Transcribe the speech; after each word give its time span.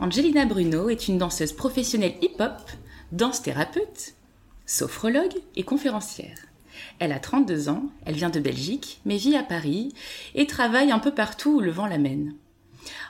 Angelina 0.00 0.46
Bruno 0.46 0.88
est 0.88 1.08
une 1.08 1.18
danseuse 1.18 1.52
professionnelle 1.52 2.14
hip-hop, 2.22 2.70
danse-thérapeute, 3.12 4.14
sophrologue 4.64 5.34
et 5.56 5.62
conférencière. 5.62 6.38
Elle 7.00 7.12
a 7.12 7.18
32 7.18 7.68
ans, 7.68 7.84
elle 8.06 8.14
vient 8.14 8.30
de 8.30 8.40
Belgique, 8.40 9.02
mais 9.04 9.18
vit 9.18 9.36
à 9.36 9.42
Paris 9.42 9.92
et 10.34 10.46
travaille 10.46 10.90
un 10.90 11.00
peu 11.00 11.12
partout 11.12 11.56
où 11.56 11.60
le 11.60 11.70
vent 11.70 11.86
l'amène. 11.86 12.34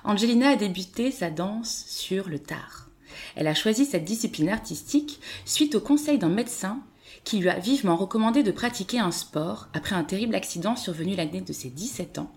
Angelina 0.02 0.48
a 0.48 0.56
débuté 0.56 1.12
sa 1.12 1.30
danse 1.30 1.84
sur 1.86 2.28
le 2.28 2.40
tard. 2.40 2.88
Elle 3.36 3.46
a 3.46 3.54
choisi 3.54 3.84
cette 3.84 4.04
discipline 4.04 4.48
artistique 4.48 5.20
suite 5.44 5.76
au 5.76 5.80
conseil 5.80 6.18
d'un 6.18 6.28
médecin 6.28 6.80
qui 7.22 7.38
lui 7.38 7.50
a 7.50 7.58
vivement 7.60 7.94
recommandé 7.94 8.42
de 8.42 8.50
pratiquer 8.50 8.98
un 8.98 9.12
sport 9.12 9.68
après 9.74 9.94
un 9.94 10.02
terrible 10.02 10.34
accident 10.34 10.74
survenu 10.74 11.14
l'année 11.14 11.40
de 11.40 11.52
ses 11.52 11.70
17 11.70 12.18
ans, 12.18 12.32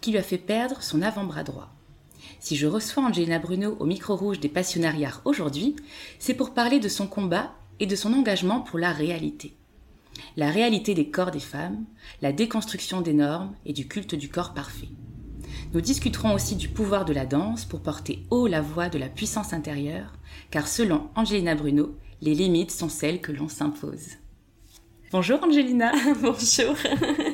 qui 0.00 0.12
lui 0.12 0.18
a 0.18 0.22
fait 0.22 0.38
perdre 0.38 0.82
son 0.82 1.02
avant-bras 1.02 1.44
droit. 1.44 1.68
Si 2.42 2.56
je 2.56 2.66
reçois 2.66 3.04
Angelina 3.04 3.38
Bruno 3.38 3.76
au 3.78 3.86
micro 3.86 4.16
rouge 4.16 4.40
des 4.40 4.48
Passionnariats 4.48 5.20
aujourd'hui, 5.24 5.76
c'est 6.18 6.34
pour 6.34 6.54
parler 6.54 6.80
de 6.80 6.88
son 6.88 7.06
combat 7.06 7.54
et 7.78 7.86
de 7.86 7.94
son 7.94 8.12
engagement 8.12 8.62
pour 8.62 8.80
la 8.80 8.90
réalité. 8.90 9.54
La 10.36 10.50
réalité 10.50 10.94
des 10.94 11.08
corps 11.08 11.30
des 11.30 11.38
femmes, 11.38 11.84
la 12.20 12.32
déconstruction 12.32 13.00
des 13.00 13.12
normes 13.12 13.54
et 13.64 13.72
du 13.72 13.86
culte 13.86 14.16
du 14.16 14.28
corps 14.28 14.54
parfait. 14.54 14.88
Nous 15.72 15.80
discuterons 15.80 16.34
aussi 16.34 16.56
du 16.56 16.68
pouvoir 16.68 17.04
de 17.04 17.12
la 17.12 17.26
danse 17.26 17.64
pour 17.64 17.80
porter 17.80 18.24
haut 18.30 18.48
la 18.48 18.60
voix 18.60 18.88
de 18.88 18.98
la 18.98 19.08
puissance 19.08 19.52
intérieure, 19.52 20.12
car 20.50 20.66
selon 20.66 21.10
Angelina 21.14 21.54
Bruno, 21.54 21.94
les 22.22 22.34
limites 22.34 22.72
sont 22.72 22.88
celles 22.88 23.20
que 23.20 23.30
l'on 23.30 23.48
s'impose. 23.48 24.16
Bonjour 25.12 25.40
Angelina. 25.44 25.92
Bonjour. 26.20 26.74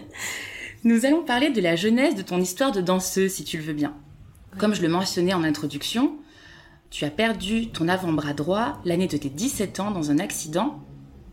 Nous 0.85 1.07
allons 1.07 1.25
parler 1.25 1.49
de 1.49 1.63
la 1.63 1.77
jeunesse 1.77 2.15
de 2.15 2.21
ton 2.21 2.43
histoire 2.43 2.73
de 2.73 2.83
danseuse, 2.83 3.33
si 3.33 3.45
tu 3.45 3.57
le 3.57 3.65
veux 3.65 3.73
bien. 3.73 3.97
Comme 4.59 4.75
je 4.75 4.83
le 4.83 4.89
mentionnais 4.89 5.35
en 5.35 5.45
introduction, 5.45 6.17
tu 6.91 7.05
as 7.05 7.11
perdu 7.11 7.69
ton 7.69 7.87
avant-bras 7.87 8.33
droit 8.33 8.81
l'année 8.85 9.07
de 9.07 9.17
tes 9.17 9.29
17 9.29 9.79
ans 9.79 9.93
dans 9.93 10.11
un 10.11 10.19
accident, 10.19 10.81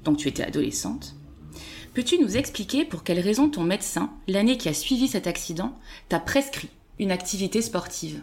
donc 0.04 0.18
tu 0.18 0.28
étais 0.28 0.44
adolescente. 0.44 1.16
Peux-tu 1.96 2.20
nous 2.20 2.38
expliquer 2.38 2.86
pour 2.86 3.04
quelles 3.04 3.20
raisons 3.20 3.50
ton 3.50 3.64
médecin, 3.64 4.12
l'année 4.28 4.58
qui 4.58 4.70
a 4.70 4.76
suivi 4.76 5.08
cet 5.08 5.26
accident, 5.26 5.74
t'a 6.08 6.20
prescrit 6.20 6.70
une 7.00 7.12
activité 7.12 7.64
sportive? 7.64 8.22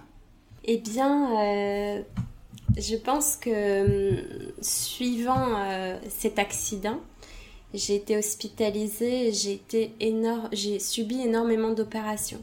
Eh 0.64 0.78
bien, 0.78 1.40
euh, 1.40 2.02
je 2.76 2.94
pense 2.94 3.36
que 3.36 4.20
hum, 4.20 4.52
suivant 4.60 5.56
euh, 5.56 5.98
cet 6.10 6.38
accident, 6.38 7.00
j'ai 7.74 7.96
été 7.96 8.16
hospitalisée, 8.16 9.32
j'ai 9.32 9.54
été 9.54 9.94
j'ai 10.52 10.78
subi 10.78 11.22
énormément 11.22 11.72
d'opérations. 11.72 12.40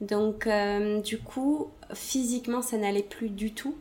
Donc, 0.00 0.46
euh, 0.46 1.00
du 1.00 1.18
coup, 1.18 1.68
physiquement, 1.92 2.62
ça 2.62 2.76
n'allait 2.76 3.02
plus 3.02 3.28
du 3.28 3.52
tout. 3.52 3.74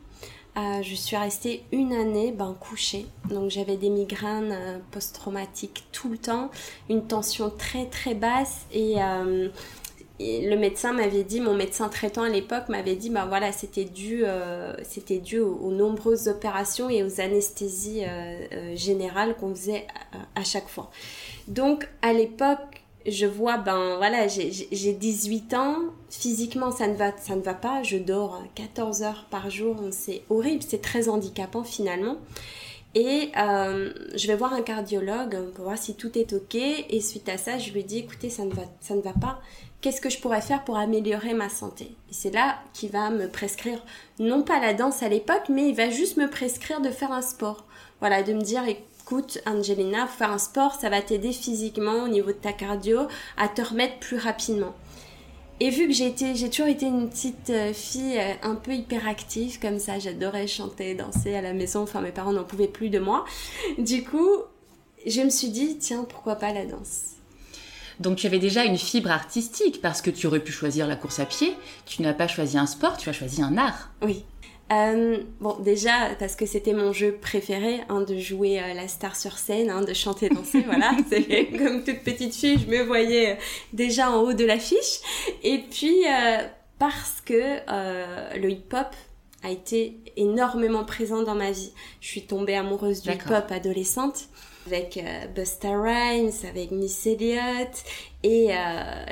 Euh, 0.58 0.82
je 0.82 0.96
suis 0.96 1.16
restée 1.16 1.64
une 1.72 1.94
année 1.94 2.32
ben, 2.32 2.56
couchée. 2.60 3.06
Donc 3.30 3.50
j'avais 3.52 3.78
des 3.78 3.90
migraines 3.90 4.52
euh, 4.52 4.80
post-traumatiques 4.92 5.86
tout 5.92 6.10
le 6.10 6.18
temps, 6.18 6.50
une 6.90 7.06
tension 7.06 7.50
très 7.50 7.86
très 7.86 8.16
basse 8.16 8.66
et, 8.74 8.96
le 10.22 10.58
médecin 10.58 10.92
m'avait 10.92 11.24
dit, 11.24 11.40
mon 11.40 11.56
médecin 11.56 11.88
traitant 11.88 12.24
à 12.24 12.30
l'époque 12.30 12.68
m'avait 12.68 12.98
dit, 12.98 13.10
ben 13.10 13.26
voilà, 13.26 13.54
c'était 13.54 13.86
dû, 13.86 14.26
c'était 14.84 15.20
dû 15.20 15.40
aux, 15.40 15.72
nombreuses 15.72 16.28
opérations 16.28 16.90
et 16.90 17.04
aux 17.04 17.22
anesthésies 17.22 18.04
générales 18.74 19.38
qu'on 19.38 19.56
faisait 19.56 19.88
à 20.36 20.44
chaque 20.44 20.68
fois. 20.68 20.92
Donc 21.48 21.88
à 22.02 22.12
l'époque, 22.12 22.79
je 23.06 23.26
vois, 23.26 23.58
ben 23.58 23.96
voilà, 23.98 24.28
j'ai 24.28 24.94
18 24.94 25.54
ans, 25.54 25.78
physiquement 26.10 26.72
ça 26.72 26.88
ne, 26.88 26.96
va, 26.96 27.16
ça 27.18 27.36
ne 27.36 27.42
va 27.42 27.54
pas, 27.54 27.82
je 27.84 27.98
dors 27.98 28.44
14 28.56 29.04
heures 29.04 29.26
par 29.30 29.50
jour, 29.50 29.78
c'est 29.92 30.24
horrible, 30.30 30.64
c'est 30.68 30.82
très 30.82 31.10
handicapant 31.10 31.64
finalement. 31.64 32.18
Et 32.96 33.32
euh, 33.38 33.94
je 34.16 34.28
vais 34.28 34.36
voir 34.36 34.54
un 34.54 34.62
cardiologue 34.62 35.52
pour 35.54 35.66
voir 35.66 35.78
si 35.78 35.96
tout 35.96 36.18
est 36.18 36.34
ok. 36.34 36.56
Et 36.56 37.02
suite 37.02 37.30
à 37.30 37.38
ça, 37.38 37.60
je 37.60 37.72
lui 37.72 37.84
dis, 37.84 38.00
écoutez, 38.00 38.30
ça 38.30 38.46
ne 38.46 38.52
va, 38.52 38.64
ça 38.82 38.96
ne 38.96 39.02
va 39.02 39.14
pas. 39.14 39.40
Qu'est-ce 39.82 40.02
que 40.02 40.10
je 40.10 40.20
pourrais 40.20 40.42
faire 40.42 40.64
pour 40.64 40.78
améliorer 40.78 41.34
ma 41.34 41.50
santé? 41.50 41.86
Et 42.10 42.14
c'est 42.14 42.32
là 42.32 42.60
qu'il 42.74 42.90
va 42.90 43.12
me 43.12 43.30
prescrire, 43.30 43.82
non 44.20 44.42
pas 44.44 44.60
la 44.60 44.74
danse 44.74 45.04
à 45.04 45.10
l'époque, 45.10 45.50
mais 45.50 45.70
il 45.70 45.76
va 45.76 45.90
juste 45.90 46.18
me 46.18 46.30
prescrire 46.30 46.82
de 46.82 46.90
faire 46.90 47.12
un 47.12 47.22
sport. 47.22 47.64
Voilà, 48.02 48.24
de 48.24 48.34
me 48.34 48.42
dire, 48.42 48.64
écoute 49.10 49.40
Angelina, 49.48 50.06
faire 50.06 50.32
un 50.32 50.38
sport, 50.38 50.76
ça 50.76 50.88
va 50.92 51.02
t'aider 51.02 51.32
physiquement 51.32 52.04
au 52.04 52.08
niveau 52.08 52.28
de 52.28 52.34
ta 52.34 52.54
cardio 52.54 53.08
à 53.38 53.48
te 53.48 53.60
remettre 53.60 53.98
plus 53.98 54.18
rapidement. 54.18 54.76
Et 55.60 55.72
vu 55.72 55.88
que 55.88 55.94
j'ai 55.94 56.14
toujours 56.14 56.68
été 56.68 56.86
une 56.86 57.10
petite 57.10 57.50
euh, 57.50 57.74
fille 57.74 58.20
euh, 58.20 58.34
un 58.44 58.54
peu 58.54 58.72
hyperactive 58.72 59.60
comme 59.60 59.80
ça, 59.80 59.98
j'adorais 59.98 60.46
chanter, 60.46 60.94
danser 60.94 61.34
à 61.34 61.42
la 61.42 61.54
maison, 61.54 61.82
enfin 61.82 62.02
mes 62.02 62.12
parents 62.12 62.34
n'en 62.34 62.44
pouvaient 62.44 62.68
plus 62.68 62.90
de 62.90 63.00
moi. 63.00 63.26
Du 63.80 64.04
coup, 64.04 64.30
je 65.08 65.22
me 65.22 65.32
suis 65.32 65.50
dit, 65.50 65.80
tiens, 65.80 66.06
pourquoi 66.08 66.36
pas 66.36 66.54
la 66.54 66.66
danse? 66.66 67.16
Donc 68.00 68.18
tu 68.18 68.28
avais 68.28 68.38
déjà 68.38 68.64
une 68.64 68.78
fibre 68.78 69.10
artistique 69.10 69.82
parce 69.82 70.04
que 70.04 70.12
tu 70.12 70.28
aurais 70.28 70.40
pu 70.40 70.52
choisir 70.52 70.86
la 70.86 70.96
course 70.96 71.20
à 71.20 71.26
pied, 71.26 71.56
tu 71.88 72.04
n'as 72.04 72.14
pas 72.14 72.28
choisi 72.28 72.60
un 72.60 72.68
sport, 72.68 72.96
tu 72.98 73.10
as 73.10 73.14
choisi 73.14 73.42
un 73.42 73.58
art. 73.58 73.90
Oui, 74.04 74.24
euh, 74.72 75.24
bon, 75.40 75.58
déjà, 75.60 76.10
parce 76.20 76.36
que 76.36 76.46
c'était 76.46 76.74
mon 76.74 76.94
jeu 76.94 77.18
préféré, 77.20 77.82
hein, 77.90 78.02
de 78.02 78.18
jouer 78.18 78.60
euh, 78.60 78.74
la 78.74 78.88
star 78.88 79.16
sur 79.16 79.38
scène, 79.38 79.70
hein, 79.70 79.82
de 79.82 79.94
chanter, 79.94 80.30
danser, 80.30 80.62
voilà. 80.62 80.92
comme 81.58 81.84
toute 81.84 82.04
petite 82.04 82.36
fille, 82.36 82.60
je 82.60 82.68
me 82.68 82.84
voyais 82.84 83.32
euh, 83.32 83.36
déjà 83.74 84.12
en 84.12 84.22
haut 84.22 84.34
de 84.34 84.46
l'affiche. 84.46 85.00
Et 85.44 85.60
puis, 85.60 86.04
parce 86.78 87.22
que 87.22 87.60
le 88.38 88.50
hip-hop 88.50 88.88
a 89.44 89.50
été 89.50 89.98
énormément 90.18 90.84
présent 90.84 91.24
dans 91.24 91.36
ma 91.36 91.52
vie. 91.52 91.72
Je 92.02 92.08
suis 92.08 92.26
tombée 92.26 92.56
amoureuse 92.56 93.02
du 93.02 93.10
hip-hop 93.10 93.52
adolescente 93.52 94.28
avec 94.68 95.04
Busta 95.34 95.82
Rhymes, 95.82 96.32
avec 96.48 96.72
Miss 96.72 97.08
Elliott 97.08 97.72
et 98.24 98.50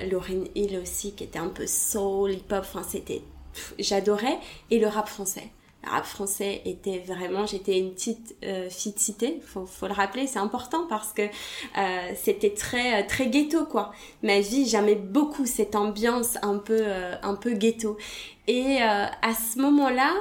Lauryn 0.10 0.44
Hill 0.54 0.80
aussi 0.82 1.14
qui 1.14 1.24
était 1.24 1.40
un 1.40 1.50
peu 1.50 1.66
soul, 1.66 2.34
hip-hop, 2.34 2.60
enfin 2.60 2.84
c'était 2.88 3.22
j'adorais, 3.80 4.38
et 4.72 4.80
le 4.80 4.88
rap 4.88 5.08
français. 5.08 5.50
Le 5.84 5.92
rap 5.92 6.06
français 6.06 6.62
était 6.66 7.00
vraiment, 7.00 7.46
j'étais 7.46 7.78
une 7.80 7.94
petite 7.94 8.36
euh, 8.44 8.70
fille 8.70 8.94
de 8.94 9.00
cité, 9.00 9.40
faut, 9.46 9.66
faut 9.66 9.88
le 9.88 9.94
rappeler, 9.94 10.28
c'est 10.28 10.40
important 10.40 10.86
parce 10.88 11.14
que 11.14 11.22
euh, 11.22 12.12
c'était 12.16 12.54
très 12.54 13.02
euh, 13.02 13.08
très 13.08 13.28
ghetto 13.28 13.66
quoi. 13.66 13.92
Ma 14.24 14.40
vie, 14.40 14.68
j'aimais 14.68 14.96
beaucoup 14.96 15.46
cette 15.46 15.76
ambiance 15.76 16.38
un 16.42 16.58
peu 16.58 16.84
un 17.22 17.36
peu 17.36 17.54
ghetto. 17.54 17.98
Et 18.48 18.80
à 18.82 19.34
ce 19.34 19.60
moment-là, 19.60 20.14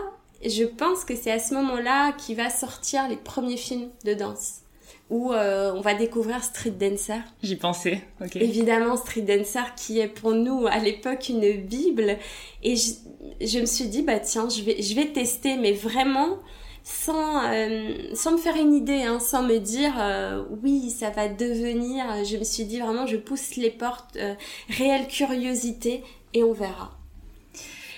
je 0.44 0.64
pense 0.64 1.04
que 1.04 1.14
c'est 1.16 1.30
à 1.30 1.38
ce 1.38 1.54
moment-là 1.54 2.12
qu'il 2.12 2.36
va 2.36 2.50
sortir 2.50 3.08
les 3.08 3.16
premiers 3.16 3.56
films 3.56 3.88
de 4.04 4.14
danse 4.14 4.65
où 5.08 5.32
euh, 5.32 5.72
on 5.74 5.80
va 5.80 5.94
découvrir 5.94 6.42
Street 6.42 6.70
Dancer. 6.70 7.20
J'y 7.42 7.56
pensais, 7.56 8.02
ok. 8.20 8.36
Évidemment, 8.36 8.96
Street 8.96 9.22
Dancer 9.22 9.74
qui 9.76 10.00
est 10.00 10.08
pour 10.08 10.32
nous 10.32 10.66
à 10.66 10.78
l'époque 10.78 11.28
une 11.28 11.60
bible. 11.62 12.16
Et 12.62 12.74
je, 12.76 13.60
me 13.60 13.66
suis 13.66 13.86
dit, 13.86 14.02
bah 14.02 14.18
tiens, 14.18 14.48
je 14.48 14.62
vais, 14.62 14.82
je 14.82 14.94
vais 14.94 15.06
tester, 15.06 15.56
mais 15.56 15.72
vraiment 15.72 16.38
sans, 16.82 17.44
euh, 17.52 18.14
sans 18.14 18.32
me 18.32 18.36
faire 18.36 18.56
une 18.56 18.74
idée, 18.74 19.02
hein, 19.02 19.20
sans 19.20 19.42
me 19.42 19.58
dire 19.58 19.94
euh, 19.98 20.44
oui, 20.62 20.90
ça 20.90 21.10
va 21.10 21.28
devenir. 21.28 22.04
Je 22.24 22.36
me 22.36 22.44
suis 22.44 22.64
dit 22.64 22.80
vraiment, 22.80 23.06
je 23.06 23.16
pousse 23.16 23.56
les 23.56 23.70
portes, 23.70 24.18
réelle 24.68 25.06
curiosité 25.06 26.02
et 26.34 26.42
on 26.42 26.52
verra. 26.52 26.92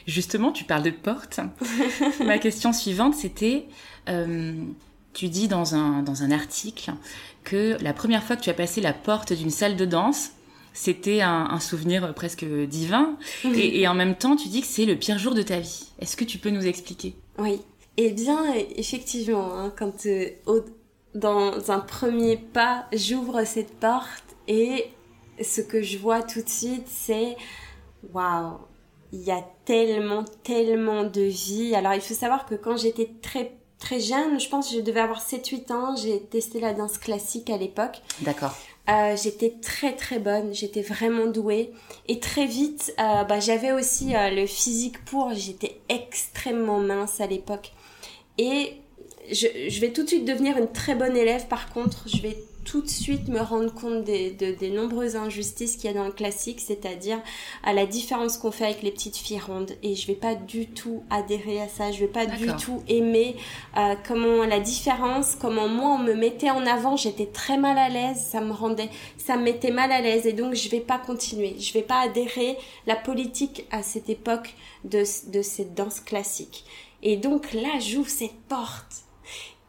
Justement, 0.06 0.53
tu 0.53 0.65
parles 0.65 0.83
de 0.83 0.91
portes. 0.91 1.41
Ma 2.25 2.38
question 2.38 2.73
suivante, 2.75 3.15
c'était 3.15 3.67
tu 5.13 5.29
dis 5.29 5.49
dans 5.49 5.75
un, 5.75 6.03
dans 6.03 6.23
un 6.23 6.31
article 6.31 6.93
que 7.45 7.77
la 7.81 7.93
première 7.93 8.23
fois 8.23 8.37
que 8.37 8.43
tu 8.43 8.51
as 8.51 8.55
passé 8.55 8.81
la 8.81 8.93
porte 8.93 9.33
d'une 9.33 9.51
salle 9.51 9.77
de 9.77 9.85
danse, 9.85 10.31
c'était 10.75 11.23
un, 11.23 11.59
souvenir 11.59 12.15
presque 12.15 12.45
divin. 12.45 13.17
Et, 13.45 13.89
en 13.89 13.95
même 13.95 14.15
temps, 14.15 14.37
tu 14.37 14.49
dis 14.49 14.61
que 14.61 14.67
c'est 14.67 14.85
le 14.85 14.97
pire 14.97 15.19
jour 15.19 15.35
de 15.35 15.43
ta 15.43 15.59
vie. 15.59 15.89
Est-ce 15.99 16.17
que 16.17 16.25
tu 16.25 16.39
peux 16.39 16.51
nous 16.51 16.67
expliquer? 16.67 17.17
Oui. 17.39 17.61
Eh 17.97 18.13
bien, 18.13 18.55
effectivement, 18.77 19.59
hein, 19.59 19.73
quand 19.77 20.07
euh, 20.07 20.29
dans 21.17 21.71
un 21.73 21.81
premier 21.81 22.37
pas, 22.37 22.87
j'ouvre 22.93 23.43
cette 23.45 23.75
porte 23.81 24.37
et 24.47 24.87
ce 25.43 25.61
que 25.61 25.83
je 25.83 25.99
vois 25.99 26.23
tout 26.23 26.43
de 26.43 26.49
suite, 26.49 26.87
c'est 26.87 27.37
waouh, 28.13 28.59
il 29.13 29.23
y 29.23 29.33
a 29.33 29.45
tellement, 29.65 30.25
tellement 30.45 31.03
de 31.03 31.23
vie. 31.23 31.75
Alors, 31.75 31.95
il 31.95 32.01
faut 32.01 32.15
savoir 32.15 32.47
que 32.47 32.55
quand 32.55 32.77
j'étais 32.77 33.11
très 33.21 33.58
très 33.79 34.01
jeune, 34.01 34.41
je 34.41 34.49
pense 34.49 34.71
que 34.71 34.77
je 34.77 34.81
devais 34.81 35.01
avoir 35.01 35.21
7-8 35.21 35.73
ans, 35.73 35.97
j'ai 35.97 36.21
testé 36.21 36.61
la 36.61 36.75
danse 36.75 36.99
classique 36.99 37.51
à 37.51 37.57
l'époque. 37.57 38.03
D'accord. 38.21 38.57
Euh, 38.89 39.17
j'étais 39.23 39.55
très 39.61 39.95
très 39.95 40.19
bonne, 40.19 40.55
j'étais 40.55 40.81
vraiment 40.81 41.27
douée. 41.27 41.73
Et 42.07 42.21
très 42.21 42.47
vite, 42.47 42.95
euh, 42.99 43.25
bah, 43.25 43.39
j'avais 43.39 43.73
aussi 43.73 44.17
euh, 44.17 44.31
le 44.31 44.47
physique 44.47 45.05
pour, 45.05 45.33
j'étais 45.35 45.81
extrêmement 45.89 46.81
mince 46.81 47.21
à 47.21 47.27
l'époque. 47.27 47.73
Et 48.39 48.73
je, 49.31 49.47
je, 49.69 49.81
vais 49.81 49.93
tout 49.93 50.05
de 50.05 50.09
suite 50.09 50.25
devenir 50.25 50.57
une 50.57 50.73
très 50.73 50.95
bonne 50.95 51.17
élève, 51.17 51.47
par 51.49 51.71
contre, 51.71 52.09
je 52.09 52.23
vais 52.23 52.39
tout 52.69 52.82
de 52.82 52.88
suite 52.88 53.29
me 53.29 53.41
rendre 53.41 53.73
compte 53.73 54.05
des, 54.05 54.31
des 54.31 54.70
nombreuses 54.70 55.17
injustices 55.17 55.76
qu'il 55.76 55.87
y 55.87 55.88
a 55.88 55.97
dans 55.97 56.05
le 56.05 56.12
classique, 56.12 56.61
c'est-à-dire 56.61 57.19
à 57.65 57.73
la 57.73 57.87
différence 57.87 58.37
qu'on 58.37 58.50
fait 58.50 58.67
avec 58.67 58.82
les 58.82 58.91
petites 58.91 59.17
filles 59.17 59.41
rondes. 59.41 59.73
Et 59.82 59.94
je 59.94 60.06
vais 60.06 60.15
pas 60.15 60.35
du 60.35 60.67
tout 60.67 61.03
adhérer 61.09 61.62
à 61.62 61.69
ça, 61.69 61.93
je 61.93 62.00
vais 62.00 62.09
pas 62.09 62.26
du 62.26 62.47
tout 62.56 62.82
aimer 62.87 63.37
euh, 63.79 63.94
comment 64.06 64.44
la 64.44 64.61
différence, 64.61 65.35
comment 65.35 65.67
moi 65.67 65.93
on 65.93 65.99
me 65.99 66.12
mettait 66.12 66.50
en 66.50 66.67
avant, 66.67 66.97
j'étais 66.97 67.26
très 67.26 67.56
mal 67.56 67.79
à 67.79 67.88
l'aise, 67.88 68.19
ça 68.31 68.43
me 68.43 68.53
rendait, 68.53 68.91
ça 69.17 69.38
me 69.38 69.44
mettait 69.44 69.71
mal 69.71 69.91
à 69.91 70.03
l'aise 70.03 70.26
et 70.26 70.35
donc 70.35 70.55
je 70.55 70.69
vais 70.69 70.81
pas 70.81 70.99
continuer, 70.99 71.56
je 71.59 71.73
vais 71.73 71.82
pas 71.82 72.00
adhérer 72.00 72.59
la 72.87 72.97
politique 72.97 73.64
à 73.71 73.82
cette 73.82 74.11
époque 74.11 74.55
de, 74.85 75.05
de 75.31 75.41
cette 75.41 75.73
danse 75.75 76.00
classique. 76.00 76.64
Et 77.03 77.17
donc 77.17 77.55
là, 77.55 77.79
j'ouvre 77.81 78.11
cette 78.11 78.38
porte 78.49 79.05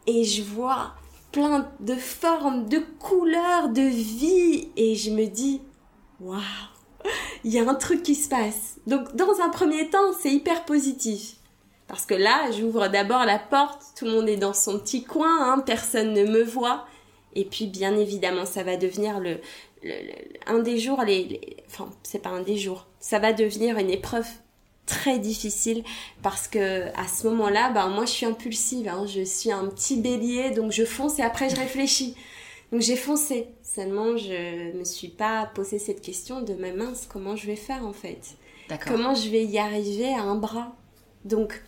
et 0.06 0.26
je 0.26 0.42
vois 0.42 0.96
de 1.80 1.96
formes, 1.96 2.68
de 2.68 2.80
couleurs, 3.00 3.70
de 3.70 3.82
vie. 3.82 4.70
Et 4.76 4.96
je 4.96 5.12
me 5.12 5.26
dis, 5.26 5.62
waouh, 6.20 6.40
il 7.44 7.52
y 7.52 7.60
a 7.60 7.70
un 7.70 7.76
truc 7.76 8.04
qui 8.04 8.16
se 8.16 8.30
passe. 8.30 8.78
Donc, 8.88 9.16
dans 9.16 9.40
un 9.42 9.50
premier 9.50 9.90
temps, 9.90 10.14
c'est 10.20 10.32
hyper 10.32 10.66
positif. 10.66 11.36
Parce 11.88 12.06
que 12.06 12.14
là, 12.14 12.52
j'ouvre 12.52 12.88
d'abord 12.88 13.26
la 13.26 13.40
porte, 13.40 13.82
tout 13.98 14.06
le 14.06 14.12
monde 14.12 14.30
est 14.30 14.38
dans 14.38 14.54
son 14.54 14.80
petit 14.80 15.04
coin, 15.04 15.54
hein, 15.54 15.64
personne 15.66 16.14
ne 16.14 16.24
me 16.24 16.44
voit. 16.44 16.86
Et 17.34 17.46
puis, 17.46 17.68
bien 17.68 17.98
évidemment, 17.98 18.46
ça 18.46 18.64
va 18.64 18.78
devenir 18.78 19.20
le, 19.20 19.40
un 20.46 20.60
des 20.60 20.78
jours, 20.78 21.02
les, 21.04 21.58
enfin, 21.68 21.90
c'est 22.04 22.22
pas 22.22 22.30
un 22.30 22.42
des 22.42 22.58
jours, 22.58 22.88
ça 23.00 23.20
va 23.20 23.34
devenir 23.34 23.78
une 23.78 23.90
épreuve 23.90 24.28
très 24.90 25.20
difficile 25.20 25.84
parce 26.22 26.48
que 26.48 26.88
à 26.98 27.08
ce 27.08 27.28
moment-là, 27.28 27.70
ben 27.70 27.88
moi 27.88 28.06
je 28.06 28.12
suis 28.12 28.26
impulsive, 28.26 28.88
hein. 28.88 29.06
je 29.06 29.22
suis 29.22 29.52
un 29.52 29.68
petit 29.68 29.98
bélier, 30.02 30.50
donc 30.50 30.72
je 30.72 30.84
fonce 30.84 31.20
et 31.20 31.22
après 31.22 31.50
je 31.50 31.56
réfléchis. 31.56 32.16
Donc 32.72 32.82
j'ai 32.82 32.96
foncé. 32.96 33.48
Seulement 33.64 34.18
je 34.18 34.76
me 34.76 34.84
suis 34.84 35.10
pas 35.10 35.46
posé 35.54 35.80
cette 35.80 36.02
question 36.02 36.42
de 36.42 36.54
ma 36.56 36.72
mince, 36.74 37.08
comment 37.08 37.36
je 37.36 37.46
vais 37.46 37.56
faire 37.56 37.86
en 37.86 37.94
fait? 37.94 38.36
Comment 38.86 39.16
je 39.16 39.30
vais 39.30 39.46
y 39.46 39.58
arriver 39.58 40.14
à 40.14 40.22
un 40.22 40.36
bras? 40.36 40.76
Donc 41.24 41.62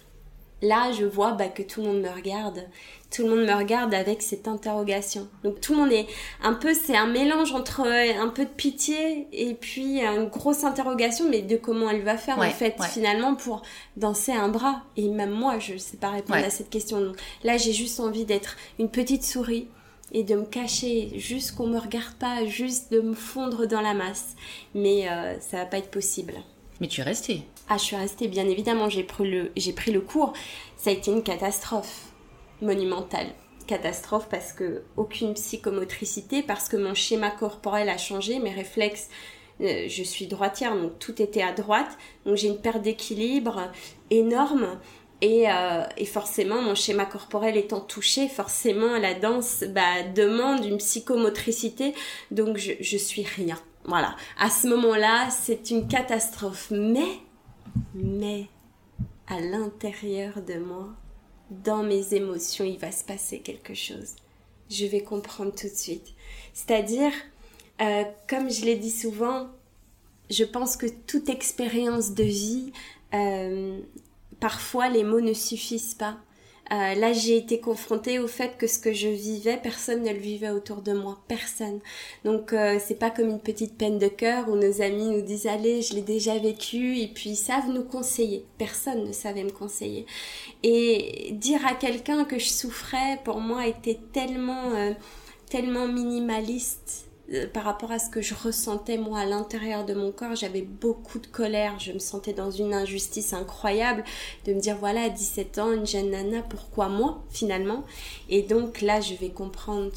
là, 0.62 0.92
je 0.92 1.06
vois 1.06 1.34
bah, 1.34 1.48
que 1.48 1.62
tout 1.62 1.82
le 1.82 1.88
monde 1.88 2.02
me 2.02 2.10
regarde. 2.10 2.68
Tout 3.10 3.24
le 3.24 3.30
monde 3.30 3.46
me 3.46 3.54
regarde 3.54 3.94
avec 3.94 4.22
cette 4.22 4.48
interrogation. 4.48 5.28
Donc 5.44 5.60
tout 5.60 5.74
le 5.74 5.80
monde 5.80 5.92
est 5.92 6.08
un 6.42 6.54
peu, 6.54 6.74
c'est 6.74 6.96
un 6.96 7.08
mélange 7.08 7.52
entre 7.52 7.82
un 7.82 8.30
peu 8.30 8.46
de 8.46 8.50
pitié 8.50 9.28
et 9.34 9.54
puis 9.54 10.02
une 10.02 10.28
grosse 10.28 10.64
interrogation, 10.64 11.28
mais 11.30 11.42
de 11.42 11.58
comment 11.58 11.90
elle 11.90 12.04
va 12.04 12.16
faire 12.18 12.40
en 12.40 12.50
fait 12.50 12.82
finalement 12.84 13.36
pour 13.36 13.64
danser 13.98 14.32
un 14.32 14.48
bras. 14.48 14.84
Et 14.96 15.10
même 15.10 15.32
moi, 15.32 15.60
je 15.60 15.74
ne 15.74 15.78
sais 15.78 15.98
pas 15.98 16.10
répondre 16.10 16.44
à 16.44 16.50
cette 16.50 16.70
question. 16.70 17.02
Donc 17.02 17.18
là, 17.44 17.58
j'ai 17.58 17.74
juste 17.74 18.00
envie 18.00 18.24
d'être 18.24 18.56
une 18.80 18.90
petite 18.90 19.26
souris 19.26 19.68
et 20.14 20.24
de 20.24 20.36
me 20.36 20.46
cacher, 20.46 21.12
juste 21.16 21.56
qu'on 21.56 21.68
me 21.68 21.80
regarde 21.80 22.14
pas, 22.16 22.46
juste 22.46 22.92
de 22.92 23.02
me 23.02 23.14
fondre 23.14 23.66
dans 23.66 23.82
la 23.82 23.94
masse. 23.94 24.36
Mais 24.74 25.10
euh, 25.10 25.40
ça 25.40 25.58
va 25.58 25.66
pas 25.66 25.78
être 25.78 25.92
possible. 25.92 26.34
Mais 26.82 26.88
tu 26.88 27.00
es 27.00 27.04
restée. 27.04 27.44
Ah, 27.70 27.78
je 27.78 27.84
suis 27.84 27.96
restée, 27.96 28.28
bien 28.28 28.50
évidemment, 28.50 28.90
j'ai 28.90 29.04
pris, 29.04 29.30
le, 29.30 29.52
j'ai 29.56 29.72
pris 29.72 29.92
le 29.92 30.02
cours. 30.02 30.34
Ça 30.78 30.90
a 30.90 30.94
été 30.94 31.12
une 31.12 31.24
catastrophe 31.24 32.08
monumentale. 32.62 33.28
Catastrophe 33.68 34.28
parce 34.30 34.52
que 34.52 34.82
aucune 34.98 35.36
psychomotricité, 35.36 36.42
parce 36.42 36.68
que 36.68 36.78
mon 36.78 36.96
schéma 36.96 37.30
corporel 37.30 37.88
a 37.88 37.98
changé, 37.98 38.40
mes 38.40 38.52
réflexes 38.52 39.10
euh, 39.62 39.86
je 39.88 40.04
suis 40.04 40.26
droitière, 40.26 40.76
donc 40.76 40.98
tout 40.98 41.22
était 41.22 41.44
à 41.44 41.52
droite. 41.52 41.98
Donc 42.26 42.36
j'ai 42.36 42.48
une 42.48 42.60
perte 42.60 42.82
d'équilibre 42.82 43.72
énorme. 44.10 44.80
Et, 45.24 45.48
euh, 45.52 45.84
et, 45.98 46.06
forcément, 46.06 46.64
mon 46.64 46.74
schéma 46.74 47.06
corporel 47.06 47.56
étant 47.56 47.80
touché, 47.80 48.28
forcément, 48.28 48.98
la 48.98 49.14
danse 49.14 49.64
bah, 49.70 50.02
demande 50.16 50.66
une 50.66 50.80
psychomotricité. 50.80 51.94
Donc 52.32 52.58
je, 52.58 52.72
je 52.80 52.98
suis 52.98 53.24
rien. 53.24 53.60
Voilà. 53.86 54.16
À 54.38 54.50
ce 54.50 54.68
moment-là, 54.68 55.30
c'est 55.30 55.72
une 55.72 55.88
catastrophe. 55.88 56.72
Mais, 56.72 57.20
mais, 57.94 58.48
à 59.28 59.40
l'intérieur 59.40 60.42
de 60.42 60.56
moi, 60.56 60.90
dans 61.50 61.84
mes 61.84 62.14
émotions, 62.14 62.66
il 62.66 62.78
va 62.78 62.92
se 62.92 63.04
passer 63.04 63.40
quelque 63.40 63.74
chose. 63.74 64.16
Je 64.70 64.86
vais 64.86 65.02
comprendre 65.02 65.54
tout 65.54 65.68
de 65.68 65.76
suite. 65.76 66.14
C'est-à-dire, 66.54 67.12
euh, 67.82 68.04
comme 68.30 68.50
je 68.50 68.66
l'ai 68.66 68.76
dit 68.76 68.92
souvent, 68.92 69.48
je 70.30 70.44
pense 70.44 70.78
que 70.78 70.88
toute 70.88 71.30
expérience 71.30 72.14
de 72.14 72.24
vie, 72.24 72.72
euh, 73.14 73.80
parfois 74.40 74.90
les 74.90 75.04
mots 75.04 75.22
ne 75.22 75.34
suffisent 75.34 75.96
pas. 75.96 76.18
Euh, 76.72 76.96
là, 76.96 77.12
j'ai 77.12 77.36
été 77.36 77.60
confrontée 77.60 78.20
au 78.20 78.28
fait 78.28 78.58
que 78.58 78.66
ce 78.66 78.80
que 78.80 78.94
je 78.94 79.10
vivais, 79.10 79.58
personne 79.58 80.04
ne 80.04 80.12
le 80.12 80.20
vivait 80.20 80.52
autour 80.52 80.82
de 80.82 80.94
moi, 80.94 81.20
personne. 81.28 81.82
Donc, 82.24 82.54
euh, 82.54 82.80
c'est 82.80 82.96
pas 82.96 83.10
comme 83.10 83.30
une 83.30 83.42
petite 83.42 83.78
peine 83.78 84.00
de 84.00 84.08
cœur 84.08 84.48
où 84.48 84.56
nos 84.56 84.82
amis 84.82 85.08
nous 85.08 85.22
disent 85.22 85.48
allez, 85.48 85.82
je 85.82 85.96
l'ai 85.96 86.02
déjà 86.02 86.38
vécu, 86.38 86.98
et 87.00 87.10
puis 87.10 87.32
ils 87.32 87.36
savent 87.36 87.70
nous 87.70 87.84
conseiller. 87.84 88.46
Personne 88.58 89.06
ne 89.06 89.12
savait 89.12 89.44
me 89.44 89.52
conseiller. 89.52 90.06
Et 90.64 91.32
dire 91.34 91.66
à 91.66 91.74
quelqu'un 91.74 92.24
que 92.24 92.40
je 92.40 92.48
souffrais, 92.48 93.20
pour 93.26 93.42
moi, 93.42 93.68
était 93.68 94.00
tellement, 94.14 94.72
euh, 94.72 94.94
tellement 95.50 95.90
minimaliste 95.90 97.11
euh, 97.34 97.48
par 97.48 97.64
rapport 97.64 97.92
à 97.92 98.00
ce 98.00 98.10
que 98.10 98.22
je 98.22 98.34
ressentais 98.34 98.98
moi 98.98 99.20
à 99.20 99.26
l'intérieur 99.26 99.86
de 99.86 99.94
mon 99.94 100.12
corps, 100.12 100.36
j'avais 100.36 100.62
beaucoup 100.62 101.20
de 101.20 101.28
colère, 101.28 101.80
je 101.80 101.92
me 101.92 102.00
sentais 102.00 102.34
dans 102.34 102.52
une 102.52 102.74
injustice 102.74 103.34
incroyable 103.34 104.04
de 104.46 104.54
me 104.54 104.60
dire 104.60 104.78
voilà 104.78 105.04
à 105.04 105.10
17 105.10 105.58
ans 105.60 105.72
une 105.72 105.86
jeune 105.86 106.12
nana 106.12 106.42
pourquoi 106.42 106.90
moi 106.90 107.24
finalement? 107.30 107.84
Et 108.30 108.42
donc 108.42 108.82
là 108.82 109.02
je 109.02 109.14
vais 109.16 109.30
comprendre 109.30 109.92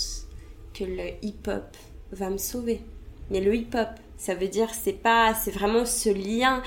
que 0.74 0.84
le 0.84 1.08
hip-hop 1.22 1.64
va 2.12 2.30
me 2.30 2.38
sauver. 2.38 2.80
Mais 3.30 3.40
le 3.40 3.54
hip-hop, 3.54 3.88
ça 4.18 4.34
veut 4.34 4.48
dire 4.48 4.68
c'est 4.72 4.92
pas 4.92 5.34
c'est 5.34 5.50
vraiment 5.50 5.86
ce 5.86 6.10
lien 6.10 6.62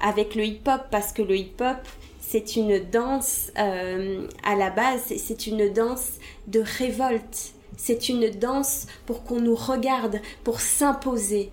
avec 0.00 0.34
le 0.34 0.44
hip-hop 0.44 0.82
parce 0.90 1.12
que 1.12 1.22
le 1.22 1.36
hip-hop 1.36 1.78
c'est 2.20 2.56
une 2.56 2.78
danse 2.78 3.50
euh, 3.58 4.26
à 4.44 4.54
la 4.54 4.70
base, 4.70 5.12
c'est 5.16 5.46
une 5.46 5.72
danse 5.72 6.12
de 6.46 6.60
révolte 6.60 7.54
c'est 7.80 8.10
une 8.10 8.28
danse 8.28 8.86
pour 9.06 9.24
qu'on 9.24 9.40
nous 9.40 9.54
regarde, 9.54 10.20
pour 10.44 10.60
s'imposer. 10.60 11.50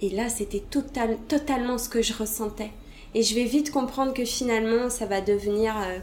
Et 0.00 0.10
là, 0.10 0.28
c'était 0.28 0.64
total, 0.68 1.16
totalement 1.28 1.78
ce 1.78 1.88
que 1.88 2.02
je 2.02 2.12
ressentais. 2.12 2.72
Et 3.14 3.22
je 3.22 3.36
vais 3.36 3.44
vite 3.44 3.70
comprendre 3.70 4.12
que 4.12 4.24
finalement, 4.24 4.90
ça 4.90 5.06
va 5.06 5.20
devenir 5.20 5.76
euh, 5.78 5.98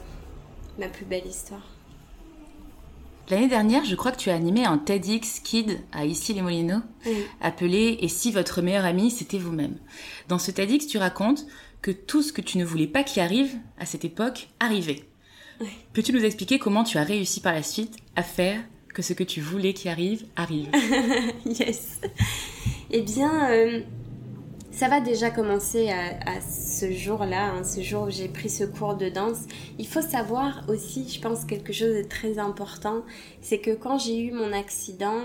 ma 0.80 0.88
plus 0.88 1.04
belle 1.04 1.26
histoire. 1.28 1.68
L'année 3.30 3.50
dernière, 3.50 3.84
je 3.84 3.96
crois 3.96 4.14
que 4.14 4.18
tu 4.18 4.30
as 4.30 4.36
animé 4.36 4.64
un 4.64 4.78
TEDx 4.78 5.42
Kid 5.42 5.78
à 5.92 6.06
Issy-les-Moulineaux, 6.06 6.82
appelé 7.42 7.98
Et 8.00 8.08
si 8.08 8.32
votre 8.32 8.62
meilleur 8.62 8.86
ami, 8.86 9.12
c'était 9.12 9.38
vous-même? 9.38 9.76
Dans 10.30 10.40
ce 10.40 10.52
TEDx, 10.52 10.88
tu 10.88 10.98
racontes 10.98 11.46
que 11.82 11.92
tout 11.92 12.22
ce 12.22 12.32
que 12.32 12.42
tu 12.42 12.58
ne 12.58 12.64
voulais 12.64 12.88
pas 12.88 13.04
qu'il 13.04 13.22
arrive 13.22 13.54
à 13.78 13.86
cette 13.86 14.06
époque 14.06 14.48
arrivait. 14.62 15.04
Peux-tu 15.92 16.14
nous 16.14 16.24
expliquer 16.24 16.58
comment 16.58 16.86
tu 16.86 16.98
as 16.98 17.04
réussi 17.04 17.42
par 17.42 17.52
la 17.52 17.64
suite 17.64 17.98
à 18.16 18.24
faire 18.24 18.62
que 18.94 19.02
ce 19.02 19.14
que 19.14 19.24
tu 19.24 19.42
voulais 19.42 19.74
qui 19.74 19.90
arrive, 19.90 20.26
arrive. 20.36 20.70
yes. 21.46 22.00
Eh 22.90 23.02
bien, 23.02 23.52
euh, 23.52 23.82
ça 24.72 24.88
va 24.88 25.02
déjà 25.02 25.30
commencer 25.32 25.90
à, 25.90 26.40
ce 26.42 26.92
jour-là, 26.92 27.52
hein, 27.52 27.64
ce 27.64 27.82
jour 27.82 28.04
où 28.04 28.10
j'ai 28.10 28.28
pris 28.28 28.50
ce 28.50 28.64
cours 28.64 28.96
de 28.96 29.10
danse. 29.10 29.40
Il 29.80 29.88
faut 29.88 30.02
savoir 30.02 30.64
aussi, 30.70 31.10
je 31.10 31.20
pense, 31.20 31.46
quelque 31.46 31.74
chose 31.74 31.96
de 31.96 32.04
très 32.04 32.40
important, 32.40 33.04
c'est 33.42 33.60
que 33.60 33.72
quand 33.72 33.98
j'ai 33.98 34.20
eu 34.20 34.32
mon 34.32 34.54
accident, 34.54 35.24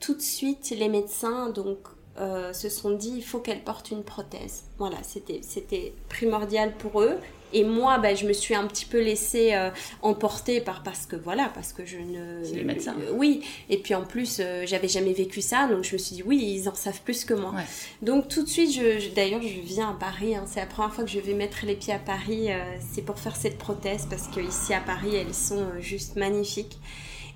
tout 0.00 0.14
de 0.14 0.20
suite, 0.20 0.72
les 0.78 0.88
médecins, 0.88 1.50
donc, 1.50 1.78
euh, 2.20 2.52
se 2.52 2.68
sont 2.68 2.92
dit 2.92 3.14
il 3.16 3.24
faut 3.24 3.40
qu'elle 3.40 3.64
porte 3.64 3.90
une 3.90 4.04
prothèse. 4.04 4.64
Voilà, 4.78 4.98
c'était 5.02 5.40
c'était 5.42 5.92
primordial 6.08 6.72
pour 6.76 7.00
eux. 7.02 7.16
Et 7.54 7.62
moi, 7.62 7.98
bah, 7.98 8.16
je 8.16 8.26
me 8.26 8.32
suis 8.32 8.54
un 8.54 8.66
petit 8.66 8.84
peu 8.84 9.00
laissée 9.00 9.54
euh, 9.54 9.70
emporter 10.02 10.60
par 10.60 10.82
parce 10.82 11.06
que 11.06 11.14
voilà, 11.14 11.50
parce 11.54 11.72
que 11.72 11.86
je 11.86 11.98
ne. 11.98 12.42
C'est 12.42 12.56
les 12.56 12.64
médecins. 12.64 12.96
Euh, 13.00 13.12
oui. 13.14 13.42
Et 13.70 13.78
puis 13.78 13.94
en 13.94 14.04
plus, 14.04 14.40
euh, 14.40 14.64
j'avais 14.66 14.88
jamais 14.88 15.12
vécu 15.12 15.40
ça, 15.40 15.68
donc 15.68 15.84
je 15.84 15.92
me 15.92 15.98
suis 15.98 16.16
dit 16.16 16.22
oui, 16.24 16.42
ils 16.42 16.68
en 16.68 16.74
savent 16.74 17.00
plus 17.02 17.24
que 17.24 17.32
moi. 17.32 17.54
Donc 18.02 18.26
tout 18.26 18.42
de 18.42 18.48
suite, 18.48 18.72
je, 18.72 19.14
d'ailleurs, 19.14 19.40
je 19.40 19.60
viens 19.60 19.90
à 19.90 19.94
Paris. 19.94 20.34
Hein. 20.34 20.44
c'est 20.46 20.60
la 20.60 20.66
première 20.66 20.92
fois 20.92 21.04
que 21.04 21.10
je 21.10 21.20
vais 21.20 21.34
mettre 21.34 21.64
les 21.64 21.76
pieds 21.76 21.94
à 21.94 22.00
Paris. 22.00 22.48
c'est 22.92 23.02
pour 23.02 23.20
faire 23.20 23.36
cette 23.36 23.56
prothèse 23.56 24.06
parce 24.10 24.26
qu'ici 24.26 24.74
à 24.74 24.80
Paris, 24.80 25.14
elles 25.14 25.34
sont 25.34 25.64
juste 25.78 26.16
magnifiques. 26.16 26.78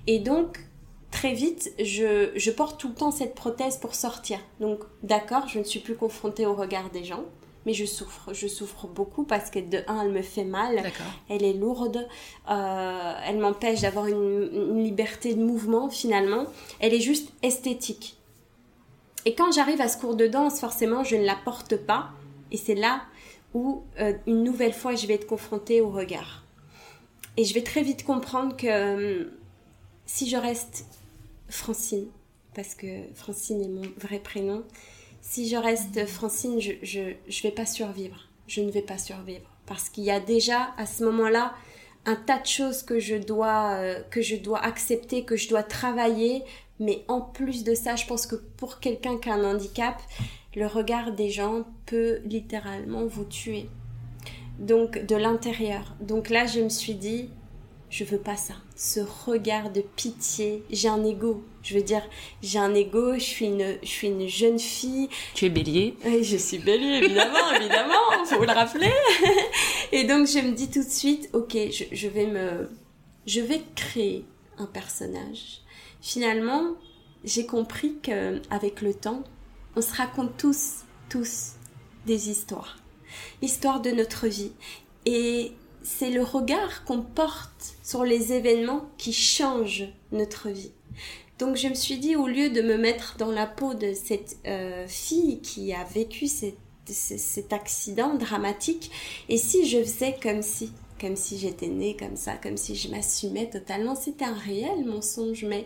Et 0.05 0.19
donc 0.19 0.59
très 1.11 1.33
vite, 1.33 1.73
je, 1.79 2.31
je, 2.35 2.51
porte 2.51 2.79
tout 2.79 2.89
le 2.89 2.93
temps 2.93 3.11
cette 3.11 3.35
prothèse 3.35 3.77
pour 3.77 3.95
sortir. 3.95 4.37
Donc, 4.59 4.81
d'accord, 5.01 5.47
je 5.47 5.57
ne 5.57 5.63
suis 5.63 5.79
plus 5.79 5.95
confrontée 5.95 6.45
au 6.45 6.53
regard 6.53 6.91
des 6.91 7.03
gens 7.03 7.23
mais 7.69 7.75
je 7.75 7.85
souffre. 7.85 8.33
Je 8.33 8.47
souffre 8.47 8.87
beaucoup 8.87 9.25
parce 9.25 9.51
que 9.51 9.59
de 9.59 9.83
un, 9.87 10.01
elle 10.01 10.11
me 10.11 10.23
fait 10.23 10.43
mal, 10.43 10.91
elle 11.29 11.43
est 11.43 11.53
lourde, 11.53 12.07
euh, 12.49 13.13
elle 13.27 13.37
m'empêche 13.37 13.81
d'avoir 13.81 14.07
une, 14.07 14.83
liberté 14.83 15.35
de 15.35 15.43
mouvement 15.43 15.87
finalement. 15.87 16.45
Elle 16.79 16.95
est 16.95 16.99
juste 16.99 17.31
esthétique. 17.43 18.17
Et 19.25 19.35
quand 19.35 19.51
j'arrive 19.51 19.81
à 19.81 19.87
ce 19.87 19.99
cours 19.99 20.15
de 20.15 20.25
danse, 20.25 20.59
forcément, 20.59 21.03
je 21.03 21.15
ne 21.15 21.25
la 21.25 21.35
porte 21.35 21.75
pas, 21.77 22.09
et 22.51 22.57
c'est 22.57 22.73
là 22.73 23.03
où 23.53 23.83
euh, 23.99 24.13
une 24.25 24.43
nouvelle 24.43 24.73
fois 24.73 24.95
je 24.95 25.05
vais 25.05 25.13
être 25.13 25.27
confrontée 25.27 25.79
au 25.79 25.91
regard. 25.91 26.43
Et 27.37 27.45
je 27.45 27.53
vais 27.53 27.61
très 27.61 27.83
vite 27.83 28.03
comprendre 28.03 28.57
que 28.57 28.65
euh, 28.65 29.25
si 30.07 30.27
je 30.27 30.37
reste 30.37 30.85
Francine, 31.49 32.07
parce 32.55 32.73
que 32.73 32.87
Francine 33.13 33.61
est 33.61 33.67
mon 33.67 33.87
vrai 33.97 34.17
prénom, 34.17 34.63
si 35.21 35.49
je 35.49 35.55
reste 35.55 36.05
Francine, 36.07 36.59
je, 36.59 36.71
je, 36.81 37.43
vais 37.43 37.51
pas 37.51 37.65
survivre. 37.65 38.27
Je 38.47 38.61
ne 38.61 38.71
vais 38.71 38.81
pas 38.81 38.97
survivre. 38.97 39.49
Parce 39.65 39.89
qu'il 39.89 40.03
y 40.03 40.11
a 40.11 40.19
déjà, 40.19 40.73
à 40.77 40.85
ce 40.85 41.03
moment-là, 41.03 41.53
un 42.05 42.15
tas 42.15 42.39
de 42.39 42.45
choses 42.45 42.81
que 42.83 42.99
je 42.99 43.15
dois, 43.15 43.73
euh, 43.75 44.01
que 44.09 44.21
je 44.21 44.35
dois 44.35 44.59
accepter, 44.59 45.23
que 45.23 45.35
je 45.35 45.49
dois 45.49 45.63
travailler. 45.63 46.43
Mais 46.79 47.03
en 47.07 47.21
plus 47.21 47.63
de 47.63 47.75
ça, 47.75 47.95
je 47.95 48.05
pense 48.05 48.25
que 48.25 48.35
pour 48.35 48.79
quelqu'un 48.79 49.17
qui 49.17 49.29
a 49.29 49.33
un 49.33 49.43
handicap, 49.43 50.01
le 50.55 50.65
regard 50.65 51.11
des 51.11 51.29
gens 51.29 51.63
peut 51.85 52.19
littéralement 52.25 53.05
vous 53.05 53.25
tuer. 53.25 53.69
Donc, 54.57 55.05
de 55.05 55.15
l'intérieur. 55.15 55.95
Donc 56.01 56.29
là, 56.29 56.45
je 56.45 56.61
me 56.61 56.69
suis 56.69 56.95
dit, 56.95 57.29
je 57.89 58.03
veux 58.03 58.19
pas 58.19 58.37
ça. 58.37 58.55
Ce 58.81 59.01
regard 59.01 59.71
de 59.71 59.81
pitié. 59.81 60.63
J'ai 60.69 60.87
un 60.87 61.03
ego. 61.03 61.43
Je 61.63 61.73
veux 61.75 61.83
dire, 61.83 62.01
j'ai 62.41 62.59
un 62.59 62.73
ego. 62.73 63.15
Je 63.15 63.19
suis 63.19 63.47
une, 63.47 63.77
je 63.83 63.87
suis 63.89 64.07
une 64.07 64.25
jeune 64.29 64.57
fille. 64.57 65.09
Tu 65.33 65.47
es 65.47 65.49
bélier. 65.49 65.97
Oui, 66.05 66.23
je 66.23 66.37
suis 66.37 66.59
bélier, 66.59 67.03
évidemment, 67.03 67.51
évidemment. 67.59 68.25
Faut 68.25 68.45
le 68.45 68.53
rappeler. 68.53 68.93
Et 69.91 70.05
donc, 70.05 70.27
je 70.27 70.39
me 70.39 70.53
dis 70.53 70.69
tout 70.69 70.81
de 70.81 70.89
suite, 70.89 71.29
ok, 71.33 71.57
je, 71.73 71.83
je 71.91 72.07
vais 72.07 72.27
me, 72.27 72.69
je 73.27 73.41
vais 73.41 73.61
créer 73.75 74.23
un 74.57 74.65
personnage. 74.65 75.59
Finalement, 75.99 76.75
j'ai 77.25 77.45
compris 77.45 77.97
que 78.01 78.41
avec 78.49 78.81
le 78.81 78.93
temps, 78.93 79.25
on 79.75 79.81
se 79.81 79.93
raconte 79.93 80.37
tous, 80.37 80.85
tous 81.09 81.55
des 82.05 82.29
histoires. 82.29 82.77
L'histoire 83.41 83.81
de 83.81 83.91
notre 83.91 84.27
vie. 84.27 84.53
Et 85.05 85.51
c'est 85.83 86.11
le 86.11 86.23
regard 86.23 86.85
qu'on 86.85 87.01
porte 87.01 87.75
sur 87.89 88.03
les 88.03 88.33
événements 88.33 88.87
qui 88.99 89.13
changent 89.13 89.87
notre 90.11 90.49
vie. 90.49 90.73
Donc 91.39 91.55
je 91.55 91.67
me 91.69 91.73
suis 91.73 91.97
dit, 91.97 92.15
au 92.15 92.27
lieu 92.27 92.51
de 92.51 92.61
me 92.61 92.77
mettre 92.77 93.15
dans 93.17 93.31
la 93.31 93.47
peau 93.47 93.73
de 93.73 93.93
cette 93.93 94.37
euh, 94.45 94.85
fille 94.87 95.41
qui 95.41 95.73
a 95.73 95.83
vécu 95.85 96.27
cet 96.27 97.51
accident 97.51 98.13
dramatique, 98.13 98.91
et 99.27 99.37
si 99.37 99.67
je 99.67 99.79
faisais 99.79 100.15
comme 100.21 100.43
si, 100.43 100.71
comme 101.01 101.15
si 101.15 101.39
j'étais 101.39 101.67
née 101.67 101.97
comme 101.97 102.15
ça, 102.15 102.33
comme 102.35 102.57
si 102.57 102.75
je 102.75 102.89
m'assumais 102.89 103.49
totalement, 103.49 103.95
c'était 103.95 104.25
un 104.25 104.37
réel 104.37 104.85
mensonge, 104.85 105.43
mais 105.45 105.65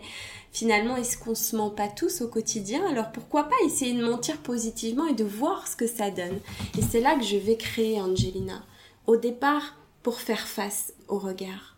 finalement, 0.50 0.96
est-ce 0.96 1.18
qu'on 1.18 1.34
se 1.34 1.54
ment 1.54 1.68
pas 1.68 1.88
tous 1.88 2.22
au 2.22 2.28
quotidien? 2.28 2.88
Alors 2.88 3.12
pourquoi 3.12 3.44
pas 3.44 3.66
essayer 3.66 3.92
de 3.92 4.02
mentir 4.02 4.38
positivement 4.38 5.08
et 5.08 5.14
de 5.14 5.24
voir 5.24 5.68
ce 5.68 5.76
que 5.76 5.86
ça 5.86 6.10
donne? 6.10 6.40
Et 6.78 6.82
c'est 6.82 7.00
là 7.00 7.16
que 7.16 7.24
je 7.24 7.36
vais 7.36 7.58
créer 7.58 8.00
Angelina. 8.00 8.64
Au 9.06 9.16
départ, 9.18 9.76
pour 10.02 10.20
faire 10.20 10.46
face 10.46 10.94
au 11.08 11.18
regard. 11.18 11.73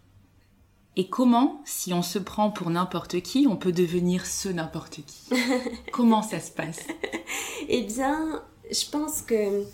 Et 0.99 1.09
comment, 1.09 1.61
si 1.67 1.93
on 1.93 2.03
se 2.03 2.19
prend 2.19 2.50
pour 2.50 2.71
n'importe 2.71 3.21
qui, 3.21 3.47
on 3.49 3.57
peut 3.57 3.73
devenir 3.73 4.25
ce 4.25 4.49
n'importe 4.49 5.00
qui 5.07 5.35
Comment 5.93 6.23
ça 6.23 6.41
se 6.41 6.50
passe 6.50 6.81
Eh 7.69 7.83
bien, 7.83 8.43
je 8.71 8.88
pense 8.91 9.21
que 9.21 9.65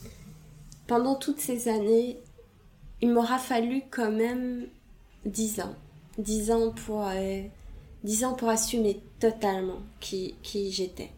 pendant 0.89 1.15
toutes 1.15 1.39
ces 1.39 1.69
années, 1.69 2.19
il 3.01 3.11
m'aura 3.11 3.39
fallu 3.39 3.83
quand 3.91 4.11
même 4.11 4.67
dix 5.25 5.61
ans. 5.61 5.75
Dix 6.19 6.51
ans 6.51 6.73
pour, 6.73 7.07
euh, 7.07 7.43
ans 8.25 8.35
pour 8.35 8.49
assumer 8.49 9.01
totalement 9.21 9.81
qui, 10.01 10.35
qui 10.43 10.73
j'étais, 10.73 11.11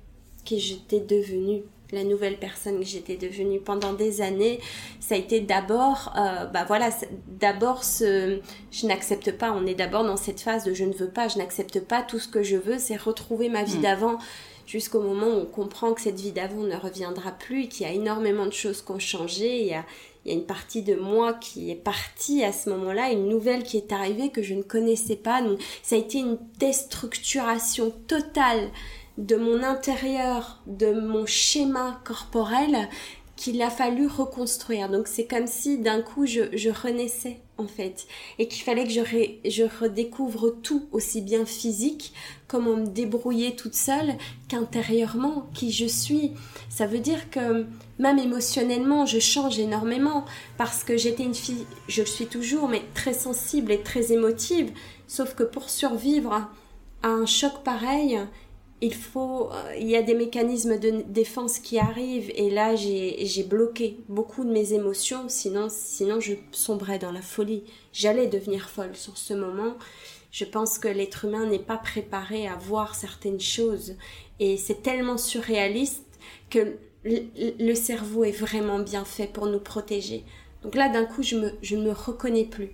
qui 0.45 0.61
j'étais 0.61 1.01
devenue 1.01 1.63
la 1.95 2.05
nouvelle 2.05 2.39
personne 2.39 2.79
que 2.81 2.85
j'étais 2.85 3.17
devenue 3.17 3.61
pendant 3.61 3.93
des 3.93 4.21
années, 4.21 4.61
ça 5.01 5.15
a 5.15 5.19
été 5.19 5.41
d'abord, 5.41 6.13
euh, 6.17 6.47
bah 6.47 6.65
voilà, 6.67 6.91
d'abord 7.29 7.85
ce, 7.85 8.41
je 8.71 8.87
n'accepte 8.87 9.33
pas. 9.33 9.53
On 9.53 9.67
est 9.67 9.75
d'abord 9.75 10.05
dans 10.05 10.17
cette 10.17 10.41
phase 10.41 10.65
de 10.65 10.75
je 10.75 10.85
ne 10.85 10.93
veux 10.93 11.09
pas, 11.09 11.29
je 11.29 11.39
n'accepte 11.39 11.81
pas. 11.81 12.03
Tout 12.03 12.19
ce 12.19 12.29
que 12.29 12.43
je 12.43 12.57
veux, 12.57 12.79
c'est 12.79 12.97
retrouver 12.97 13.49
ma 13.49 13.65
vie 13.65 13.79
mm. 13.79 13.83
d'avant 13.83 14.19
jusqu'au 14.67 15.01
moment 15.01 15.27
où 15.27 15.41
on 15.41 15.47
comprend 15.47 15.93
que 15.93 16.01
cette 16.01 16.19
vie 16.19 16.33
d'avant 16.33 16.63
ne 16.63 16.77
reviendra 16.77 17.33
plus 17.33 17.69
qu'il 17.69 17.87
y 17.87 17.91
a 17.91 17.93
énormément 17.93 18.47
de 18.47 18.53
choses 18.53 18.83
qui 18.83 18.93
ont 18.93 18.99
changé. 18.99 19.61
Il 19.61 19.67
y 19.67 19.75
a, 19.75 19.85
il 20.25 20.33
y 20.33 20.35
a 20.35 20.39
une 20.39 20.47
partie 20.47 20.83
de 20.83 20.95
moi 20.95 21.35
qui 21.35 21.71
est 21.71 21.77
partie 21.77 22.43
à 22.45 22.53
ce 22.53 22.71
moment-là, 22.71 23.11
une 23.11 23.29
nouvelle 23.29 23.63
qui 23.63 23.77
est 23.77 23.93
arrivée 23.93 24.31
que 24.31 24.43
je 24.43 24.55
ne 24.55 24.63
connaissais 24.63 25.17
pas. 25.17 25.43
Donc, 25.43 25.61
ça 25.83 25.97
a 25.97 25.99
été 25.99 26.19
une 26.19 26.39
déstructuration 26.59 27.93
totale 28.09 28.71
de 29.19 29.37
mon 29.37 29.63
intérieur, 29.63 30.61
de 30.67 30.93
mon 30.93 31.27
schéma 31.27 32.01
corporel 32.05 32.89
qu'il 33.37 33.61
a 33.63 33.71
fallu 33.71 34.07
reconstruire. 34.07 34.89
Donc 34.89 35.09
c'est 35.09 35.27
comme 35.27 35.47
si 35.47 35.79
d'un 35.79 36.03
coup 36.03 36.27
je, 36.27 36.71
renaissais 36.71 37.41
en 37.59 37.67
fait 37.67 38.07
et 38.39 38.49
qu'il 38.49 38.63
fallait 38.63 38.85
que 38.85 38.91
je, 38.91 39.01
je 39.49 39.63
redécouvre 39.81 40.55
tout 40.63 40.87
aussi 40.93 41.21
bien 41.21 41.45
physique, 41.45 42.13
comment 42.47 42.77
me 42.77 42.87
débrouiller 42.87 43.57
toute 43.57 43.75
seule 43.75 44.15
qu'intérieurement, 44.49 45.49
qui 45.55 45.73
je 45.73 45.87
suis. 45.87 46.33
Ça 46.69 46.87
veut 46.87 46.99
dire 46.99 47.31
que 47.31 47.67
même 47.99 48.19
émotionnellement 48.19 49.07
je 49.07 49.19
change 49.19 49.59
énormément 49.59 50.25
parce 50.57 50.85
que 50.85 50.97
j'étais 50.97 51.25
une 51.25 51.35
fille, 51.35 51.67
je 51.89 52.03
le 52.03 52.07
suis 52.07 52.27
toujours, 52.27 52.69
mais 52.69 52.83
très 52.95 53.15
sensible 53.15 53.73
et 53.73 53.83
très 53.83 54.13
émotive. 54.13 54.73
Sauf 55.07 55.35
que 55.35 55.43
pour 55.43 55.71
survivre 55.71 56.33
à 57.03 57.09
un 57.09 57.27
choc 57.27 57.63
pareil, 57.65 58.19
il 58.85 58.93
faut, 58.95 59.51
euh, 59.51 59.75
il 59.79 59.89
y 59.89 59.97
a 59.97 60.03
des 60.03 60.15
mécanismes 60.15 60.79
de 60.79 61.03
défense 61.09 61.59
qui 61.59 61.79
arrivent 61.79 62.31
et 62.35 62.51
là 62.51 62.77
j'ai 62.77 63.43
bloqué 63.49 63.99
beaucoup 64.11 64.45
de 64.45 64.51
mes 64.51 64.75
émotions, 64.75 65.25
sinon, 65.29 65.69
sinon 65.71 66.21
je 66.21 66.35
sombrais 66.53 66.99
dans 66.99 67.11
la 67.11 67.23
folie. 67.23 67.65
J'allais 67.95 68.27
devenir 68.27 68.69
folle 68.69 68.95
sur 68.95 69.17
ce 69.17 69.33
moment. 69.33 69.77
Je 70.33 70.45
pense 70.45 70.79
que 70.79 70.89
l'être 70.89 71.25
humain 71.25 71.47
n'est 71.47 71.59
pas 71.59 71.79
préparé 71.79 72.47
à 72.47 72.57
voir 72.57 72.95
certaines 72.95 73.41
choses 73.41 73.95
et 74.39 74.59
c'est 74.59 74.83
tellement 74.83 75.17
surréaliste 75.17 76.05
que 76.51 76.77
le 77.05 77.75
cerveau 77.75 78.25
est 78.25 78.33
vraiment 78.33 78.81
bien 78.81 79.07
fait 79.07 79.27
pour 79.27 79.47
nous 79.47 79.61
protéger. 79.61 80.25
Donc 80.63 80.75
là 80.75 80.91
d'un 80.91 81.07
coup 81.07 81.23
je 81.23 81.37
me, 81.37 81.53
je 81.63 81.77
me 81.77 81.93
reconnais 81.93 82.45
plus. 82.45 82.73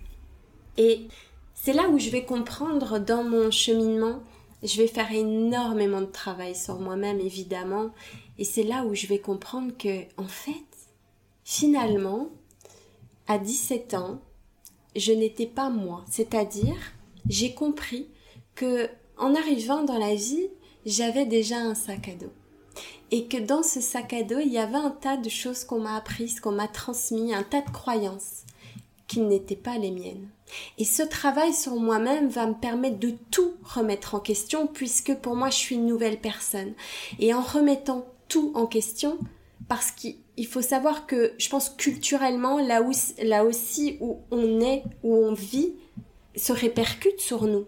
Et 0.77 1.07
c'est 1.53 1.73
là 1.73 1.87
où 1.87 1.97
je 1.97 2.09
vais 2.09 2.25
comprendre 2.25 2.99
dans 2.99 3.23
mon 3.23 3.49
cheminement 3.49 4.21
je 4.63 4.77
vais 4.77 4.87
faire 4.87 5.11
énormément 5.11 6.01
de 6.01 6.05
travail 6.05 6.55
sur 6.55 6.79
moi-même, 6.79 7.19
évidemment. 7.19 7.91
Et 8.37 8.43
c'est 8.43 8.63
là 8.63 8.85
où 8.85 8.93
je 8.93 9.07
vais 9.07 9.19
comprendre 9.19 9.75
que, 9.77 10.03
en 10.17 10.27
fait, 10.27 10.53
finalement, 11.43 12.29
à 13.27 13.37
17 13.37 13.93
ans, 13.95 14.21
je 14.95 15.11
n'étais 15.13 15.47
pas 15.47 15.69
moi. 15.69 16.03
C'est-à-dire, 16.09 16.75
j'ai 17.27 17.53
compris 17.53 18.07
que, 18.55 18.89
en 19.17 19.35
arrivant 19.35 19.83
dans 19.83 19.97
la 19.97 20.15
vie, 20.15 20.49
j'avais 20.85 21.25
déjà 21.25 21.57
un 21.57 21.75
sac 21.75 22.09
à 22.09 22.15
dos. 22.15 22.33
Et 23.11 23.27
que 23.27 23.37
dans 23.37 23.63
ce 23.63 23.81
sac 23.81 24.13
à 24.13 24.23
dos, 24.23 24.39
il 24.39 24.51
y 24.51 24.57
avait 24.57 24.75
un 24.75 24.91
tas 24.91 25.17
de 25.17 25.29
choses 25.29 25.63
qu'on 25.63 25.79
m'a 25.79 25.95
apprises, 25.95 26.39
qu'on 26.39 26.51
m'a 26.51 26.67
transmis, 26.67 27.33
un 27.33 27.43
tas 27.43 27.61
de 27.61 27.69
croyances 27.69 28.43
qui 29.11 29.19
n'étaient 29.19 29.57
pas 29.57 29.77
les 29.77 29.91
miennes. 29.91 30.29
Et 30.77 30.85
ce 30.85 31.03
travail 31.03 31.53
sur 31.53 31.75
moi-même 31.75 32.29
va 32.29 32.47
me 32.47 32.53
permettre 32.53 32.97
de 32.97 33.13
tout 33.29 33.55
remettre 33.61 34.15
en 34.15 34.21
question 34.21 34.67
puisque 34.67 35.13
pour 35.15 35.35
moi 35.35 35.49
je 35.49 35.57
suis 35.57 35.75
une 35.75 35.85
nouvelle 35.85 36.17
personne. 36.17 36.73
Et 37.19 37.33
en 37.33 37.41
remettant 37.41 38.05
tout 38.29 38.53
en 38.55 38.65
question, 38.65 39.17
parce 39.67 39.91
qu'il 39.91 40.47
faut 40.47 40.61
savoir 40.61 41.07
que 41.07 41.33
je 41.37 41.49
pense 41.49 41.69
culturellement, 41.69 42.57
là, 42.59 42.79
là 43.21 43.43
aussi 43.43 43.97
où 43.99 44.19
on 44.31 44.61
est, 44.61 44.83
où 45.03 45.13
on 45.13 45.33
vit, 45.33 45.73
se 46.37 46.53
répercute 46.53 47.19
sur 47.19 47.43
nous. 47.43 47.65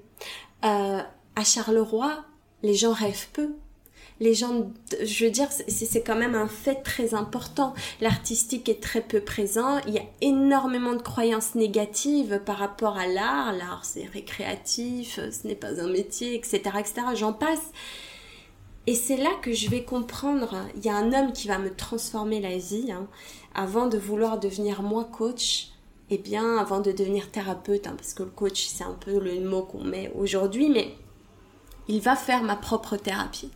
Euh, 0.64 1.02
à 1.36 1.44
Charleroi, 1.44 2.24
les 2.62 2.74
gens 2.74 2.94
rêvent 2.94 3.28
peu 3.34 3.50
les 4.24 4.34
gens, 4.34 4.72
je 5.04 5.26
veux 5.26 5.32
dire, 5.32 5.50
c'est 5.52 6.02
quand 6.02 6.16
même 6.16 6.34
un 6.34 6.48
fait 6.48 6.82
très 6.82 7.14
important. 7.14 7.74
L'artistique 8.00 8.70
est 8.70 8.82
très 8.82 9.02
peu 9.02 9.20
présent. 9.20 9.80
Il 9.86 9.94
y 9.94 10.00
a 10.00 10.06
énormément 10.22 10.94
de 10.94 11.02
croyances 11.02 11.56
négatives 11.56 12.40
par 12.46 12.58
rapport 12.58 12.98
à 12.98 13.06
l'art. 13.06 13.52
L'art, 13.52 13.84
c'est 13.84 14.06
récréatif, 14.06 15.20
ce 15.30 15.46
n'est 15.46 15.56
pas 15.56 15.82
un 15.82 15.90
métier, 15.90 16.36
etc., 16.36 16.62
etc. 16.80 17.02
J'en 17.16 17.34
passe. 17.34 17.72
Et 18.88 18.96
c'est 18.96 19.18
là 19.18 19.32
que 19.42 19.52
je 19.52 19.70
vais 19.70 19.84
comprendre. 19.84 20.56
Il 20.78 20.86
y 20.86 20.90
a 20.90 20.96
un 20.96 21.12
homme 21.12 21.34
qui 21.34 21.50
va 21.50 21.58
me 21.58 21.74
transformer 21.76 22.40
la 22.40 22.58
vie. 22.58 22.94
Hein, 22.94 23.08
avant 23.54 23.88
de 23.88 23.98
vouloir 23.98 24.40
devenir 24.40 24.84
moi 24.84 25.04
coach, 25.04 25.68
eh 26.10 26.18
bien, 26.18 26.58
avant 26.58 26.80
de 26.80 26.94
devenir 26.94 27.30
thérapeute, 27.30 27.88
hein, 27.88 27.96
parce 27.98 28.14
que 28.14 28.24
le 28.24 28.30
coach, 28.30 28.68
c'est 28.68 28.86
un 28.86 28.98
peu 28.98 29.20
le 29.20 29.42
mot 29.42 29.64
qu'on 29.64 29.84
met 29.84 30.14
aujourd'hui, 30.16 30.70
mais 30.70 30.96
il 31.90 32.00
va 32.00 32.16
faire 32.16 32.42
ma 32.44 32.56
propre 32.56 32.96
thérapie. 32.96 33.52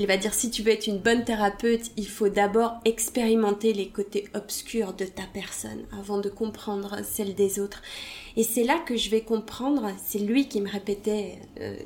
Il 0.00 0.06
va 0.06 0.16
dire 0.16 0.32
si 0.32 0.48
tu 0.48 0.62
veux 0.62 0.70
être 0.70 0.86
une 0.86 1.00
bonne 1.00 1.24
thérapeute, 1.24 1.90
il 1.96 2.06
faut 2.06 2.28
d'abord 2.28 2.74
expérimenter 2.84 3.72
les 3.72 3.88
côtés 3.88 4.28
obscurs 4.32 4.92
de 4.92 5.04
ta 5.04 5.24
personne 5.34 5.82
avant 5.90 6.20
de 6.20 6.28
comprendre 6.28 6.98
celle 7.02 7.34
des 7.34 7.58
autres. 7.58 7.82
Et 8.36 8.44
c'est 8.44 8.62
là 8.62 8.78
que 8.78 8.96
je 8.96 9.10
vais 9.10 9.22
comprendre, 9.22 9.90
c'est 10.06 10.20
lui 10.20 10.46
qui 10.46 10.60
me 10.60 10.70
répétait 10.70 11.40
euh, 11.60 11.76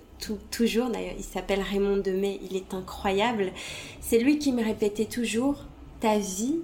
toujours, 0.51 0.91
d'ailleurs 0.91 1.15
il 1.17 1.25
s'appelle 1.25 1.63
Raymond 1.63 2.03
Demey, 2.03 2.39
il 2.51 2.55
est 2.55 2.75
incroyable, 2.75 3.51
c'est 4.03 4.19
lui 4.19 4.39
qui 4.39 4.53
me 4.53 4.63
répétait 4.63 5.07
toujours, 5.07 5.65
ta 6.01 6.19
vie 6.19 6.61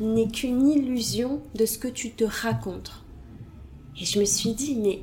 n'est 0.00 0.28
qu'une 0.28 0.66
illusion 0.70 1.42
de 1.54 1.66
ce 1.66 1.76
que 1.76 1.88
tu 1.88 2.12
te 2.12 2.24
racontes. 2.24 3.04
Et 4.00 4.06
je 4.06 4.20
me 4.20 4.24
suis 4.24 4.52
dit, 4.52 4.74
mais 4.76 5.00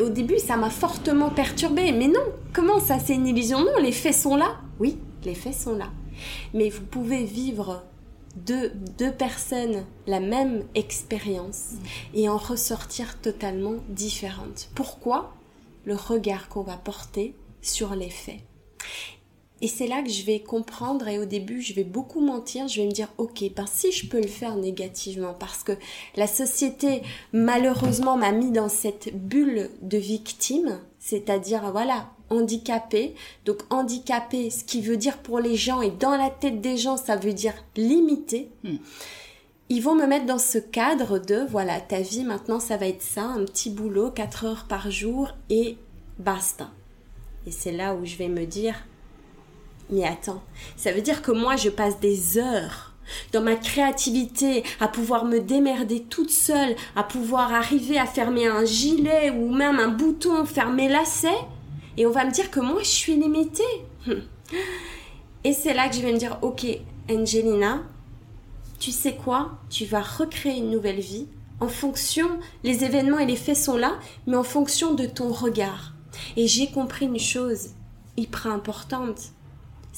au 0.00 0.08
début, 0.08 0.38
ça 0.38 0.56
m'a 0.56 0.70
fortement 0.70 1.30
perturbée. 1.30 1.92
Mais 1.92 2.08
non, 2.08 2.24
comment 2.52 2.80
ça, 2.80 2.98
c'est 2.98 3.14
une 3.14 3.26
illusion? 3.26 3.60
Non, 3.60 3.78
les 3.80 3.92
faits 3.92 4.14
sont 4.14 4.36
là. 4.36 4.56
Oui, 4.78 4.98
les 5.24 5.34
faits 5.34 5.54
sont 5.54 5.76
là. 5.76 5.90
Mais 6.54 6.68
vous 6.68 6.82
pouvez 6.82 7.24
vivre 7.24 7.84
deux, 8.36 8.70
deux 8.98 9.12
personnes 9.12 9.84
la 10.06 10.20
même 10.20 10.64
expérience 10.74 11.72
et 12.14 12.28
en 12.28 12.36
ressortir 12.36 13.18
totalement 13.20 13.76
différentes. 13.88 14.68
Pourquoi? 14.74 15.34
Le 15.84 15.94
regard 15.94 16.48
qu'on 16.48 16.62
va 16.62 16.76
porter 16.76 17.34
sur 17.62 17.94
les 17.94 18.10
faits. 18.10 18.40
Et 19.62 19.68
c'est 19.68 19.86
là 19.86 20.02
que 20.02 20.10
je 20.10 20.22
vais 20.24 20.40
comprendre 20.40 21.08
et 21.08 21.18
au 21.18 21.24
début 21.24 21.62
je 21.62 21.72
vais 21.72 21.84
beaucoup 21.84 22.20
mentir, 22.20 22.68
je 22.68 22.80
vais 22.80 22.86
me 22.86 22.92
dire 22.92 23.08
ok, 23.16 23.42
ben 23.56 23.64
si 23.66 23.90
je 23.90 24.06
peux 24.06 24.20
le 24.20 24.26
faire 24.26 24.56
négativement 24.56 25.32
parce 25.32 25.62
que 25.62 25.72
la 26.14 26.26
société 26.26 27.02
malheureusement 27.32 28.18
m'a 28.18 28.32
mis 28.32 28.50
dans 28.50 28.68
cette 28.68 29.16
bulle 29.16 29.70
de 29.80 29.96
victime, 29.96 30.78
c'est-à-dire 30.98 31.72
voilà, 31.72 32.10
handicapé. 32.28 33.14
Donc 33.46 33.60
handicapé, 33.70 34.50
ce 34.50 34.62
qui 34.62 34.82
veut 34.82 34.98
dire 34.98 35.18
pour 35.18 35.40
les 35.40 35.56
gens 35.56 35.80
et 35.80 35.90
dans 35.90 36.16
la 36.16 36.28
tête 36.28 36.60
des 36.60 36.76
gens, 36.76 36.98
ça 36.98 37.16
veut 37.16 37.32
dire 37.32 37.54
limité. 37.76 38.50
Hmm. 38.62 38.76
Ils 39.70 39.82
vont 39.82 39.94
me 39.94 40.06
mettre 40.06 40.26
dans 40.26 40.38
ce 40.38 40.58
cadre 40.58 41.18
de 41.18 41.46
voilà, 41.48 41.80
ta 41.80 42.00
vie 42.00 42.24
maintenant 42.24 42.60
ça 42.60 42.76
va 42.76 42.88
être 42.88 43.02
ça, 43.02 43.22
un 43.22 43.44
petit 43.46 43.70
boulot, 43.70 44.10
4 44.10 44.44
heures 44.44 44.66
par 44.68 44.90
jour 44.90 45.30
et 45.48 45.78
basta. 46.18 46.70
Et 47.46 47.50
c'est 47.50 47.72
là 47.72 47.94
où 47.94 48.04
je 48.04 48.16
vais 48.16 48.28
me 48.28 48.44
dire 48.44 48.84
mais 49.90 50.04
attends, 50.04 50.42
ça 50.76 50.92
veut 50.92 51.02
dire 51.02 51.22
que 51.22 51.32
moi 51.32 51.56
je 51.56 51.68
passe 51.68 52.00
des 52.00 52.38
heures 52.38 52.92
dans 53.32 53.40
ma 53.40 53.54
créativité, 53.54 54.64
à 54.80 54.88
pouvoir 54.88 55.24
me 55.24 55.38
démerder 55.38 56.02
toute 56.02 56.30
seule, 56.30 56.74
à 56.96 57.04
pouvoir 57.04 57.52
arriver 57.52 57.98
à 57.98 58.06
fermer 58.06 58.48
un 58.48 58.64
gilet 58.64 59.30
ou 59.30 59.54
même 59.54 59.78
un 59.78 59.88
bouton, 59.88 60.44
fermer 60.44 60.88
lacet, 60.88 61.28
et 61.96 62.04
on 62.04 62.10
va 62.10 62.24
me 62.24 62.32
dire 62.32 62.50
que 62.50 62.60
moi 62.60 62.82
je 62.82 62.88
suis 62.88 63.14
limitée. 63.14 63.62
Et 65.44 65.52
c'est 65.52 65.74
là 65.74 65.88
que 65.88 65.94
je 65.94 66.00
vais 66.00 66.12
me 66.12 66.18
dire, 66.18 66.38
ok, 66.42 66.66
Angelina, 67.08 67.82
tu 68.80 68.90
sais 68.90 69.14
quoi? 69.14 69.58
Tu 69.70 69.84
vas 69.84 70.02
recréer 70.02 70.58
une 70.58 70.70
nouvelle 70.70 71.00
vie 71.00 71.28
en 71.60 71.68
fonction, 71.68 72.28
les 72.64 72.84
événements 72.84 73.18
et 73.18 73.26
les 73.26 73.36
faits 73.36 73.56
sont 73.56 73.76
là, 73.76 73.98
mais 74.26 74.36
en 74.36 74.42
fonction 74.42 74.94
de 74.94 75.06
ton 75.06 75.32
regard. 75.32 75.94
Et 76.36 76.46
j'ai 76.46 76.70
compris 76.70 77.06
une 77.06 77.18
chose 77.18 77.70
hyper 78.16 78.48
importante 78.48 79.30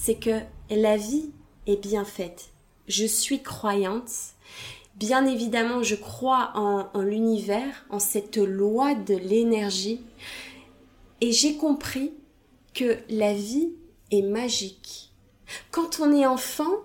c'est 0.00 0.14
que 0.14 0.40
la 0.70 0.96
vie 0.96 1.30
est 1.66 1.76
bien 1.76 2.04
faite. 2.04 2.50
Je 2.86 3.04
suis 3.04 3.42
croyante. 3.42 4.10
Bien 4.94 5.26
évidemment, 5.26 5.82
je 5.82 5.96
crois 5.96 6.52
en, 6.54 7.02
l'univers, 7.02 7.84
en 7.90 7.98
cette 7.98 8.36
loi 8.36 8.94
de 8.94 9.14
l'énergie. 9.14 10.00
Et 11.20 11.32
j'ai 11.32 11.56
compris 11.56 12.12
que 12.74 12.96
la 13.08 13.34
vie 13.34 13.70
est 14.12 14.22
magique. 14.22 15.10
Quand 15.72 15.98
on 16.00 16.14
est 16.16 16.26
enfant, 16.26 16.76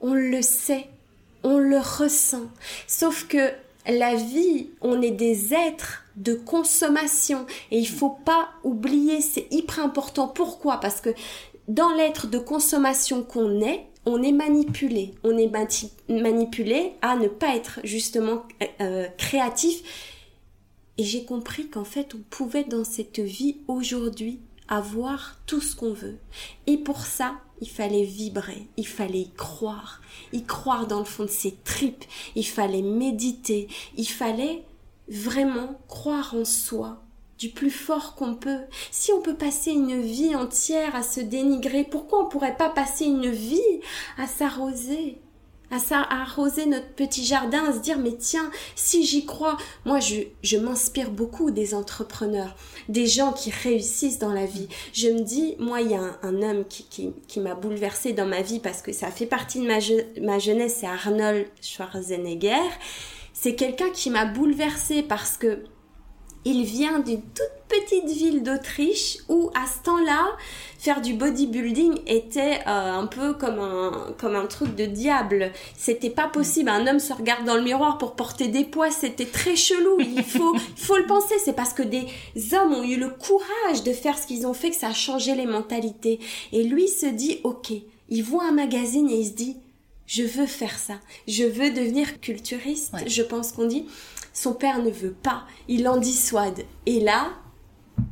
on 0.00 0.14
le 0.14 0.42
sait, 0.42 0.88
on 1.44 1.58
le 1.58 1.78
ressent. 1.78 2.46
Sauf 2.88 3.28
que 3.28 3.52
la 3.86 4.16
vie, 4.16 4.70
on 4.80 5.00
est 5.02 5.12
des 5.12 5.54
êtres 5.54 6.04
de 6.16 6.34
consommation 6.34 7.46
et 7.70 7.78
il 7.78 7.88
faut 7.88 8.16
pas 8.24 8.48
oublier, 8.64 9.20
c'est 9.20 9.46
hyper 9.50 9.80
important. 9.80 10.28
Pourquoi? 10.28 10.78
Parce 10.80 11.00
que 11.00 11.10
dans 11.68 11.92
l'être 11.94 12.26
de 12.28 12.38
consommation 12.38 13.22
qu'on 13.22 13.60
est, 13.60 13.86
on 14.04 14.22
est 14.22 14.32
manipulé. 14.32 15.14
On 15.24 15.36
est 15.36 15.50
manipulé 16.08 16.92
à 17.02 17.16
ne 17.16 17.28
pas 17.28 17.56
être 17.56 17.80
justement 17.84 18.44
euh, 18.62 18.66
euh, 18.80 19.08
créatif. 19.18 19.82
Et 20.98 21.04
j'ai 21.04 21.24
compris 21.24 21.68
qu'en 21.68 21.84
fait, 21.84 22.14
on 22.14 22.20
pouvait 22.30 22.64
dans 22.64 22.84
cette 22.84 23.18
vie 23.18 23.58
aujourd'hui 23.68 24.40
avoir 24.68 25.36
tout 25.46 25.60
ce 25.60 25.76
qu'on 25.76 25.92
veut. 25.92 26.18
Et 26.66 26.78
pour 26.78 27.00
ça, 27.00 27.34
il 27.60 27.68
fallait 27.68 28.04
vibrer, 28.04 28.66
il 28.76 28.86
fallait 28.86 29.20
y 29.20 29.30
croire, 29.30 30.00
y 30.32 30.44
croire 30.44 30.86
dans 30.86 30.98
le 30.98 31.04
fond 31.04 31.24
de 31.24 31.30
ses 31.30 31.54
tripes, 31.64 32.04
il 32.34 32.46
fallait 32.46 32.82
méditer, 32.82 33.68
il 33.96 34.08
fallait 34.08 34.64
vraiment 35.08 35.78
croire 35.88 36.34
en 36.34 36.44
soi, 36.44 37.02
du 37.38 37.50
plus 37.50 37.70
fort 37.70 38.14
qu'on 38.14 38.34
peut. 38.34 38.60
Si 38.90 39.12
on 39.12 39.20
peut 39.20 39.36
passer 39.36 39.70
une 39.70 40.00
vie 40.00 40.34
entière 40.34 40.94
à 40.94 41.02
se 41.02 41.20
dénigrer, 41.20 41.84
pourquoi 41.84 42.24
on 42.24 42.28
pourrait 42.28 42.56
pas 42.56 42.70
passer 42.70 43.04
une 43.04 43.30
vie 43.30 43.80
à 44.18 44.26
s'arroser 44.26 45.20
à, 45.70 45.78
ça, 45.78 46.00
arroser 46.00 46.66
notre 46.66 46.88
petit 46.90 47.24
jardin, 47.24 47.64
à 47.64 47.72
se 47.72 47.80
dire 47.80 47.98
mais 47.98 48.16
tiens, 48.16 48.50
si 48.74 49.04
j'y 49.04 49.26
crois, 49.26 49.56
moi 49.84 49.98
je, 50.00 50.56
m'inspire 50.58 51.10
beaucoup 51.10 51.50
des 51.50 51.74
entrepreneurs, 51.74 52.54
des 52.88 53.06
gens 53.06 53.32
qui 53.32 53.50
réussissent 53.50 54.18
dans 54.18 54.32
la 54.32 54.46
vie. 54.46 54.68
Je 54.92 55.08
me 55.08 55.20
dis, 55.20 55.56
moi 55.58 55.80
il 55.80 55.90
y 55.90 55.94
a 55.94 56.18
un, 56.22 56.42
homme 56.42 56.64
qui, 56.68 57.40
m'a 57.40 57.54
bouleversé 57.54 58.12
dans 58.12 58.26
ma 58.26 58.42
vie 58.42 58.60
parce 58.60 58.82
que 58.82 58.92
ça 58.92 59.10
fait 59.10 59.26
partie 59.26 59.60
de 59.60 59.66
ma, 59.66 59.78
ma 60.24 60.38
jeunesse, 60.38 60.76
c'est 60.80 60.86
Arnold 60.86 61.46
Schwarzenegger. 61.60 62.70
C'est 63.32 63.54
quelqu'un 63.54 63.90
qui 63.90 64.08
m'a 64.08 64.24
bouleversé 64.24 65.02
parce 65.02 65.36
que 65.36 65.64
il 66.46 66.64
vient 66.64 67.00
d'une 67.00 67.22
toute 67.22 67.56
petite 67.68 68.08
ville 68.08 68.44
d'Autriche 68.44 69.18
où 69.28 69.50
à 69.54 69.66
ce 69.66 69.82
temps-là, 69.82 70.28
faire 70.78 71.00
du 71.00 71.14
bodybuilding 71.14 71.98
était 72.06 72.60
euh, 72.68 72.92
un 72.92 73.06
peu 73.06 73.34
comme 73.34 73.58
un, 73.58 74.14
comme 74.16 74.36
un 74.36 74.46
truc 74.46 74.76
de 74.76 74.86
diable. 74.86 75.50
C'était 75.76 76.08
pas 76.08 76.28
possible. 76.28 76.68
Un 76.68 76.86
homme 76.86 77.00
se 77.00 77.12
regarde 77.12 77.44
dans 77.44 77.56
le 77.56 77.62
miroir 77.62 77.98
pour 77.98 78.14
porter 78.14 78.46
des 78.46 78.62
poids, 78.62 78.92
c'était 78.92 79.26
très 79.26 79.56
chelou. 79.56 79.98
Il 79.98 80.22
faut, 80.22 80.54
il 80.76 80.84
faut 80.84 80.96
le 80.96 81.06
penser. 81.06 81.34
C'est 81.44 81.56
parce 81.56 81.72
que 81.72 81.82
des 81.82 82.06
hommes 82.52 82.74
ont 82.74 82.84
eu 82.84 82.96
le 82.96 83.10
courage 83.10 83.82
de 83.84 83.92
faire 83.92 84.16
ce 84.16 84.28
qu'ils 84.28 84.46
ont 84.46 84.54
fait 84.54 84.70
que 84.70 84.76
ça 84.76 84.90
a 84.90 84.94
changé 84.94 85.34
les 85.34 85.46
mentalités. 85.46 86.20
Et 86.52 86.62
lui 86.62 86.86
se 86.86 87.06
dit, 87.06 87.40
ok, 87.42 87.72
il 88.08 88.22
voit 88.22 88.44
un 88.44 88.52
magazine 88.52 89.10
et 89.10 89.16
il 89.16 89.26
se 89.26 89.32
dit, 89.32 89.56
je 90.06 90.22
veux 90.22 90.46
faire 90.46 90.78
ça. 90.78 90.94
Je 91.26 91.42
veux 91.42 91.70
devenir 91.70 92.20
culturiste, 92.20 92.94
je 93.08 93.22
pense 93.22 93.50
qu'on 93.50 93.66
dit. 93.66 93.86
Son 94.36 94.52
père 94.52 94.82
ne 94.82 94.90
veut 94.90 95.14
pas, 95.14 95.44
il 95.66 95.84
l'en 95.84 95.96
dissuade. 95.96 96.66
Et 96.84 97.00
là, 97.00 97.28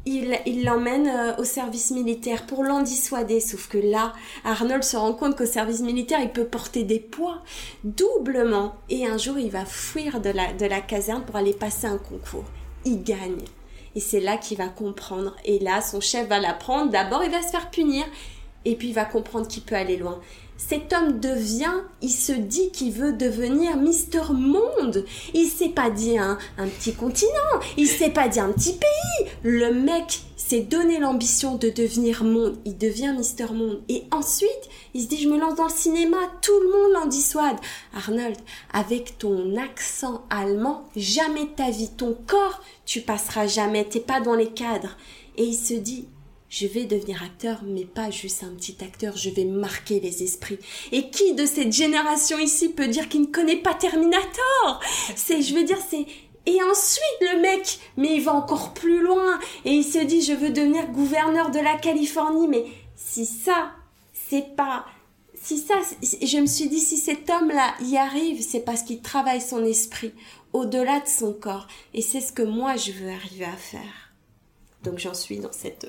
il 0.06 0.64
l'emmène 0.64 1.06
euh, 1.06 1.36
au 1.36 1.44
service 1.44 1.90
militaire 1.90 2.46
pour 2.46 2.64
l'en 2.64 2.80
dissuader. 2.80 3.40
Sauf 3.40 3.68
que 3.68 3.76
là, 3.76 4.14
Arnold 4.42 4.82
se 4.82 4.96
rend 4.96 5.12
compte 5.12 5.36
qu'au 5.36 5.44
service 5.44 5.82
militaire, 5.82 6.20
il 6.22 6.30
peut 6.30 6.46
porter 6.46 6.82
des 6.82 6.98
poids 6.98 7.42
doublement. 7.84 8.74
Et 8.88 9.06
un 9.06 9.18
jour, 9.18 9.38
il 9.38 9.50
va 9.50 9.66
fuir 9.66 10.22
de 10.22 10.30
la, 10.30 10.54
de 10.54 10.64
la 10.64 10.80
caserne 10.80 11.24
pour 11.26 11.36
aller 11.36 11.52
passer 11.52 11.88
un 11.88 11.98
concours. 11.98 12.46
Il 12.86 13.02
gagne. 13.02 13.44
Et 13.94 14.00
c'est 14.00 14.20
là 14.20 14.38
qu'il 14.38 14.56
va 14.56 14.68
comprendre. 14.68 15.36
Et 15.44 15.58
là, 15.58 15.82
son 15.82 16.00
chef 16.00 16.26
va 16.26 16.40
l'apprendre. 16.40 16.90
D'abord, 16.90 17.22
il 17.22 17.30
va 17.30 17.42
se 17.42 17.50
faire 17.50 17.70
punir. 17.70 18.06
Et 18.64 18.76
puis, 18.76 18.88
il 18.88 18.94
va 18.94 19.04
comprendre 19.04 19.48
qu'il 19.48 19.62
peut 19.62 19.74
aller 19.74 19.96
loin 19.96 20.20
cet 20.56 20.92
homme 20.92 21.20
devient, 21.20 21.82
il 22.00 22.10
se 22.10 22.32
dit 22.32 22.70
qu'il 22.70 22.92
veut 22.92 23.12
devenir 23.12 23.76
Mister 23.76 24.22
Monde. 24.32 25.04
Il 25.34 25.46
s'est 25.48 25.70
pas 25.70 25.90
dit 25.90 26.16
un, 26.16 26.38
petit 26.78 26.94
continent, 26.94 27.30
il 27.76 27.88
s'est 27.88 28.10
pas 28.10 28.28
dit 28.28 28.40
un 28.40 28.52
petit 28.52 28.74
pays. 28.74 29.30
Le 29.42 29.72
mec 29.72 30.20
s'est 30.36 30.60
donné 30.60 30.98
l'ambition 30.98 31.56
de 31.56 31.70
devenir 31.70 32.22
monde. 32.22 32.56
Il 32.64 32.78
devient 32.78 33.14
Mister 33.16 33.46
Monde. 33.52 33.82
Et 33.88 34.04
ensuite, 34.10 34.50
il 34.94 35.02
se 35.02 35.08
dit, 35.08 35.22
je 35.22 35.28
me 35.28 35.38
lance 35.38 35.56
dans 35.56 35.64
le 35.64 35.70
cinéma, 35.70 36.18
tout 36.40 36.58
le 36.60 36.70
monde 36.70 36.92
l'en 36.92 37.06
dissuade. 37.06 37.56
Arnold, 37.94 38.36
avec 38.72 39.18
ton 39.18 39.56
accent 39.56 40.22
allemand, 40.30 40.84
jamais 40.96 41.48
ta 41.56 41.70
vie, 41.70 41.90
ton 41.90 42.16
corps, 42.26 42.62
tu 42.84 43.00
passeras 43.00 43.46
jamais, 43.46 43.84
t'es 43.84 44.00
pas 44.00 44.20
dans 44.20 44.34
les 44.34 44.50
cadres. 44.50 44.96
Et 45.36 45.44
il 45.44 45.54
se 45.54 45.74
dit, 45.74 46.06
je 46.54 46.68
vais 46.68 46.84
devenir 46.84 47.20
acteur, 47.20 47.62
mais 47.64 47.84
pas 47.84 48.12
juste 48.12 48.44
un 48.44 48.54
petit 48.54 48.76
acteur, 48.80 49.16
je 49.16 49.28
vais 49.28 49.44
marquer 49.44 49.98
les 49.98 50.22
esprits. 50.22 50.60
Et 50.92 51.10
qui 51.10 51.34
de 51.34 51.46
cette 51.46 51.72
génération 51.72 52.38
ici 52.38 52.68
peut 52.68 52.86
dire 52.86 53.08
qu'il 53.08 53.22
ne 53.22 53.26
connaît 53.26 53.56
pas 53.56 53.74
Terminator? 53.74 54.80
C'est, 55.16 55.42
je 55.42 55.52
veux 55.52 55.64
dire, 55.64 55.80
c'est... 55.90 56.06
Et 56.46 56.62
ensuite, 56.62 57.20
le 57.22 57.40
mec, 57.40 57.80
mais 57.96 58.14
il 58.14 58.22
va 58.22 58.34
encore 58.34 58.72
plus 58.72 59.02
loin, 59.02 59.40
et 59.64 59.72
il 59.72 59.82
se 59.82 59.98
dit, 59.98 60.22
je 60.22 60.32
veux 60.32 60.50
devenir 60.50 60.86
gouverneur 60.92 61.50
de 61.50 61.58
la 61.58 61.76
Californie, 61.76 62.46
mais 62.46 62.64
si 62.94 63.26
ça, 63.26 63.72
c'est 64.12 64.54
pas... 64.54 64.86
Si 65.34 65.58
ça, 65.58 65.74
je 66.02 66.38
me 66.38 66.46
suis 66.46 66.68
dit, 66.68 66.78
si 66.78 66.98
cet 66.98 67.28
homme-là 67.30 67.74
y 67.82 67.96
arrive, 67.96 68.40
c'est 68.42 68.60
parce 68.60 68.82
qu'il 68.82 69.02
travaille 69.02 69.40
son 69.40 69.64
esprit 69.64 70.12
au-delà 70.52 71.00
de 71.00 71.08
son 71.08 71.32
corps. 71.32 71.66
Et 71.94 72.00
c'est 72.00 72.20
ce 72.20 72.32
que 72.32 72.42
moi, 72.42 72.76
je 72.76 72.92
veux 72.92 73.10
arriver 73.10 73.44
à 73.44 73.56
faire. 73.56 74.12
Donc 74.84 74.98
j'en 74.98 75.14
suis 75.14 75.38
dans 75.38 75.52
cette 75.52 75.86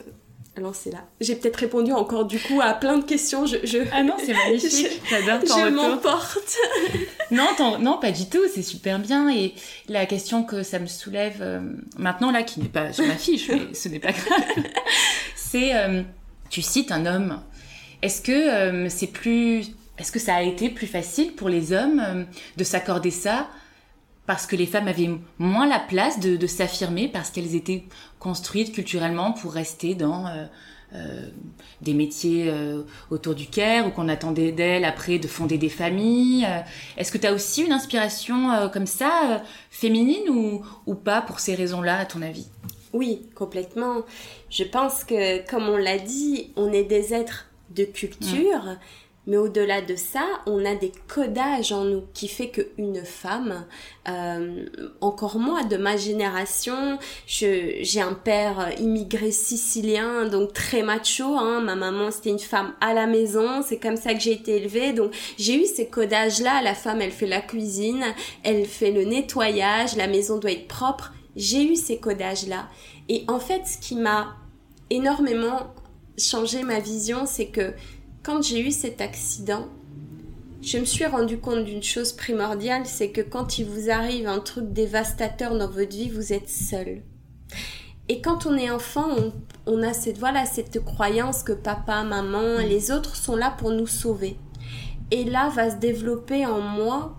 lancé 0.58 0.92
là. 0.92 1.00
J'ai 1.22 1.36
peut-être 1.36 1.58
répondu 1.58 1.92
encore 1.92 2.26
du 2.26 2.40
coup 2.40 2.62
à 2.62 2.74
plein 2.74 2.98
de 2.98 3.04
questions. 3.04 3.46
Je, 3.46 3.58
je... 3.64 3.80
Ah 3.92 4.04
non, 4.04 4.16
c'est 4.24 4.34
magnifique. 4.34 5.02
J'adore 5.10 5.44
ton 5.44 5.66
Je 5.66 5.70
m'emporte. 5.70 6.58
non, 7.32 7.48
non, 7.80 7.98
pas 8.00 8.12
du 8.12 8.28
tout. 8.28 8.44
C'est 8.54 8.64
super 8.64 9.00
bien. 9.00 9.30
Et 9.30 9.54
la 9.88 10.06
question 10.06 10.44
que 10.44 10.64
ça 10.64 10.80
me 10.80 10.88
soulève 10.88 11.38
euh, 11.42 11.62
maintenant 11.98 12.32
là, 12.32 12.44
qui 12.44 12.60
n'est 12.60 12.70
pas 12.70 12.94
sur 12.94 13.06
ma 13.06 13.16
fiche, 13.16 13.50
mais 13.50 13.74
ce 13.74 13.90
n'est 13.90 14.00
pas 14.00 14.12
grave, 14.12 14.44
c'est 15.36 15.76
euh, 15.76 16.02
tu 16.50 16.62
cites 16.62 16.92
un 16.92 17.06
homme. 17.06 17.42
Est-ce 18.02 18.22
que 18.22 18.32
euh, 18.32 18.90
c'est 18.90 19.08
plus, 19.08 19.72
est-ce 19.98 20.12
que 20.12 20.20
ça 20.20 20.36
a 20.36 20.42
été 20.42 20.70
plus 20.70 20.88
facile 20.88 21.34
pour 21.34 21.50
les 21.50 21.74
hommes 21.74 22.26
de 22.58 22.64
s'accorder 22.64 23.12
ça? 23.12 23.50
Parce 24.26 24.48
que 24.48 24.56
les 24.56 24.66
femmes 24.66 24.88
avaient 24.88 25.10
moins 25.38 25.68
la 25.68 25.80
place 25.80 26.20
de, 26.20 26.36
de 26.36 26.48
s'affirmer 26.48 27.08
parce 27.08 27.30
qu'elles 27.30 27.56
étaient 27.56 27.84
construites 28.20 28.74
culturellement 28.74 29.34
pour 29.34 29.54
rester 29.54 29.94
dans 29.94 30.26
euh, 30.28 30.46
euh, 30.96 31.28
des 31.82 31.94
métiers 31.94 32.50
euh, 32.50 32.84
autour 33.12 33.36
du 33.36 33.48
care 33.48 33.86
ou 33.86 33.92
qu'on 33.92 34.10
attendait 34.10 34.52
d'elles 34.52 34.86
après 34.86 35.20
de 35.20 35.28
fonder 35.28 35.58
des 35.58 35.70
familles. 35.70 36.48
Est-ce 36.98 37.12
que 37.12 37.18
tu 37.18 37.28
as 37.28 37.34
aussi 37.34 37.64
une 37.64 37.72
inspiration 37.72 38.70
comme 38.74 38.88
ça, 38.88 39.44
féminine 39.70 40.30
ou, 40.30 40.66
ou 40.88 40.96
pas 40.96 41.22
pour 41.22 41.40
ces 41.40 41.54
raisons-là, 41.56 42.00
à 42.00 42.06
ton 42.06 42.22
avis? 42.22 42.48
Oui, 42.94 43.28
complètement. 43.36 44.04
Je 44.50 44.64
pense 44.64 45.04
que, 45.04 45.46
comme 45.50 45.68
on 45.68 45.78
l'a 45.78 46.00
dit, 46.00 46.52
on 46.56 46.72
est 46.72 46.84
des 46.84 47.14
êtres 47.14 47.48
de 47.76 47.84
culture. 47.84 48.64
Mmh 48.64 48.78
mais 49.28 49.38
au-delà 49.38 49.82
de 49.82 49.96
ça, 49.96 50.26
on 50.46 50.64
a 50.66 50.76
des 50.76 50.92
codages 51.08 51.72
en 51.72 51.84
nous 51.86 52.04
qui 52.14 52.28
fait 52.28 52.50
qu'une 52.50 53.04
femme, 53.04 53.66
euh, 54.08 54.66
encore 55.02 55.40
moi 55.40 55.64
de 55.64 55.78
ma 55.78 55.98
génération, 55.98 57.00
j'ai 57.26 58.02
un 58.02 58.14
père 58.14 58.72
immigré 58.80 59.32
sicilien, 59.32 60.28
donc 60.28 60.54
très 60.54 60.84
macho. 60.84 61.38
Hein, 61.38 61.62
ma 61.62 61.76
maman 61.76 62.12
c'était 62.12 62.30
une 62.30 62.40
femme 62.40 62.74
à 62.82 62.94
la 62.94 63.08
maison, 63.08 63.62
c'est 63.64 63.80
comme 63.80 63.98
ça 63.98 64.14
que 64.14 64.20
j'ai 64.20 64.34
été 64.34 64.58
élevée. 64.58 64.94
Donc 64.94 65.12
j'ai 65.38 65.62
eu 65.62 65.66
ces 65.66 65.88
codages-là. 65.88 66.62
La 66.62 66.76
femme, 66.76 67.02
elle 67.02 67.12
fait 67.12 67.28
la 67.28 67.42
cuisine, 67.42 68.04
elle 68.44 68.66
fait 68.66 68.92
le 68.92 69.06
nettoyage, 69.06 69.96
la 69.96 70.08
maison 70.08 70.38
doit 70.38 70.52
être 70.52 70.68
propre. 70.68 71.14
J'ai 71.36 71.64
eu 71.64 71.76
ces 71.76 71.98
codages-là. 71.98 72.68
Et 73.10 73.26
en 73.28 73.40
fait, 73.40 73.64
ce 73.66 73.78
qui 73.78 73.96
m'a 73.96 74.36
énormément 74.90 75.74
changé 76.18 76.64
ma 76.64 76.80
vision, 76.80 77.26
c'est 77.26 77.48
que 77.48 77.74
quand 78.26 78.42
j'ai 78.42 78.68
eu 78.68 78.72
cet 78.72 79.02
accident, 79.02 79.68
je 80.64 80.80
me 80.80 80.86
suis 80.86 81.06
rendu 81.06 81.38
compte 81.38 81.64
d'une 81.64 81.84
chose 81.84 82.12
primordiale, 82.12 82.82
c'est 82.86 83.12
que 83.12 83.22
quand 83.22 83.60
il 83.60 83.68
vous 83.68 83.92
arrive 83.92 84.28
un 84.28 84.40
truc 84.40 84.74
dévastateur 84.74 85.56
dans 85.56 85.70
votre 85.70 85.96
vie, 85.96 86.10
vous 86.10 86.34
êtes 86.34 86.50
seul. 86.50 87.04
Et 88.10 88.22
quand 88.22 88.48
on 88.48 88.58
est 88.58 88.72
enfant, 88.72 89.10
on, 89.68 89.84
a 89.84 89.94
cette 89.94 90.18
voilà 90.18 90.46
cette 90.48 90.84
croyance 90.84 91.44
que 91.44 91.52
papa, 91.52 92.04
maman, 92.04 92.58
les 92.58 92.90
autres 92.90 93.16
sont 93.16 93.36
là 93.36 93.54
pour 93.56 93.70
nous 93.70 93.88
sauver. 93.88 94.38
Et 95.12 95.24
là 95.24 95.50
va 95.50 95.70
se 95.70 95.76
développer 95.76 96.48
en 96.48 96.62
moi 96.62 97.16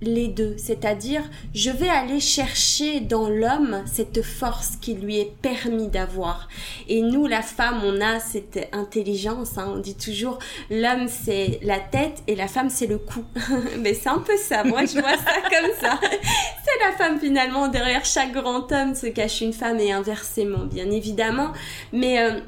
les 0.00 0.28
deux, 0.28 0.54
c'est-à-dire 0.58 1.22
je 1.54 1.70
vais 1.70 1.88
aller 1.88 2.20
chercher 2.20 3.00
dans 3.00 3.28
l'homme 3.28 3.82
cette 3.86 4.22
force 4.22 4.76
qui 4.80 4.94
lui 4.94 5.18
est 5.18 5.32
permis 5.42 5.88
d'avoir. 5.88 6.48
Et 6.88 7.02
nous, 7.02 7.26
la 7.26 7.42
femme, 7.42 7.80
on 7.84 8.00
a 8.00 8.20
cette 8.20 8.68
intelligence, 8.72 9.58
hein. 9.58 9.72
on 9.74 9.78
dit 9.78 9.96
toujours 9.96 10.38
l'homme 10.70 11.08
c'est 11.08 11.58
la 11.62 11.80
tête 11.80 12.22
et 12.26 12.36
la 12.36 12.46
femme 12.46 12.70
c'est 12.70 12.86
le 12.86 12.98
cou. 12.98 13.24
Mais 13.80 13.94
c'est 13.94 14.08
un 14.08 14.18
peu 14.18 14.36
ça, 14.36 14.62
moi 14.62 14.84
je 14.84 15.00
vois 15.00 15.16
ça 15.16 15.34
comme 15.50 15.70
ça. 15.80 15.98
c'est 16.00 16.88
la 16.88 16.96
femme 16.96 17.18
finalement, 17.18 17.68
derrière 17.68 18.04
chaque 18.04 18.32
grand 18.32 18.70
homme 18.70 18.94
se 18.94 19.06
cache 19.06 19.40
une 19.40 19.52
femme 19.52 19.80
et 19.80 19.90
inversement, 19.90 20.64
bien 20.64 20.90
évidemment. 20.90 21.52
Mais 21.92 22.20
euh, 22.20 22.40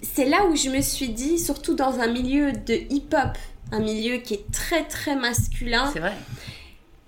c'est 0.00 0.26
là 0.26 0.46
où 0.46 0.54
je 0.54 0.70
me 0.70 0.80
suis 0.80 1.08
dit, 1.08 1.38
surtout 1.38 1.74
dans 1.74 1.98
un 1.98 2.06
milieu 2.06 2.52
de 2.52 2.74
hip-hop, 2.90 3.36
un 3.72 3.80
milieu 3.80 4.18
qui 4.18 4.34
est 4.34 4.50
très 4.52 4.84
très 4.84 5.16
masculin. 5.16 5.90
C'est 5.92 6.00
vrai 6.00 6.14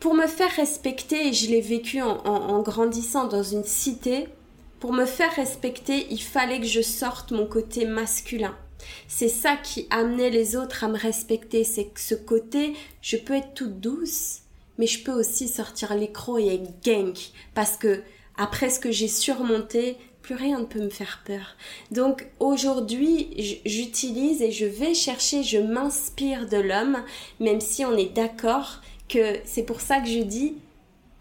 pour 0.04 0.12
me 0.12 0.26
faire 0.26 0.50
respecter, 0.50 1.28
et 1.28 1.32
je 1.32 1.48
l'ai 1.48 1.62
vécu 1.62 2.02
en, 2.02 2.60
grandissant 2.60 3.26
dans 3.26 3.42
une 3.42 3.64
cité, 3.64 4.28
pour 4.78 4.92
me 4.92 5.06
faire 5.06 5.34
respecter, 5.34 6.06
il 6.10 6.20
fallait 6.20 6.60
que 6.60 6.66
je 6.66 6.82
sorte 6.82 7.32
mon 7.32 7.46
côté 7.46 7.86
masculin. 7.86 8.54
C'est 9.08 9.30
ça 9.30 9.56
qui 9.56 9.86
amenait 9.88 10.28
les 10.28 10.56
autres 10.56 10.84
à 10.84 10.88
me 10.88 10.98
respecter, 10.98 11.64
c'est 11.64 11.86
que 11.86 12.00
ce 12.00 12.14
côté, 12.14 12.74
je 13.00 13.16
peux 13.16 13.32
être 13.32 13.54
toute 13.54 13.80
douce, 13.80 14.40
mais 14.76 14.86
je 14.86 15.02
peux 15.02 15.18
aussi 15.18 15.48
sortir 15.48 15.94
l'écran 15.94 16.36
et 16.36 16.48
être 16.48 16.82
gang, 16.84 17.14
parce 17.54 17.78
que 17.78 18.02
après 18.36 18.68
ce 18.68 18.80
que 18.80 18.92
j'ai 18.92 19.08
surmonté, 19.08 19.96
plus 20.20 20.34
rien 20.34 20.60
ne 20.60 20.66
peut 20.66 20.82
me 20.82 20.90
faire 20.90 21.22
peur. 21.24 21.56
Donc 21.92 22.26
aujourd'hui, 22.40 23.62
j'utilise 23.64 24.42
et 24.42 24.52
je 24.52 24.66
vais 24.66 24.92
chercher, 24.92 25.42
je 25.42 25.58
m'inspire 25.58 26.46
de 26.46 26.58
l'homme, 26.58 26.98
même 27.40 27.62
si 27.62 27.86
on 27.86 27.96
est 27.96 28.14
d'accord 28.14 28.82
que 29.08 29.38
c'est 29.44 29.62
pour 29.62 29.80
ça 29.80 30.00
que 30.00 30.08
je 30.08 30.20
dis 30.20 30.54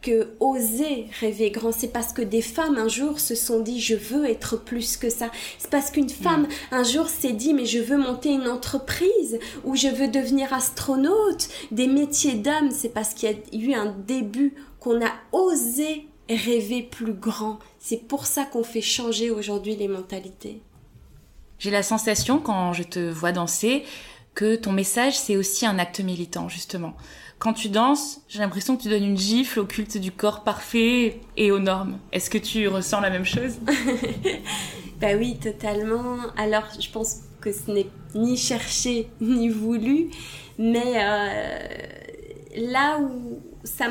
que 0.03 0.33
oser 0.41 1.07
rêver 1.21 1.49
grand, 1.49 1.71
c'est 1.71 1.87
parce 1.87 2.13
que 2.13 2.21
des 2.21 2.41
femmes 2.41 2.77
un 2.77 2.89
jour 2.89 3.19
se 3.19 3.35
sont 3.35 3.61
dit 3.61 3.79
je 3.79 3.95
veux 3.95 4.25
être 4.25 4.57
plus 4.57 4.97
que 4.97 5.09
ça. 5.09 5.31
C'est 5.57 5.71
parce 5.71 5.89
qu'une 5.89 6.09
femme 6.09 6.43
mm. 6.43 6.47
un 6.75 6.83
jour 6.83 7.07
s'est 7.07 7.31
dit 7.31 7.53
mais 7.53 7.65
je 7.65 7.79
veux 7.79 7.97
monter 7.97 8.33
une 8.33 8.47
entreprise 8.47 9.39
ou 9.63 9.75
je 9.75 9.87
veux 9.87 10.09
devenir 10.09 10.53
astronaute. 10.53 11.47
Des 11.71 11.87
métiers 11.87 12.35
d'homme, 12.35 12.69
c'est 12.71 12.89
parce 12.89 13.13
qu'il 13.13 13.29
y 13.29 13.33
a 13.33 13.57
eu 13.57 13.73
un 13.73 13.95
début 14.05 14.53
qu'on 14.79 15.03
a 15.03 15.11
osé 15.31 16.07
rêver 16.29 16.83
plus 16.83 17.13
grand. 17.13 17.59
C'est 17.79 18.07
pour 18.07 18.25
ça 18.25 18.43
qu'on 18.43 18.63
fait 18.63 18.81
changer 18.81 19.31
aujourd'hui 19.31 19.75
les 19.75 19.87
mentalités. 19.87 20.61
J'ai 21.59 21.71
la 21.71 21.83
sensation 21.83 22.39
quand 22.39 22.73
je 22.73 22.83
te 22.83 23.09
vois 23.09 23.31
danser 23.31 23.83
que 24.35 24.55
ton 24.55 24.71
message 24.71 25.17
c'est 25.17 25.37
aussi 25.37 25.65
un 25.65 25.79
acte 25.79 25.99
militant 25.99 26.49
justement 26.49 26.93
quand 27.43 27.51
tu 27.51 27.67
danses, 27.67 28.21
j'ai 28.29 28.39
l'impression 28.39 28.77
que 28.77 28.83
tu 28.83 28.87
donnes 28.87 29.03
une 29.03 29.17
gifle 29.17 29.59
au 29.59 29.65
culte 29.65 29.97
du 29.97 30.13
corps 30.13 30.45
parfait 30.45 31.19
et 31.35 31.51
aux 31.51 31.59
normes. 31.59 31.99
Est-ce 32.13 32.29
que 32.29 32.37
tu 32.37 32.69
ressens 32.69 33.01
la 33.01 33.09
même 33.09 33.25
chose? 33.25 33.55
Bah 35.01 35.17
oui, 35.17 35.37
totalement. 35.37 36.15
Alors, 36.37 36.63
je 36.79 36.89
pense 36.89 37.23
que 37.41 37.51
ce 37.51 37.69
n'est 37.69 37.87
ni 38.15 38.37
cherché 38.37 39.09
ni 39.19 39.49
voulu, 39.49 40.11
mais 40.57 40.93
euh, 40.95 41.59
là 42.55 42.99
où 42.99 43.41
ça 43.65 43.87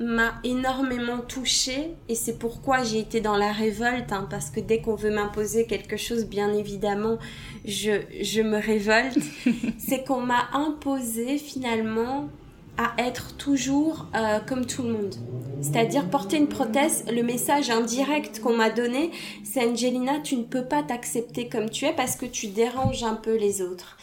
m'a 0.00 0.34
énormément 0.44 1.20
touchée 1.20 1.92
et 2.10 2.14
c'est 2.14 2.38
pourquoi 2.38 2.82
j'ai 2.82 2.98
été 2.98 3.22
dans 3.22 3.38
la 3.38 3.52
révolte 3.52 4.12
hein, 4.12 4.26
parce 4.28 4.50
que 4.50 4.60
dès 4.60 4.82
qu'on 4.82 4.94
veut 4.94 5.10
m'imposer 5.10 5.66
quelque 5.66 5.98
chose 5.98 6.24
bien 6.24 6.54
évidemment 6.54 7.18
je, 7.66 8.00
je 8.22 8.40
me 8.40 8.56
révolte 8.56 9.18
c'est 9.78 10.04
qu'on 10.04 10.22
m'a 10.22 10.48
imposé 10.54 11.36
finalement 11.36 12.30
à 12.80 12.94
être 12.96 13.36
toujours 13.36 14.06
euh, 14.14 14.38
comme 14.40 14.64
tout 14.64 14.82
le 14.82 14.92
monde. 14.92 15.14
C'est-à-dire 15.60 16.08
porter 16.08 16.38
une 16.38 16.48
prothèse, 16.48 17.04
le 17.12 17.22
message 17.22 17.68
indirect 17.68 18.40
qu'on 18.40 18.56
m'a 18.56 18.70
donné, 18.70 19.10
c'est 19.44 19.68
Angelina, 19.68 20.20
tu 20.20 20.36
ne 20.36 20.44
peux 20.44 20.64
pas 20.64 20.82
t'accepter 20.82 21.48
comme 21.48 21.68
tu 21.68 21.84
es 21.84 21.92
parce 21.92 22.16
que 22.16 22.24
tu 22.24 22.46
déranges 22.46 23.02
un 23.02 23.16
peu 23.16 23.36
les 23.36 23.60
autres. 23.60 23.98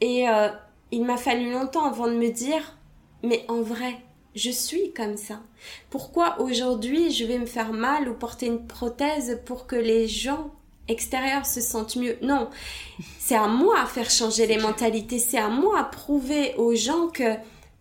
Et 0.00 0.28
euh, 0.28 0.48
il 0.92 1.04
m'a 1.04 1.16
fallu 1.16 1.50
longtemps 1.50 1.86
avant 1.86 2.06
de 2.06 2.14
me 2.14 2.30
dire, 2.30 2.76
mais 3.24 3.44
en 3.48 3.62
vrai, 3.62 3.98
je 4.36 4.50
suis 4.50 4.92
comme 4.92 5.16
ça. 5.16 5.40
Pourquoi 5.90 6.40
aujourd'hui 6.40 7.10
je 7.10 7.24
vais 7.24 7.38
me 7.38 7.46
faire 7.46 7.72
mal 7.72 8.08
ou 8.08 8.14
porter 8.14 8.46
une 8.46 8.64
prothèse 8.64 9.40
pour 9.44 9.66
que 9.66 9.76
les 9.76 10.06
gens 10.06 10.52
extérieurs 10.86 11.46
se 11.46 11.60
sentent 11.60 11.96
mieux? 11.96 12.16
Non, 12.22 12.48
c'est 13.18 13.34
à 13.34 13.48
moi 13.48 13.80
à 13.80 13.86
faire 13.86 14.08
changer 14.08 14.46
les 14.46 14.58
mentalités, 14.58 15.18
c'est 15.18 15.38
à 15.38 15.48
moi 15.48 15.80
à 15.80 15.84
prouver 15.84 16.54
aux 16.58 16.76
gens 16.76 17.08
que 17.08 17.34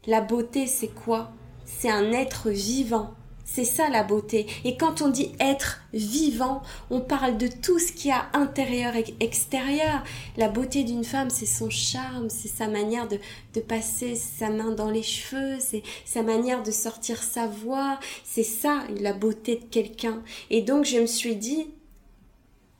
la 0.09 0.21
beauté, 0.21 0.65
c'est 0.65 0.87
quoi? 0.87 1.29
C'est 1.65 1.91
un 1.91 2.11
être 2.11 2.49
vivant. 2.49 3.13
C'est 3.45 3.63
ça 3.63 3.89
la 3.89 4.03
beauté. 4.03 4.47
Et 4.63 4.75
quand 4.75 5.03
on 5.03 5.09
dit 5.09 5.33
être 5.39 5.81
vivant, 5.93 6.63
on 6.89 6.99
parle 6.99 7.37
de 7.37 7.47
tout 7.47 7.77
ce 7.77 7.91
qui 7.91 8.09
a 8.09 8.27
intérieur 8.33 8.95
et 8.95 9.05
extérieur. 9.19 10.03
La 10.35 10.49
beauté 10.49 10.83
d'une 10.83 11.03
femme, 11.03 11.29
c'est 11.29 11.45
son 11.45 11.69
charme, 11.69 12.29
c'est 12.29 12.47
sa 12.47 12.67
manière 12.67 13.07
de, 13.07 13.19
de, 13.53 13.59
passer 13.59 14.15
sa 14.15 14.49
main 14.49 14.71
dans 14.71 14.89
les 14.89 15.03
cheveux, 15.03 15.57
c'est 15.59 15.83
sa 16.05 16.23
manière 16.23 16.63
de 16.63 16.71
sortir 16.71 17.21
sa 17.21 17.45
voix. 17.45 17.99
C'est 18.23 18.43
ça 18.43 18.83
la 18.99 19.13
beauté 19.13 19.57
de 19.57 19.65
quelqu'un. 19.65 20.23
Et 20.49 20.63
donc 20.63 20.85
je 20.85 20.97
me 20.97 21.05
suis 21.05 21.35
dit, 21.35 21.67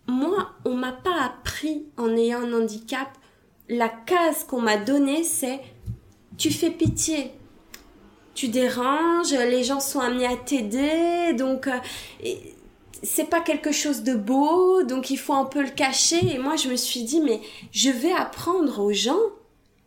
moi, 0.08 0.50
on 0.66 0.74
m'a 0.74 0.94
pas 0.94 1.22
appris 1.24 1.86
en 1.98 2.16
ayant 2.18 2.42
un 2.42 2.54
handicap. 2.54 3.10
La 3.70 3.90
case 3.90 4.46
qu'on 4.46 4.62
m'a 4.62 4.78
donnée, 4.78 5.24
c'est 5.24 5.60
tu 6.40 6.50
fais 6.52 6.72
pitié. 6.72 7.32
Tu 8.34 8.48
déranges, 8.48 9.34
les 9.34 9.64
gens 9.64 9.82
sont 9.82 10.00
amenés 10.00 10.26
à 10.26 10.38
t'aider, 10.38 11.34
donc 11.34 11.68
euh, 11.68 12.32
c'est 13.04 13.30
pas 13.30 13.42
quelque 13.42 13.74
chose 13.74 14.02
de 14.04 14.16
beau, 14.16 14.84
donc 14.84 15.10
il 15.10 15.18
faut 15.18 15.34
un 15.34 15.46
peu 15.46 15.62
le 15.62 15.70
cacher. 15.70 16.34
Et 16.34 16.40
moi, 16.40 16.56
je 16.56 16.70
me 16.70 16.78
suis 16.78 17.04
dit, 17.04 17.20
mais 17.20 17.42
je 17.72 17.90
vais 17.92 18.14
apprendre 18.14 18.80
aux 18.80 18.94
gens 18.94 19.20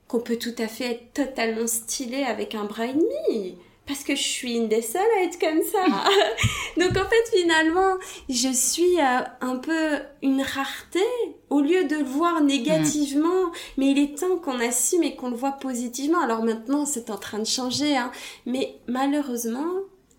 qu'on 0.06 0.20
peut 0.20 0.36
tout 0.36 0.54
à 0.58 0.68
fait 0.68 0.92
être 0.92 1.12
totalement 1.14 1.66
stylé 1.66 2.22
avec 2.24 2.54
un 2.54 2.64
bras 2.64 2.86
et 2.86 2.92
demi. 2.92 3.56
Parce 3.86 4.04
que 4.04 4.14
je 4.14 4.22
suis 4.22 4.54
une 4.54 4.68
des 4.68 4.82
seules 4.82 5.02
à 5.18 5.24
être 5.24 5.38
comme 5.40 5.62
ça. 5.62 5.84
Donc 6.80 6.96
en 6.96 7.08
fait 7.08 7.38
finalement, 7.38 7.96
je 8.28 8.52
suis 8.52 9.00
euh, 9.00 9.20
un 9.40 9.56
peu 9.56 9.98
une 10.22 10.40
rareté 10.40 11.04
au 11.50 11.60
lieu 11.60 11.84
de 11.84 11.96
le 11.96 12.04
voir 12.04 12.42
négativement. 12.42 13.46
Mm. 13.46 13.52
Mais 13.78 13.90
il 13.90 13.98
est 13.98 14.18
temps 14.18 14.36
qu'on 14.36 14.60
assume 14.60 15.02
et 15.02 15.16
qu'on 15.16 15.30
le 15.30 15.36
voit 15.36 15.52
positivement. 15.52 16.20
Alors 16.20 16.44
maintenant, 16.44 16.86
c'est 16.86 17.10
en 17.10 17.18
train 17.18 17.40
de 17.40 17.46
changer, 17.46 17.96
hein. 17.96 18.12
mais 18.46 18.76
malheureusement, 18.86 19.72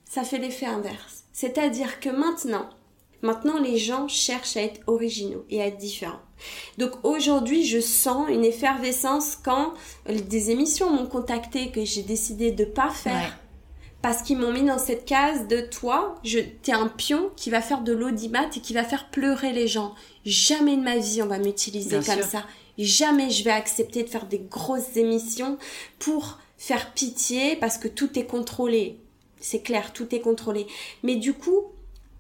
ça 0.10 0.24
fait 0.24 0.38
l'effet 0.38 0.66
inverse. 0.66 1.24
C'est-à-dire 1.32 2.00
que 2.00 2.10
maintenant, 2.10 2.70
maintenant 3.22 3.60
les 3.60 3.78
gens 3.78 4.08
cherchent 4.08 4.58
à 4.58 4.62
être 4.62 4.82
originaux 4.88 5.46
et 5.50 5.62
à 5.62 5.68
être 5.68 5.78
différents. 5.78 6.20
Donc 6.78 6.92
aujourd'hui, 7.04 7.66
je 7.66 7.80
sens 7.80 8.28
une 8.30 8.44
effervescence 8.44 9.38
quand 9.44 9.74
des 10.08 10.52
émissions 10.52 10.90
m'ont 10.90 11.08
contacté 11.08 11.72
que 11.72 11.86
j'ai 11.86 12.04
décidé 12.04 12.52
de 12.52 12.66
pas 12.66 12.90
faire 12.90 13.40
parce 14.04 14.22
qu'ils 14.22 14.38
m'ont 14.38 14.52
mis 14.52 14.64
dans 14.64 14.78
cette 14.78 15.06
case 15.06 15.48
de 15.48 15.62
toi, 15.62 16.16
je 16.26 16.40
t'es 16.40 16.74
un 16.74 16.90
pion 16.90 17.32
qui 17.38 17.50
va 17.50 17.62
faire 17.62 17.82
de 17.82 17.94
l'audimat 17.94 18.48
et 18.54 18.60
qui 18.60 18.74
va 18.74 18.84
faire 18.84 19.10
pleurer 19.10 19.54
les 19.54 19.70
gens. 19.70 19.96
Jamais 20.26 20.76
de 20.76 20.82
ma 20.82 20.98
vie 20.98 21.22
on 21.24 21.28
va 21.28 21.40
m'utiliser 21.40 22.02
comme 22.06 22.22
ça. 22.22 22.44
Jamais 22.78 23.30
je 23.30 23.46
vais 23.46 23.52
accepter 23.52 24.04
de 24.04 24.10
faire 24.10 24.26
des 24.26 24.40
grosses 24.40 24.98
émissions 24.98 25.58
pour 26.00 26.38
faire 26.58 26.92
pitié 26.92 27.56
parce 27.56 27.78
que 27.78 27.88
tout 27.88 28.20
est 28.20 28.26
contrôlé. 28.26 29.00
C'est 29.40 29.62
clair, 29.62 29.94
tout 29.94 30.14
est 30.14 30.20
contrôlé. 30.20 30.68
Mais 31.04 31.16
du 31.16 31.34
coup, 31.34 31.72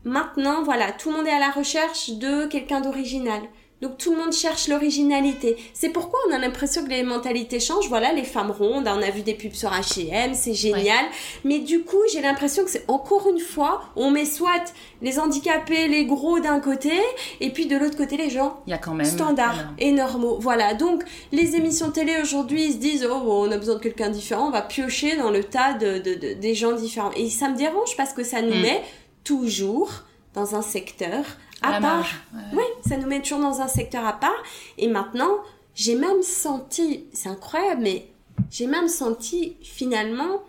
maintenant, 0.05 0.63
voilà, 0.63 0.93
tout 0.93 1.11
le 1.11 1.17
monde 1.17 1.27
est 1.27 1.31
à 1.31 1.39
la 1.39 1.51
recherche 1.51 2.11
de 2.11 2.45
quelqu'un 2.45 2.79
d'original. 2.79 3.41
Donc 3.83 3.97
tout 3.97 4.11
le 4.13 4.17
monde 4.17 4.31
cherche 4.31 4.69
l'originalité. 4.69 5.57
C'est 5.73 5.89
pourquoi 5.89 6.17
on 6.29 6.33
a 6.33 6.37
l'impression 6.37 6.85
que 6.85 6.89
les 6.89 7.03
mentalités 7.03 7.59
changent. 7.59 7.89
Voilà, 7.89 8.13
les 8.13 8.23
femmes 8.23 8.49
rondes, 8.49 8.87
on 8.87 9.01
a 9.01 9.09
vu 9.09 9.23
des 9.23 9.33
pubs 9.33 9.51
sur 9.51 9.71
H&M, 9.71 10.33
c'est 10.33 10.53
génial. 10.53 11.05
Mais 11.43 11.59
du 11.59 11.83
coup, 11.83 11.99
j'ai 12.13 12.21
l'impression 12.21 12.63
que 12.63 12.69
c'est 12.69 12.85
encore 12.87 13.27
une 13.29 13.41
fois, 13.41 13.81
on 13.97 14.09
met 14.09 14.23
soit 14.23 14.73
les 15.01 15.19
handicapés, 15.19 15.89
les 15.89 16.05
gros 16.05 16.39
d'un 16.39 16.61
côté, 16.61 16.93
et 17.41 17.49
puis 17.49 17.65
de 17.65 17.75
l'autre 17.75 17.97
côté 17.97 18.15
les 18.15 18.29
gens 18.29 18.61
Il 18.67 18.69
y 18.69 18.73
a 18.73 18.77
quand 18.77 18.93
même 18.93 19.05
standards 19.05 19.73
et 19.77 19.91
normaux. 19.91 20.37
Voilà. 20.39 20.75
Donc 20.75 21.03
les 21.33 21.57
émissions 21.57 21.91
télé 21.91 22.15
aujourd'hui, 22.21 22.67
ils 22.67 22.73
se 22.73 22.77
disent 22.77 23.05
oh 23.11 23.21
on 23.27 23.51
a 23.51 23.57
besoin 23.57 23.75
de 23.75 23.81
quelqu'un 23.81 24.09
différent, 24.09 24.47
on 24.47 24.51
va 24.51 24.61
piocher 24.61 25.17
dans 25.17 25.29
le 25.29 25.43
tas 25.43 25.73
de, 25.73 25.97
des 25.99 26.55
gens 26.55 26.71
différents. 26.71 27.11
Et 27.17 27.29
ça 27.29 27.49
me 27.49 27.57
dérange 27.57 27.97
parce 27.97 28.13
que 28.13 28.23
ça 28.23 28.41
nous 28.41 28.55
mm. 28.55 28.61
met 28.61 28.81
toujours 29.25 30.03
dans 30.33 30.55
un 30.55 30.61
secteur 30.61 31.25
à 31.63 31.79
part. 31.79 32.07
Oui, 32.53 32.63
ça 32.85 32.97
nous 32.97 33.07
met 33.07 33.21
toujours 33.21 33.39
dans 33.39 33.61
un 33.61 33.67
secteur 33.67 34.05
à 34.05 34.13
part. 34.13 34.43
Et 34.77 34.87
maintenant, 34.87 35.37
j'ai 35.75 35.95
même 35.95 36.21
senti, 36.21 37.05
c'est 37.13 37.29
incroyable, 37.29 37.81
mais 37.81 38.07
j'ai 38.51 38.67
même 38.67 38.87
senti 38.87 39.55
finalement 39.61 40.43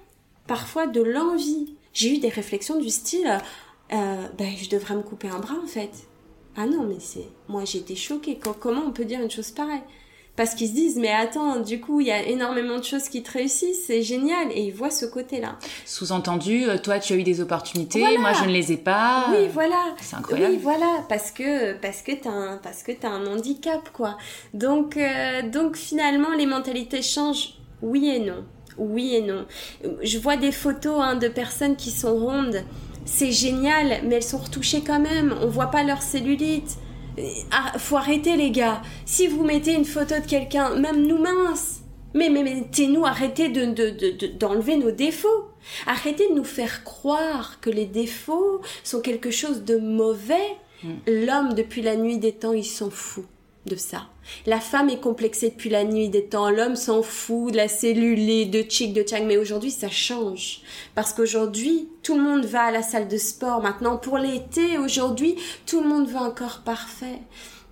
parfois 0.46 0.86
de 0.86 1.00
l'envie. 1.00 1.74
J'ai 1.92 2.14
eu 2.16 2.18
des 2.18 2.28
réflexions 2.28 2.78
du 2.78 2.90
style, 2.90 3.38
euh, 3.92 4.28
ben, 4.36 4.52
je 4.56 4.68
devrais 4.68 4.96
me 4.96 5.02
couper 5.02 5.28
un 5.28 5.38
bras 5.38 5.56
en 5.62 5.66
fait. 5.66 5.90
Ah 6.56 6.66
non, 6.66 6.84
mais 6.84 7.00
c'est, 7.00 7.28
moi 7.48 7.62
été 7.62 7.96
choquée. 7.96 8.38
Comment 8.60 8.82
on 8.82 8.92
peut 8.92 9.04
dire 9.04 9.20
une 9.20 9.30
chose 9.30 9.50
pareille? 9.50 9.82
Parce 10.36 10.54
qu'ils 10.54 10.68
se 10.68 10.72
disent 10.72 10.96
mais 10.96 11.12
attends 11.12 11.60
du 11.60 11.80
coup 11.80 12.00
il 12.00 12.08
y 12.08 12.10
a 12.10 12.22
énormément 12.22 12.78
de 12.78 12.84
choses 12.84 13.08
qui 13.08 13.22
te 13.22 13.32
réussissent 13.32 13.84
c'est 13.86 14.02
génial. 14.02 14.50
Et 14.52 14.62
ils 14.62 14.74
voient 14.74 14.90
ce 14.90 15.06
côté 15.06 15.40
là 15.40 15.56
sous-entendu 15.86 16.64
euh, 16.64 16.78
toi 16.78 16.98
tu 16.98 17.12
as 17.12 17.16
eu 17.16 17.22
des 17.22 17.40
opportunités 17.40 18.18
moi 18.18 18.32
je 18.32 18.44
ne 18.44 18.52
les 18.52 18.72
ai 18.72 18.76
pas. 18.76 19.26
Oui 19.30 19.48
voilà. 19.52 19.94
C'est 20.00 20.16
incroyable. 20.16 20.54
oui 20.54 20.60
voilà 20.62 21.04
parce 21.08 21.30
que 21.30 21.74
parce 21.74 22.02
que 22.02 22.12
t'as 22.12 22.30
un 22.30 22.56
parce 22.58 22.82
que 22.82 22.92
t'as 22.92 23.10
un 23.10 23.26
handicap 23.26 23.88
quoi. 23.92 24.16
Donc 24.54 24.96
euh, 24.96 25.48
donc 25.48 25.76
finalement 25.76 26.32
les 26.36 26.46
mentalités 26.46 27.02
changent. 27.02 27.54
Oui 27.82 28.08
et 28.08 28.20
non. 28.20 28.44
Oui 28.76 29.14
et 29.14 29.22
non. 29.22 29.46
Je 30.02 30.18
vois 30.18 30.36
des 30.36 30.52
photos 30.52 30.96
hein, 31.00 31.14
de 31.14 31.28
personnes 31.28 31.76
qui 31.76 31.90
sont 31.90 32.14
rondes. 32.14 32.62
C'est 33.04 33.32
génial 33.32 34.00
mais 34.04 34.16
elles 34.16 34.22
sont 34.22 34.38
retouchées 34.38 34.82
quand 34.84 35.00
même. 35.00 35.34
On 35.42 35.46
voit 35.46 35.70
pas 35.70 35.84
leur 35.84 36.02
cellulite 36.02 36.78
faut 37.78 37.96
arrêter 37.96 38.36
les 38.36 38.50
gars. 38.50 38.82
Si 39.06 39.26
vous 39.26 39.44
mettez 39.44 39.74
une 39.74 39.84
photo 39.84 40.14
de 40.14 40.26
quelqu'un, 40.26 40.76
même 40.76 41.06
nous 41.06 41.18
minces, 41.18 41.80
mais, 42.14 42.30
mais 42.30 42.42
mettez-nous, 42.44 43.04
arrêtez 43.04 43.48
de, 43.48 44.38
d'enlever 44.38 44.76
nos 44.76 44.92
défauts. 44.92 45.48
Arrêtez 45.86 46.28
de 46.28 46.34
nous 46.34 46.44
faire 46.44 46.84
croire 46.84 47.58
que 47.60 47.70
les 47.70 47.86
défauts 47.86 48.60
sont 48.84 49.00
quelque 49.00 49.30
chose 49.30 49.64
de 49.64 49.76
mauvais. 49.78 50.56
Mm. 50.82 50.92
L'homme, 51.06 51.54
depuis 51.54 51.82
la 51.82 51.96
nuit 51.96 52.18
des 52.18 52.32
temps, 52.32 52.52
il 52.52 52.64
s'en 52.64 52.90
fout 52.90 53.24
de 53.66 53.76
ça. 53.76 54.06
La 54.46 54.60
femme 54.60 54.88
est 54.88 55.00
complexée 55.00 55.50
depuis 55.50 55.70
la 55.70 55.84
nuit 55.84 56.08
des 56.08 56.24
temps. 56.24 56.50
L'homme 56.50 56.76
s'en 56.76 57.02
fout 57.02 57.52
de 57.52 57.56
la 57.56 57.68
cellulite, 57.68 58.50
de 58.50 58.64
chic, 58.68 58.92
de 58.92 59.04
chang. 59.06 59.24
Mais 59.26 59.36
aujourd'hui, 59.36 59.70
ça 59.70 59.90
change. 59.90 60.60
Parce 60.94 61.12
qu'aujourd'hui, 61.12 61.88
tout 62.02 62.16
le 62.16 62.22
monde 62.22 62.44
va 62.44 62.64
à 62.64 62.70
la 62.70 62.82
salle 62.82 63.08
de 63.08 63.16
sport. 63.16 63.62
Maintenant, 63.62 63.96
pour 63.96 64.18
l'été, 64.18 64.78
aujourd'hui, 64.78 65.36
tout 65.66 65.80
le 65.80 65.88
monde 65.88 66.08
veut 66.08 66.16
un 66.16 66.30
corps 66.30 66.62
parfait 66.64 67.20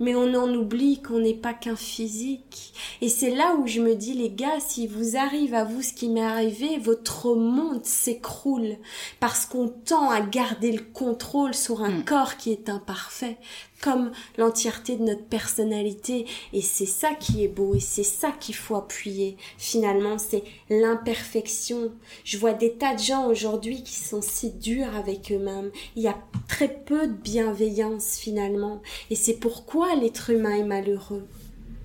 mais 0.03 0.17
on 0.17 0.35
en 0.35 0.53
oublie 0.53 1.01
qu'on 1.01 1.21
n'est 1.21 1.33
pas 1.33 1.55
qu'un 1.55 1.77
physique. 1.77 2.75
Et 3.01 3.09
c'est 3.09 3.31
là 3.31 3.55
où 3.55 3.69
je 3.69 3.81
me 3.81 3.95
dis, 3.95 4.15
les 4.15 4.31
gars, 4.31 4.59
si 4.59 4.89
vous 4.89 5.17
arrive 5.17 5.55
à 5.55 5.65
vous 5.65 5.81
ce 5.81 5.93
qui 5.93 6.09
m'est 6.09 6.25
arrivé, 6.25 6.79
votre 6.79 7.35
monde 7.35 7.85
s'écroule 7.85 8.77
parce 9.21 9.47
qu'on 9.47 9.69
tend 9.69 10.11
à 10.11 10.21
garder 10.21 10.73
le 10.73 10.83
contrôle 10.83 11.55
sur 11.55 11.83
un 11.83 11.91
hmm. 11.91 12.05
corps 12.05 12.37
qui 12.37 12.51
est 12.51 12.69
imparfait, 12.69 13.39
comme 13.83 14.13
l'entièreté 14.39 14.97
de 14.97 15.03
notre 15.03 15.25
personnalité. 15.25 16.27
Et 16.55 16.63
c'est 16.63 16.87
ça 16.87 17.11
qui 17.15 17.45
est 17.45 17.49
beau 17.49 17.75
et 17.75 17.81
c'est 17.81 18.03
ça 18.03 18.31
qu'il 18.31 18.55
faut 18.55 18.77
appuyer. 18.77 19.37
Finalement, 19.59 20.17
c'est 20.17 20.45
l'imperfection. 20.71 21.93
Je 22.25 22.39
vois 22.39 22.55
des 22.55 22.73
tas 22.73 22.95
de 22.95 23.01
gens 23.01 23.27
aujourd'hui 23.27 23.83
qui 23.83 23.97
sont 23.97 24.23
si 24.23 24.51
durs 24.53 24.97
avec 24.97 25.31
eux-mêmes. 25.31 25.71
Il 25.97 26.03
y 26.03 26.09
a 26.09 26.17
très 26.49 26.69
peu 26.69 27.07
de 27.07 27.13
bienveillance 27.13 28.17
finalement. 28.17 28.81
Et 29.11 29.17
c'est 29.17 29.35
pourquoi 29.35 29.95
l'être 29.97 30.31
humain 30.31 30.57
est 30.57 30.65
malheureux 30.65 31.27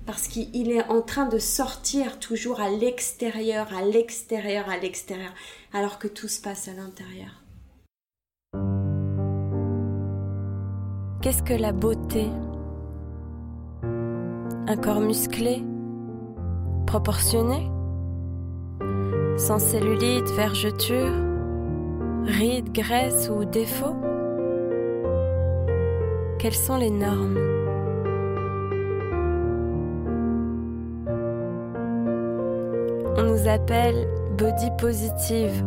parce 0.06 0.26
qu'il 0.26 0.72
est 0.72 0.84
en 0.84 1.02
train 1.02 1.26
de 1.26 1.38
sortir 1.38 2.18
toujours 2.18 2.62
à 2.62 2.70
l'extérieur, 2.70 3.68
à 3.76 3.82
l'extérieur, 3.82 4.70
à 4.70 4.78
l'extérieur, 4.78 5.34
alors 5.74 5.98
que 5.98 6.08
tout 6.08 6.28
se 6.28 6.40
passe 6.40 6.66
à 6.66 6.72
l'intérieur. 6.72 7.37
Qu'est-ce 11.20 11.42
que 11.42 11.52
la 11.52 11.72
beauté? 11.72 12.26
Un 13.82 14.76
corps 14.76 15.00
musclé 15.00 15.64
Proportionné? 16.86 17.68
Sans 19.36 19.58
cellulite, 19.58 20.28
vergeture 20.36 21.12
Rides, 22.24 22.72
graisse 22.72 23.28
ou 23.34 23.44
défauts? 23.44 23.96
Quelles 26.38 26.54
sont 26.54 26.76
les 26.76 26.90
normes? 26.90 27.38
On 33.16 33.22
nous 33.24 33.48
appelle 33.48 34.06
body 34.38 34.70
positive. 34.78 35.64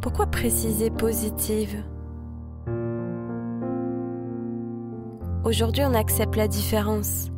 Pourquoi 0.00 0.26
préciser 0.26 0.90
positive? 0.90 1.82
Aujourd'hui, 5.42 5.82
on 5.86 5.94
accepte 5.94 6.36
la 6.36 6.48
différence. 6.48 7.30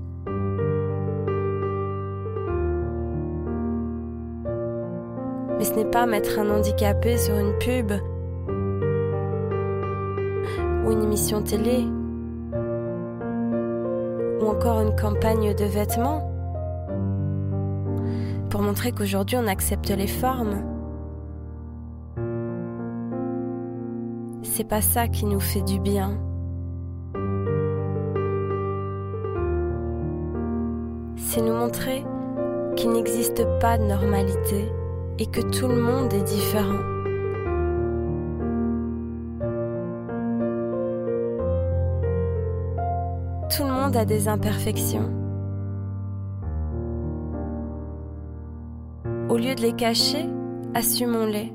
Mais 5.57 5.65
ce 5.65 5.75
n'est 5.77 5.85
pas 5.89 6.07
mettre 6.07 6.41
un 6.41 6.51
handicapé 6.51 7.17
sur 7.17 7.37
une 7.39 7.57
pub 7.59 7.93
ou 10.85 10.91
une 10.91 11.05
émission 11.05 11.43
télé 11.43 11.87
ou 14.41 14.47
encore 14.47 14.81
une 14.81 14.97
campagne 14.97 15.55
de 15.55 15.65
vêtements 15.65 16.29
pour 18.51 18.63
montrer 18.63 18.91
qu'aujourd'hui 18.91 19.37
on 19.37 19.47
accepte 19.47 19.91
les 19.91 20.09
formes. 20.09 20.65
C'est 24.43 24.69
pas 24.69 24.81
ça 24.81 25.07
qui 25.07 25.25
nous 25.25 25.39
fait 25.39 25.63
du 25.63 25.79
bien. 25.79 26.19
C'est 31.25 31.41
nous 31.41 31.55
montrer 31.55 32.05
qu'il 32.77 32.91
n'existe 32.91 33.43
pas 33.59 33.79
de 33.79 33.85
normalité 33.85 34.71
et 35.19 35.27
que 35.27 35.41
tout 35.41 35.67
le 35.69 35.77
monde 35.77 36.13
est 36.13 36.23
différent. 36.23 36.83
Tout 43.49 43.63
le 43.63 43.71
monde 43.71 43.97
a 43.97 44.05
des 44.05 44.29
imperfections. 44.29 45.11
Au 49.31 49.37
lieu 49.37 49.55
de 49.55 49.63
les 49.63 49.73
cacher, 49.73 50.27
assumons-les. 50.75 51.53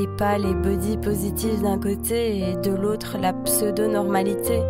Et 0.00 0.08
pas 0.16 0.38
les 0.38 0.54
body 0.54 0.96
positives 0.96 1.62
d'un 1.62 1.78
côté 1.78 2.38
et 2.38 2.56
de 2.56 2.70
l'autre 2.74 3.18
la 3.20 3.32
pseudo-normalité. 3.32 4.62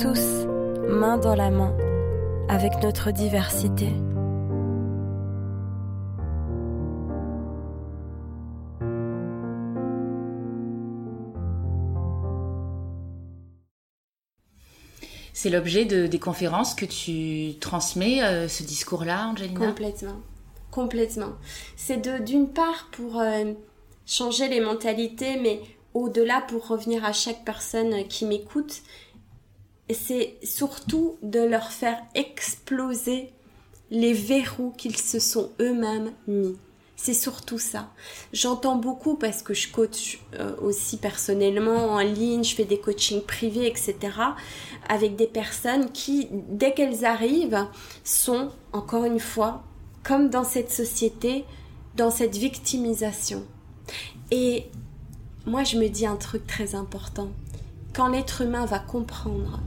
Tous 0.00 0.46
main 0.88 1.18
dans 1.18 1.34
la 1.34 1.50
main 1.50 1.76
avec 2.48 2.82
notre 2.82 3.10
diversité. 3.10 3.88
C'est 15.34 15.50
l'objet 15.50 15.84
de, 15.84 16.06
des 16.06 16.18
conférences 16.18 16.74
que 16.74 16.86
tu 16.86 17.58
transmets, 17.58 18.22
euh, 18.22 18.48
ce 18.48 18.62
discours-là, 18.62 19.28
Angelina? 19.28 19.66
Complètement. 19.66 20.20
Complètement. 20.70 21.32
C'est 21.76 22.24
d'une 22.24 22.48
part 22.48 22.88
pour 22.90 23.20
euh, 23.20 23.52
changer 24.06 24.48
les 24.48 24.60
mentalités, 24.60 25.36
mais 25.36 25.60
au-delà 25.92 26.40
pour 26.40 26.68
revenir 26.68 27.04
à 27.04 27.12
chaque 27.12 27.44
personne 27.44 28.06
qui 28.08 28.24
m'écoute, 28.24 28.80
c'est 29.94 30.36
surtout 30.42 31.16
de 31.22 31.40
leur 31.40 31.72
faire 31.72 32.00
exploser 32.14 33.32
les 33.90 34.12
verrous 34.12 34.72
qu'ils 34.76 34.96
se 34.96 35.18
sont 35.18 35.50
eux-mêmes 35.60 36.12
mis. 36.26 36.56
C'est 36.96 37.14
surtout 37.14 37.58
ça. 37.58 37.88
J'entends 38.34 38.76
beaucoup 38.76 39.14
parce 39.14 39.40
que 39.40 39.54
je 39.54 39.72
coach 39.72 40.20
euh, 40.34 40.54
aussi 40.60 40.98
personnellement 40.98 41.92
en 41.92 42.00
ligne, 42.00 42.44
je 42.44 42.54
fais 42.54 42.66
des 42.66 42.78
coachings 42.78 43.22
privés, 43.22 43.66
etc. 43.66 43.96
avec 44.86 45.16
des 45.16 45.26
personnes 45.26 45.90
qui, 45.92 46.28
dès 46.30 46.74
qu'elles 46.74 47.06
arrivent, 47.06 47.66
sont, 48.04 48.50
encore 48.72 49.06
une 49.06 49.18
fois, 49.18 49.62
comme 50.02 50.28
dans 50.28 50.44
cette 50.44 50.70
société, 50.70 51.46
dans 51.96 52.10
cette 52.10 52.36
victimisation. 52.36 53.44
Et 54.30 54.66
moi, 55.46 55.64
je 55.64 55.78
me 55.78 55.88
dis 55.88 56.04
un 56.04 56.16
truc 56.16 56.46
très 56.46 56.74
important. 56.74 57.30
Quand 57.94 58.08
l'être 58.08 58.42
humain 58.42 58.66
va 58.66 58.78
comprendre 58.78 59.60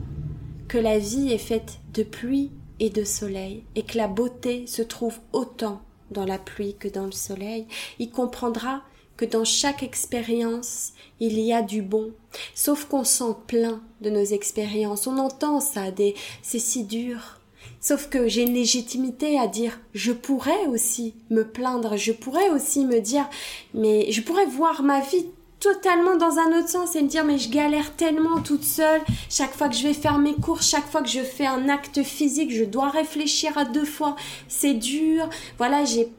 que 0.73 0.79
la 0.79 0.97
vie 0.97 1.31
est 1.31 1.37
faite 1.37 1.77
de 1.93 2.01
pluie 2.01 2.49
et 2.79 2.89
de 2.89 3.03
soleil 3.03 3.63
et 3.75 3.83
que 3.83 3.95
la 3.95 4.07
beauté 4.07 4.65
se 4.65 4.81
trouve 4.81 5.19
autant 5.31 5.83
dans 6.09 6.25
la 6.25 6.39
pluie 6.39 6.75
que 6.79 6.87
dans 6.87 7.05
le 7.05 7.11
soleil, 7.11 7.67
il 7.99 8.09
comprendra 8.09 8.81
que 9.15 9.25
dans 9.25 9.45
chaque 9.45 9.83
expérience, 9.83 10.93
il 11.19 11.39
y 11.39 11.53
a 11.53 11.61
du 11.61 11.83
bon. 11.83 12.11
Sauf 12.55 12.85
qu'on 12.85 13.03
s'en 13.03 13.35
plaint 13.35 13.81
de 14.01 14.09
nos 14.09 14.23
expériences. 14.23 15.05
On 15.05 15.19
entend 15.19 15.59
ça, 15.59 15.91
des, 15.91 16.15
c'est 16.41 16.57
si 16.57 16.85
dur. 16.85 17.39
Sauf 17.79 18.09
que 18.09 18.27
j'ai 18.27 18.41
une 18.41 18.55
légitimité 18.55 19.37
à 19.37 19.45
dire, 19.45 19.79
je 19.93 20.11
pourrais 20.11 20.65
aussi 20.65 21.13
me 21.29 21.47
plaindre, 21.47 21.97
je 21.97 22.13
pourrais 22.13 22.49
aussi 22.49 22.83
me 22.85 22.99
dire, 22.99 23.29
mais 23.75 24.11
je 24.11 24.21
pourrais 24.21 24.47
voir 24.47 24.81
ma 24.81 25.01
vie 25.01 25.27
totalement 25.63 26.17
dans 26.17 26.39
un 26.39 26.59
autre 26.59 26.67
sens 26.67 26.93
et 26.97 27.01
me 27.01 27.07
dire 27.07 27.23
mais 27.23 27.37
je 27.37 27.49
galère 27.49 27.95
tellement 27.95 28.41
toute 28.41 28.65
seule. 28.65 29.01
Chaque 29.29 29.53
fois 29.53 29.69
que 29.69 29.75
je 29.75 29.87
vais 29.87 29.93
faire 29.93 30.17
mes 30.17 30.33
cours 30.33 30.61
chaque 30.61 30.85
fois 30.85 31.01
que 31.01 31.07
je 31.07 31.21
fais 31.21 31.45
un 31.45 31.69
acte 31.69 32.03
physique 32.03 32.53
je 32.53 32.65
dois 32.65 32.89
réfléchir 32.89 33.57
à 33.57 33.63
deux 33.63 33.85
fois. 33.85 34.17
C'est 34.49 34.73
dur. 34.73 35.29
Voilà 35.57 35.85
j'ai 35.85 36.11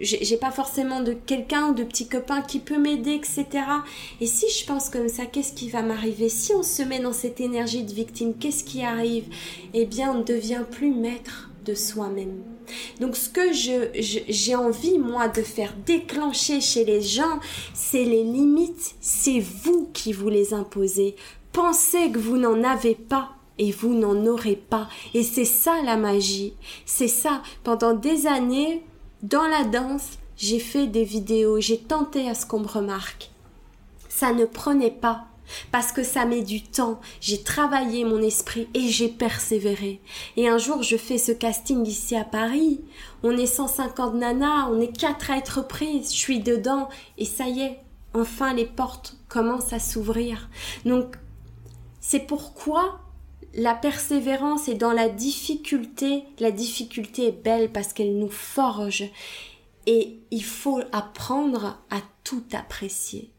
j'ai 0.00 0.36
pas 0.38 0.50
forcément 0.50 1.00
de 1.00 1.12
quelqu'un 1.12 1.72
de 1.72 1.84
petits 1.84 2.08
copains 2.08 2.40
qui 2.40 2.60
peut 2.60 2.78
m'aider 2.78 3.12
etc 3.12 3.62
et 4.22 4.26
si 4.26 4.46
je 4.48 4.64
pense 4.64 4.88
comme 4.88 5.08
ça 5.08 5.26
qu'est-ce 5.26 5.52
qui 5.52 5.68
va 5.68 5.82
m'arriver? 5.82 6.30
Si 6.30 6.54
on 6.54 6.62
se 6.62 6.82
met 6.82 7.00
dans 7.00 7.12
cette 7.12 7.42
énergie 7.42 7.82
de 7.82 7.92
victime 7.92 8.32
qu'est-ce 8.40 8.64
qui 8.64 8.82
arrive? 8.82 9.24
Eh 9.74 9.84
bien 9.84 10.12
on 10.12 10.20
ne 10.20 10.24
devient 10.24 10.62
plus 10.70 10.94
maître 10.94 11.47
soi-même 11.74 12.42
donc 13.00 13.16
ce 13.16 13.28
que 13.28 13.52
j'ai 13.52 14.54
envie, 14.56 14.98
moi, 14.98 15.28
de 15.28 15.42
faire 15.42 15.74
déclencher 15.86 16.60
chez 16.60 16.84
les 16.84 17.00
gens, 17.00 17.40
c'est 17.74 18.04
les 18.04 18.24
limites, 18.24 18.96
c'est 19.00 19.40
vous 19.40 19.88
qui 19.92 20.12
vous 20.12 20.28
les 20.28 20.54
imposez. 20.54 21.16
Pensez 21.52 22.10
que 22.10 22.18
vous 22.18 22.36
n'en 22.36 22.62
avez 22.64 22.94
pas 22.94 23.30
et 23.58 23.72
vous 23.72 23.94
n'en 23.94 24.26
aurez 24.26 24.56
pas. 24.56 24.88
Et 25.14 25.22
c'est 25.22 25.44
ça 25.44 25.82
la 25.84 25.96
magie. 25.96 26.54
C'est 26.86 27.08
ça. 27.08 27.42
Pendant 27.64 27.94
des 27.94 28.26
années, 28.26 28.84
dans 29.22 29.46
la 29.48 29.64
danse, 29.64 30.18
j'ai 30.36 30.60
fait 30.60 30.86
des 30.86 31.04
vidéos, 31.04 31.60
j'ai 31.60 31.78
tenté 31.78 32.28
à 32.28 32.34
ce 32.34 32.46
qu'on 32.46 32.60
me 32.60 32.68
remarque. 32.68 33.30
Ça 34.08 34.32
ne 34.32 34.44
prenait 34.44 34.90
pas 34.90 35.27
parce 35.70 35.92
que 35.92 36.02
ça 36.02 36.24
met 36.24 36.42
du 36.42 36.62
temps. 36.62 37.00
J'ai 37.20 37.42
travaillé 37.42 38.04
mon 38.04 38.22
esprit 38.22 38.68
et 38.74 38.88
j'ai 38.88 39.08
persévéré. 39.08 40.00
Et 40.36 40.48
un 40.48 40.58
jour, 40.58 40.82
je 40.82 40.96
fais 40.96 41.18
ce 41.18 41.32
casting 41.32 41.86
ici 41.86 42.16
à 42.16 42.24
Paris. 42.24 42.80
On 43.22 43.36
est 43.36 43.46
150 43.46 44.14
nanas, 44.14 44.68
on 44.70 44.80
est 44.80 44.96
quatre 44.96 45.30
à 45.30 45.38
être 45.38 45.66
prises. 45.66 46.12
Je 46.12 46.18
suis 46.18 46.40
dedans 46.40 46.88
et 47.16 47.24
ça 47.24 47.48
y 47.48 47.60
est, 47.60 47.80
enfin 48.14 48.54
les 48.54 48.66
portes 48.66 49.16
commencent 49.28 49.72
à 49.72 49.78
s'ouvrir. 49.78 50.48
Donc, 50.84 51.16
c'est 52.00 52.20
pourquoi 52.20 53.00
la 53.54 53.74
persévérance 53.74 54.68
est 54.68 54.74
dans 54.74 54.92
la 54.92 55.08
difficulté. 55.08 56.24
La 56.38 56.50
difficulté 56.50 57.28
est 57.28 57.42
belle 57.42 57.72
parce 57.72 57.92
qu'elle 57.92 58.18
nous 58.18 58.30
forge. 58.30 59.04
Et 59.86 60.18
il 60.30 60.44
faut 60.44 60.80
apprendre 60.92 61.78
à 61.90 62.00
tout 62.22 62.44
apprécier 62.52 63.32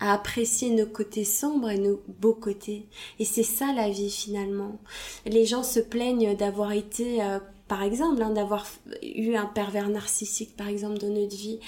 à 0.00 0.12
apprécier 0.12 0.70
nos 0.70 0.86
côtés 0.86 1.24
sombres 1.24 1.70
et 1.70 1.78
nos 1.78 2.02
beaux 2.08 2.34
côtés. 2.34 2.86
Et 3.18 3.24
c'est 3.24 3.42
ça 3.42 3.72
la 3.72 3.88
vie 3.88 4.10
finalement. 4.10 4.78
Les 5.24 5.46
gens 5.46 5.62
se 5.62 5.80
plaignent 5.80 6.36
d'avoir 6.36 6.72
été, 6.72 7.22
euh, 7.22 7.38
par 7.68 7.82
exemple, 7.82 8.22
hein, 8.22 8.30
d'avoir 8.30 8.66
eu 9.02 9.34
un 9.34 9.46
pervers 9.46 9.88
narcissique, 9.88 10.56
par 10.56 10.68
exemple, 10.68 10.98
dans 10.98 11.08
notre 11.08 11.36
vie. 11.36 11.60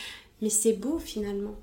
Mais 0.43 0.51
c'est 0.51 0.75
beau 0.75 0.99
finalement. 0.99 1.57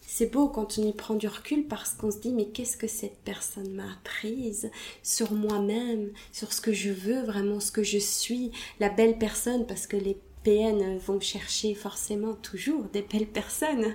C'est 0.00 0.30
beau 0.30 0.48
quand 0.48 0.78
on 0.78 0.86
y 0.86 0.92
prend 0.92 1.14
du 1.14 1.26
recul 1.26 1.66
parce 1.66 1.94
qu'on 1.94 2.10
se 2.10 2.18
dit 2.18 2.32
mais 2.32 2.46
qu'est-ce 2.46 2.76
que 2.76 2.86
cette 2.86 3.18
personne 3.24 3.72
m'a 3.72 3.90
apprise 3.92 4.70
sur 5.02 5.32
moi-même, 5.32 6.10
sur 6.32 6.52
ce 6.52 6.60
que 6.60 6.72
je 6.72 6.90
veux 6.90 7.22
vraiment, 7.22 7.60
ce 7.60 7.72
que 7.72 7.82
je 7.82 7.98
suis, 7.98 8.50
la 8.78 8.90
belle 8.90 9.16
personne 9.16 9.66
parce 9.66 9.86
que 9.86 9.96
les 9.96 10.18
PN 10.44 10.98
vont 10.98 11.20
chercher 11.20 11.74
forcément 11.74 12.34
toujours 12.34 12.84
des 12.92 13.02
belles 13.02 13.26
personnes 13.26 13.94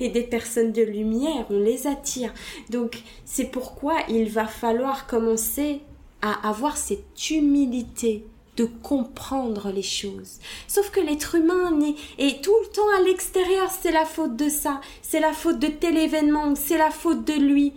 et 0.00 0.08
des 0.08 0.22
personnes 0.22 0.72
de 0.72 0.82
lumière, 0.82 1.46
on 1.50 1.58
les 1.58 1.86
attire. 1.86 2.32
Donc 2.70 3.02
c'est 3.24 3.50
pourquoi 3.50 3.98
il 4.08 4.28
va 4.28 4.46
falloir 4.46 5.06
commencer 5.06 5.80
à 6.22 6.48
avoir 6.48 6.76
cette 6.76 7.30
humilité 7.30 8.24
de 8.56 8.64
comprendre 8.64 9.70
les 9.70 9.82
choses. 9.82 10.38
Sauf 10.68 10.90
que 10.90 11.00
l'être 11.00 11.36
humain 11.36 11.78
est, 12.18 12.44
tout 12.44 12.54
le 12.62 12.68
temps 12.68 12.88
à 12.98 13.02
l'extérieur, 13.02 13.70
c'est 13.70 13.92
la 13.92 14.04
faute 14.04 14.36
de 14.36 14.48
ça, 14.48 14.80
c'est 15.00 15.20
la 15.20 15.32
faute 15.32 15.58
de 15.58 15.68
tel 15.68 15.96
événement, 15.96 16.54
c'est 16.54 16.78
la 16.78 16.90
faute 16.90 17.26
de 17.26 17.32
lui. 17.32 17.72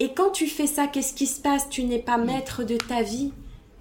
Et 0.00 0.12
quand 0.14 0.30
tu 0.30 0.46
fais 0.46 0.66
ça, 0.66 0.86
qu'est-ce 0.86 1.14
qui 1.14 1.26
se 1.26 1.40
passe? 1.40 1.68
Tu 1.68 1.84
n'es 1.84 1.98
pas 1.98 2.18
maître 2.18 2.64
de 2.64 2.76
ta 2.76 3.02
vie 3.02 3.32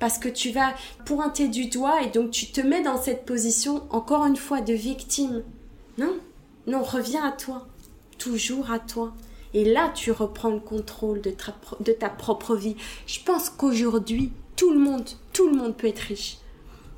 parce 0.06 0.20
que 0.20 0.30
tu 0.30 0.52
vas 0.52 0.76
pointer 1.04 1.48
du 1.48 1.66
doigt 1.66 2.04
et 2.04 2.12
donc 2.12 2.30
tu 2.30 2.52
te 2.52 2.62
mets 2.62 2.84
dans 2.84 3.02
cette 3.02 3.26
position 3.26 3.82
encore 3.90 4.28
une 4.28 4.36
fois 4.36 4.62
de 4.62 4.72
victime. 4.72 5.42
Non, 5.98 6.14
non, 6.68 6.84
reviens 6.84 7.24
à 7.28 7.32
toi, 7.32 7.66
toujours 8.20 8.70
à 8.70 8.78
toi. 8.78 9.16
Et 9.56 9.66
là, 9.66 9.92
tu 9.96 10.12
reprends 10.12 10.52
le 10.52 10.60
contrôle 10.60 11.22
de 11.22 11.32
ta, 11.32 11.56
de 11.80 11.92
ta 11.92 12.10
propre 12.10 12.56
vie. 12.56 12.76
Je 13.08 13.20
pense 13.26 13.50
qu'aujourd'hui, 13.50 14.32
tout 14.56 14.72
le 14.72 14.78
monde, 14.78 15.10
tout 15.34 15.50
le 15.50 15.58
monde 15.58 15.76
peut 15.76 15.88
être 15.88 15.98
riche. 15.98 16.38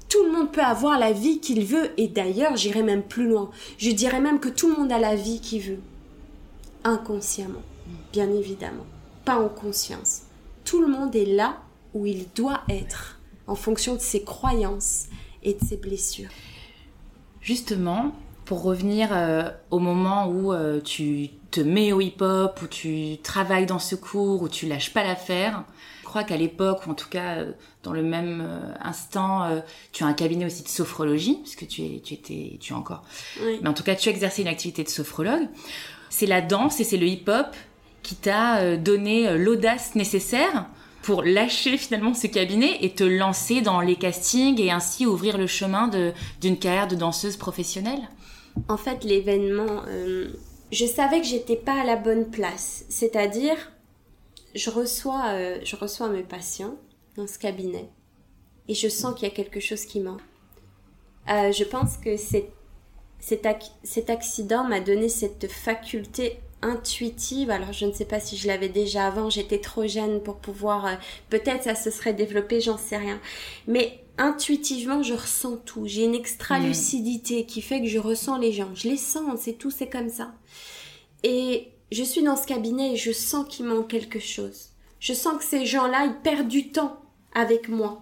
Tout 0.10 0.26
le 0.26 0.34
monde 0.34 0.52
peut 0.52 0.60
avoir 0.60 1.00
la 1.00 1.14
vie 1.14 1.40
qu'il 1.40 1.64
veut. 1.64 1.92
Et 1.96 2.10
d'ailleurs, 2.10 2.58
j'irai 2.58 2.84
même 2.84 3.04
plus 3.04 3.30
loin. 3.30 3.52
Je 3.78 3.92
dirais 3.92 4.20
même 4.20 4.42
que 4.42 4.50
tout 4.50 4.68
le 4.68 4.76
monde 4.76 4.92
a 4.92 5.00
la 5.00 5.16
vie 5.16 5.40
qu'il 5.40 5.62
veut. 5.62 5.80
Inconsciemment, 6.84 7.64
bien 8.12 8.30
évidemment. 8.34 8.86
Pas 9.24 9.40
en 9.40 9.48
conscience. 9.48 10.24
Tout 10.66 10.82
le 10.82 10.88
monde 10.88 11.16
est 11.16 11.24
là 11.24 11.56
où 11.98 12.06
il 12.06 12.28
doit 12.36 12.62
être 12.70 13.20
en 13.48 13.56
fonction 13.56 13.96
de 13.96 14.02
ses 14.02 14.24
croyances 14.24 15.06
et 15.44 15.54
de 15.54 15.64
ses 15.64 15.78
blessures. 15.78 16.30
Justement, 17.42 18.14
pour 18.46 18.64
revenir 18.64 19.10
euh, 19.12 19.50
au 19.72 19.80
moment 19.80 20.28
où 20.28 20.54
euh, 20.54 20.80
tu 20.82 21.30
te 21.52 21.62
mets 21.62 21.92
au 21.92 22.02
hip-hop, 22.02 22.60
où 22.62 22.68
tu 22.68 23.18
travailles 23.24 23.66
dans 23.66 23.80
ce 23.80 23.96
cours, 23.96 24.42
où 24.42 24.50
tu 24.50 24.68
lâches 24.68 24.94
pas 24.94 25.04
l'affaire, 25.04 25.64
je 26.02 26.06
crois 26.06 26.24
qu'à 26.24 26.38
l'époque, 26.38 26.86
ou 26.86 26.92
en 26.92 26.94
tout 26.94 27.10
cas 27.10 27.38
euh, 27.38 27.52
dans 27.84 27.94
le 27.94 28.04
même 28.04 28.46
instant, 28.82 29.62
tu 29.94 30.04
as 30.04 30.08
un 30.08 30.14
cabinet 30.14 30.46
aussi 30.46 30.62
de 30.64 30.68
sophrologie, 30.68 31.40
puisque 31.42 31.68
tu, 31.68 31.84
es, 31.84 32.02
tu 32.02 32.16
étais, 32.16 32.58
tu 32.60 32.74
es 32.74 32.76
encore. 32.76 33.04
Mais 33.62 33.68
en 33.68 33.74
tout 33.74 33.84
cas, 33.84 33.96
tu 33.96 34.10
as 34.10 34.12
exercé 34.12 34.42
une 34.42 34.50
activité 34.50 34.84
de 34.84 34.90
sophrologue. 34.90 35.48
C'est 36.10 36.26
la 36.26 36.42
danse 36.42 36.82
et 36.82 36.84
c'est 36.84 36.98
le 36.98 37.08
hip-hop 37.08 37.48
qui 38.04 38.16
t'a 38.16 38.76
donné 38.76 39.38
l'audace 39.38 39.96
nécessaire 39.96 40.68
pour 41.08 41.24
lâcher 41.24 41.78
finalement 41.78 42.14
ce 42.14 42.28
cabinet 42.28 42.80
et 42.82 42.94
te 42.94 43.06
lancer 43.06 43.62
dans 43.62 43.80
les 43.80 43.96
castings 43.96 44.60
et 44.60 44.72
ainsi 44.72 45.06
ouvrir 45.06 45.38
le 45.38 45.48
chemin 45.48 45.90
d'une 46.42 46.60
carrière 46.60 46.90
de 46.90 46.96
danseuse 46.96 47.38
professionnelle? 47.38 48.10
En 48.68 48.76
fait, 48.76 49.06
l'événement, 49.06 49.84
euh, 49.88 50.28
je 50.74 50.86
savais 50.86 51.22
que 51.22 51.26
j'étais 51.26 51.56
pas 51.56 51.80
à 51.80 51.86
la 51.86 51.96
bonne 51.96 52.30
place. 52.30 52.84
C'est-à-dire, 52.90 53.56
je 54.54 54.70
reçois, 54.70 55.28
euh, 55.28 55.60
je 55.64 55.78
reçois 55.78 56.10
mes 56.10 56.24
patients 56.24 56.76
dans 57.16 57.26
ce 57.26 57.40
cabinet 57.40 57.88
et 58.68 58.74
je 58.74 58.90
sens 58.90 59.16
qu'il 59.16 59.30
y 59.30 59.32
a 59.32 59.34
quelque 59.34 59.62
chose 59.62 59.86
qui 59.86 60.02
manque. 60.02 60.20
Euh, 61.30 61.54
je 61.54 61.64
pense 61.64 61.96
que 61.96 62.18
cet, 62.18 62.52
cet 63.22 64.10
accident 64.10 64.66
m'a 64.66 64.82
donné 64.82 65.08
cette 65.08 65.50
faculté 65.50 66.42
intuitive. 66.62 67.50
Alors 67.50 67.74
je 67.74 67.86
ne 67.86 67.92
sais 67.92 68.06
pas 68.06 68.20
si 68.20 68.38
je 68.38 68.48
l'avais 68.48 68.70
déjà 68.70 69.08
avant, 69.08 69.30
j'étais 69.30 69.60
trop 69.60 69.88
jeune 69.88 70.22
pour 70.22 70.38
pouvoir... 70.38 70.86
euh, 70.86 70.96
Peut-être 71.30 71.64
ça 71.64 71.76
se 71.76 71.92
serait 71.92 72.14
développé, 72.14 72.62
j'en 72.62 72.78
sais 72.78 72.98
rien. 72.98 73.20
Mais 73.68 74.00
intuitivement, 74.18 75.04
je 75.04 75.14
ressens 75.14 75.58
tout. 75.66 75.86
J'ai 75.86 76.04
une 76.06 76.16
extra-lucidité 76.16 77.46
qui 77.46 77.62
fait 77.62 77.82
que 77.82 77.88
je 77.88 78.00
ressens 78.00 78.38
les 78.38 78.52
gens. 78.52 78.70
Je 78.74 78.88
les 78.88 78.98
sens, 78.98 79.40
c'est 79.42 79.58
tout, 79.58 79.72
c'est 79.72 79.90
comme 79.90 80.10
ça. 80.10 80.34
Et 81.24 81.70
je 81.92 82.04
suis 82.04 82.24
dans 82.24 82.36
ce 82.36 82.48
cabinet 82.48 82.94
et 82.94 82.98
je 82.98 83.12
sens 83.12 83.46
qu'il 83.48 83.66
manque 83.66 83.88
quelque 83.88 84.20
chose. 84.20 84.70
Je 85.00 85.14
sens 85.14 85.38
que 85.38 85.44
ces 85.44 85.66
gens-là, 85.66 86.06
ils 86.06 86.22
perdent 86.22 86.48
du 86.48 86.70
temps 86.72 87.00
avec 87.34 87.70
moi. 87.70 88.02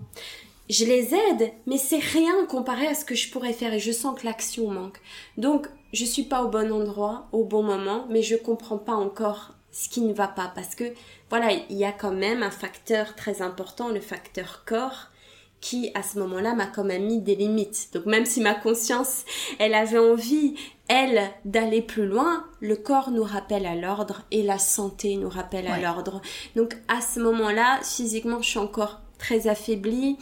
Je 0.70 0.86
les 0.86 1.14
aide, 1.14 1.51
mais 1.68 1.78
c'est 1.78 1.99
rien 1.99 2.45
comparé 2.47 2.88
à 2.88 2.95
ce 2.95 3.06
que 3.06 3.14
je 3.14 3.30
pourrais 3.30 3.53
faire 3.53 3.74
et 3.74 3.80
je 3.80 3.91
sens 3.91 4.20
que 4.20 4.26
l'action 4.26 4.72
manque. 4.72 4.99
Donc, 5.38 5.68
je 5.96 6.06
suis 6.06 6.24
pas 6.24 6.43
au 6.43 6.50
bon 6.50 6.72
endroit, 6.72 7.28
au 7.32 7.43
bon 7.43 7.64
moment, 7.64 8.06
mais 8.10 8.22
je 8.22 8.36
comprends 8.36 8.78
pas 8.78 8.93
encore 8.93 9.54
ce 9.72 9.89
qui 9.89 10.02
ne 10.02 10.14
va 10.14 10.28
pas 10.28 10.52
parce 10.54 10.76
que, 10.76 10.93
voilà, 11.30 11.52
il 11.70 11.78
y 11.78 11.86
a 11.86 11.91
quand 11.91 12.12
même 12.12 12.43
un 12.43 12.52
facteur 12.52 13.16
très 13.16 13.41
important, 13.41 13.89
le 13.89 14.00
facteur 14.00 14.64
corps, 14.66 15.10
qui 15.62 15.91
à 15.96 16.04
ce 16.04 16.20
moment-là 16.20 16.54
m'a 16.54 16.68
quand 16.68 16.84
même 16.84 17.06
mis 17.06 17.22
des 17.22 17.36
limites. 17.36 17.89
Donc 17.93 18.06
même 18.06 18.26
si 18.26 18.39
ma 18.39 18.54
conscience, 18.54 19.24
elle 19.58 19.74
avait 19.74 19.98
envie, 19.98 20.56
elle, 20.88 21.32
d'aller 21.43 21.82
plus 21.82 22.06
loin, 22.06 22.46
le 22.60 22.76
corps 22.76 23.10
nous 23.10 23.24
rappelle 23.24 23.66
à 23.66 23.76
l'ordre 23.76 24.22
et 24.32 24.43
la 24.43 24.60
santé 24.60 25.16
nous 25.16 25.30
rappelle 25.30 25.68
à 25.68 25.80
l'ordre. 25.80 26.22
Donc 26.56 26.78
à 26.88 27.02
ce 27.02 27.20
moment-là, 27.20 27.80
physiquement, 27.84 28.41
je 28.41 28.50
suis 28.50 28.60
encore 28.60 29.02
très 29.18 29.48
affaiblie. 29.48 30.18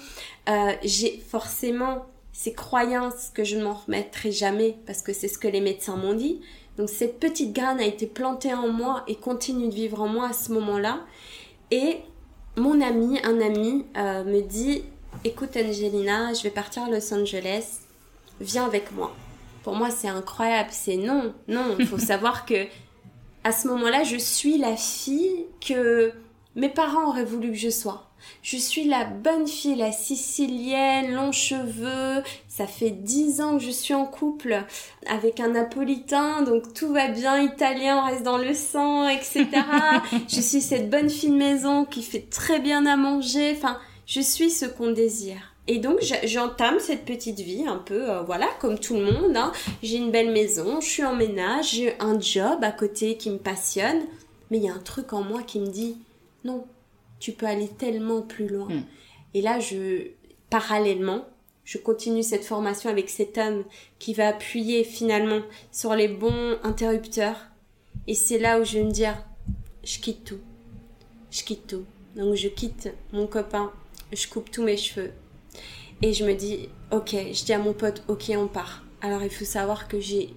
Euh, 0.50 0.74
j'ai 0.84 1.22
forcément 1.28 2.06
ces 2.34 2.54
croyances 2.54 3.30
que 3.34 3.44
je 3.44 3.56
ne 3.56 3.64
m'en 3.64 3.76
remettrai 3.76 4.32
jamais 4.32 4.76
parce 4.86 5.02
que 5.02 5.14
c'est 5.14 5.28
ce 5.28 5.38
que 5.38 5.48
les 5.48 5.62
médecins 5.62 5.96
m'ont 5.96 6.16
dit. 6.16 6.42
Donc 6.78 6.90
cette 6.90 7.20
petite 7.20 7.54
graine 7.54 7.80
a 7.80 7.86
été 7.86 8.08
plantée 8.08 8.54
en 8.54 8.68
moi 8.68 9.04
et 9.08 9.16
continue 9.16 9.70
de 9.70 9.74
vivre 9.74 10.02
en 10.02 10.08
moi 10.08 10.30
à 10.30 10.34
ce 10.34 10.52
moment-là. 10.52 11.02
Et 11.70 12.00
mon 12.58 12.82
ami, 12.82 13.20
un 13.24 13.40
ami, 13.40 13.86
euh, 13.96 14.24
me 14.24 14.42
dit 14.42 14.84
Écoute, 15.24 15.56
Angelina, 15.56 16.34
je 16.34 16.44
vais 16.44 16.50
partir 16.50 16.84
à 16.84 16.90
Los 16.90 17.14
Angeles, 17.14 17.80
viens 18.42 18.66
avec 18.66 18.92
moi. 18.92 19.16
Pour 19.64 19.76
moi, 19.76 19.92
c'est 19.92 20.10
incroyable. 20.10 20.70
C'est 20.72 20.98
non, 20.98 21.34
non. 21.48 21.76
Il 21.78 21.86
faut 21.86 21.98
savoir 22.00 22.46
que 22.46 22.66
à 23.44 23.52
ce 23.52 23.68
moment-là, 23.68 24.04
je 24.04 24.18
suis 24.18 24.58
la 24.58 24.76
fille 24.76 25.46
que 25.62 26.14
mes 26.56 26.70
parents 26.70 27.10
auraient 27.10 27.26
voulu 27.26 27.50
que 27.52 27.58
je 27.58 27.70
sois. 27.70 28.10
Je 28.42 28.56
suis 28.58 28.86
la 28.86 29.04
bonne 29.04 29.48
fille, 29.48 29.76
la 29.76 29.92
sicilienne, 29.92 31.14
longs 31.14 31.32
cheveux. 31.32 32.24
Ça 32.48 32.68
fait 32.68 32.92
dix 32.92 33.42
ans 33.42 33.58
que 33.58 33.64
je 33.64 33.72
suis 33.72 33.94
en 33.94 34.06
couple 34.06 34.64
avec 35.08 35.40
un 35.40 35.50
napolitain, 35.50 36.42
donc 36.44 36.74
tout 36.74 36.94
va 36.94 37.08
bien, 37.10 37.42
italien, 37.42 38.00
on 38.02 38.06
reste 38.10 38.24
dans 38.24 38.38
le 38.38 38.54
sang, 38.54 39.08
etc. 39.10 39.46
je 40.30 40.42
suis 40.42 40.62
cette 40.62 40.90
bonne 40.90 41.10
fille 41.10 41.32
de 41.32 41.36
maison 41.36 41.86
qui 41.86 42.02
fait 42.04 42.28
très 42.30 42.60
bien 42.60 42.86
à 42.86 42.96
manger. 42.96 43.54
Enfin, 43.56 43.78
je 44.06 44.22
suis 44.22 44.50
ce 44.52 44.66
qu'on 44.66 44.92
désire. 44.92 45.54
Et 45.68 45.80
donc 45.80 46.00
je- 46.02 46.28
j'entame 46.28 46.80
cette 46.80 47.06
petite 47.06 47.40
vie 47.40 47.66
un 47.68 47.78
peu, 47.78 48.10
euh, 48.10 48.22
voilà, 48.24 48.48
comme 48.60 48.78
tout 48.80 48.96
le 48.96 49.06
monde. 49.12 49.36
hein. 49.38 49.52
J'ai 49.82 49.98
une 49.98 50.12
belle 50.12 50.32
maison, 50.32 50.82
je 50.82 50.88
suis 50.88 51.04
en 51.06 51.16
ménage, 51.16 51.72
j'ai 51.76 51.96
un 52.02 52.20
job 52.20 52.64
à 52.64 52.72
côté 52.72 53.16
qui 53.18 53.30
me 53.30 53.38
passionne. 53.38 54.02
Mais 54.52 54.58
il 54.58 54.66
y 54.66 54.70
a 54.70 54.74
un 54.74 54.80
truc 54.80 55.14
en 55.14 55.24
moi 55.24 55.42
qui 55.42 55.60
me 55.62 55.68
dit, 55.68 55.98
non, 56.44 56.66
tu 57.20 57.32
peux 57.32 57.46
aller 57.46 57.70
tellement 57.70 58.22
plus 58.22 58.48
loin. 58.48 58.68
Mm. 58.68 58.84
Et 59.34 59.42
là, 59.42 59.60
je, 59.60 60.08
parallèlement, 60.50 61.26
je 61.64 61.78
continue 61.78 62.24
cette 62.24 62.44
formation 62.44 62.90
avec 62.90 63.10
cet 63.10 63.38
homme 63.38 63.64
qui 64.00 64.14
va 64.14 64.28
appuyer 64.30 64.84
finalement 64.84 65.42
sur 65.72 65.96
les 65.96 66.08
bons 66.08 66.58
interrupteurs. 66.64 67.48
Et 68.08 68.16
c'est 68.16 68.40
là 68.40 68.60
où 68.60 68.64
je 68.64 68.80
vais 68.80 68.84
me 68.84 68.92
dire, 68.92 69.24
je 69.84 70.00
quitte 70.00 70.26
tout. 70.26 70.40
Je 71.32 71.44
quitte 71.44 71.68
tout. 71.68 71.86
Donc 72.16 72.36
je 72.36 72.48
quitte 72.48 72.90
mon 73.12 73.26
copain, 73.26 73.72
je 74.12 74.28
coupe 74.28 74.52
tous 74.52 74.64
mes 74.64 74.78
cheveux. 74.78 75.12
Et 76.02 76.14
je 76.14 76.26
me 76.26 76.34
dis, 76.34 76.70
ok, 76.92 77.12
je 77.12 77.46
dis 77.46 77.54
à 77.54 77.60
mon 77.60 77.74
pote, 77.74 78.04
ok, 78.08 78.32
on 78.36 78.48
part. 78.48 78.84
Alors 79.02 79.24
il 79.24 79.30
faut 79.30 79.46
savoir 79.46 79.88
que 79.88 80.00
j'ai, 80.00 80.30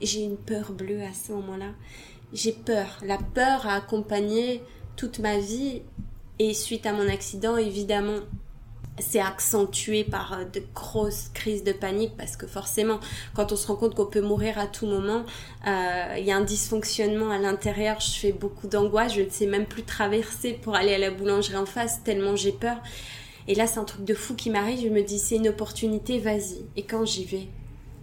j'ai 0.00 0.22
une 0.22 0.36
peur 0.36 0.72
bleue 0.72 1.02
à 1.02 1.14
ce 1.14 1.32
moment-là. 1.32 1.70
J'ai 2.32 2.52
peur. 2.52 2.98
La 3.04 3.18
peur 3.18 3.66
a 3.66 3.76
accompagné 3.76 4.62
toute 5.02 5.18
ma 5.18 5.38
vie. 5.38 5.82
Et 6.38 6.54
suite 6.54 6.86
à 6.86 6.92
mon 6.92 7.08
accident, 7.08 7.56
évidemment, 7.56 8.20
c'est 9.00 9.20
accentué 9.20 10.04
par 10.04 10.34
euh, 10.34 10.44
de 10.44 10.62
grosses 10.74 11.28
crises 11.34 11.64
de 11.64 11.72
panique 11.72 12.12
parce 12.16 12.36
que 12.36 12.46
forcément, 12.46 13.00
quand 13.34 13.50
on 13.50 13.56
se 13.56 13.66
rend 13.66 13.74
compte 13.74 13.96
qu'on 13.96 14.06
peut 14.06 14.20
mourir 14.20 14.58
à 14.60 14.68
tout 14.68 14.86
moment, 14.86 15.24
euh, 15.66 16.14
il 16.18 16.24
y 16.24 16.30
a 16.30 16.36
un 16.36 16.44
dysfonctionnement 16.44 17.30
à 17.30 17.38
l'intérieur. 17.38 17.98
Je 17.98 18.12
fais 18.12 18.32
beaucoup 18.32 18.68
d'angoisse. 18.68 19.14
Je 19.14 19.22
ne 19.22 19.30
sais 19.30 19.46
même 19.46 19.66
plus 19.66 19.82
traverser 19.82 20.52
pour 20.52 20.76
aller 20.76 20.94
à 20.94 20.98
la 20.98 21.10
boulangerie 21.10 21.56
en 21.56 21.66
face 21.66 22.04
tellement 22.04 22.36
j'ai 22.36 22.52
peur. 22.52 22.76
Et 23.48 23.56
là, 23.56 23.66
c'est 23.66 23.80
un 23.80 23.84
truc 23.84 24.04
de 24.04 24.14
fou 24.14 24.36
qui 24.36 24.50
m'arrive. 24.50 24.82
Je 24.84 24.88
me 24.88 25.02
dis, 25.02 25.18
c'est 25.18 25.34
une 25.34 25.48
opportunité, 25.48 26.20
vas-y. 26.20 26.64
Et 26.76 26.84
quand 26.84 27.04
j'y 27.04 27.24
vais, 27.24 27.48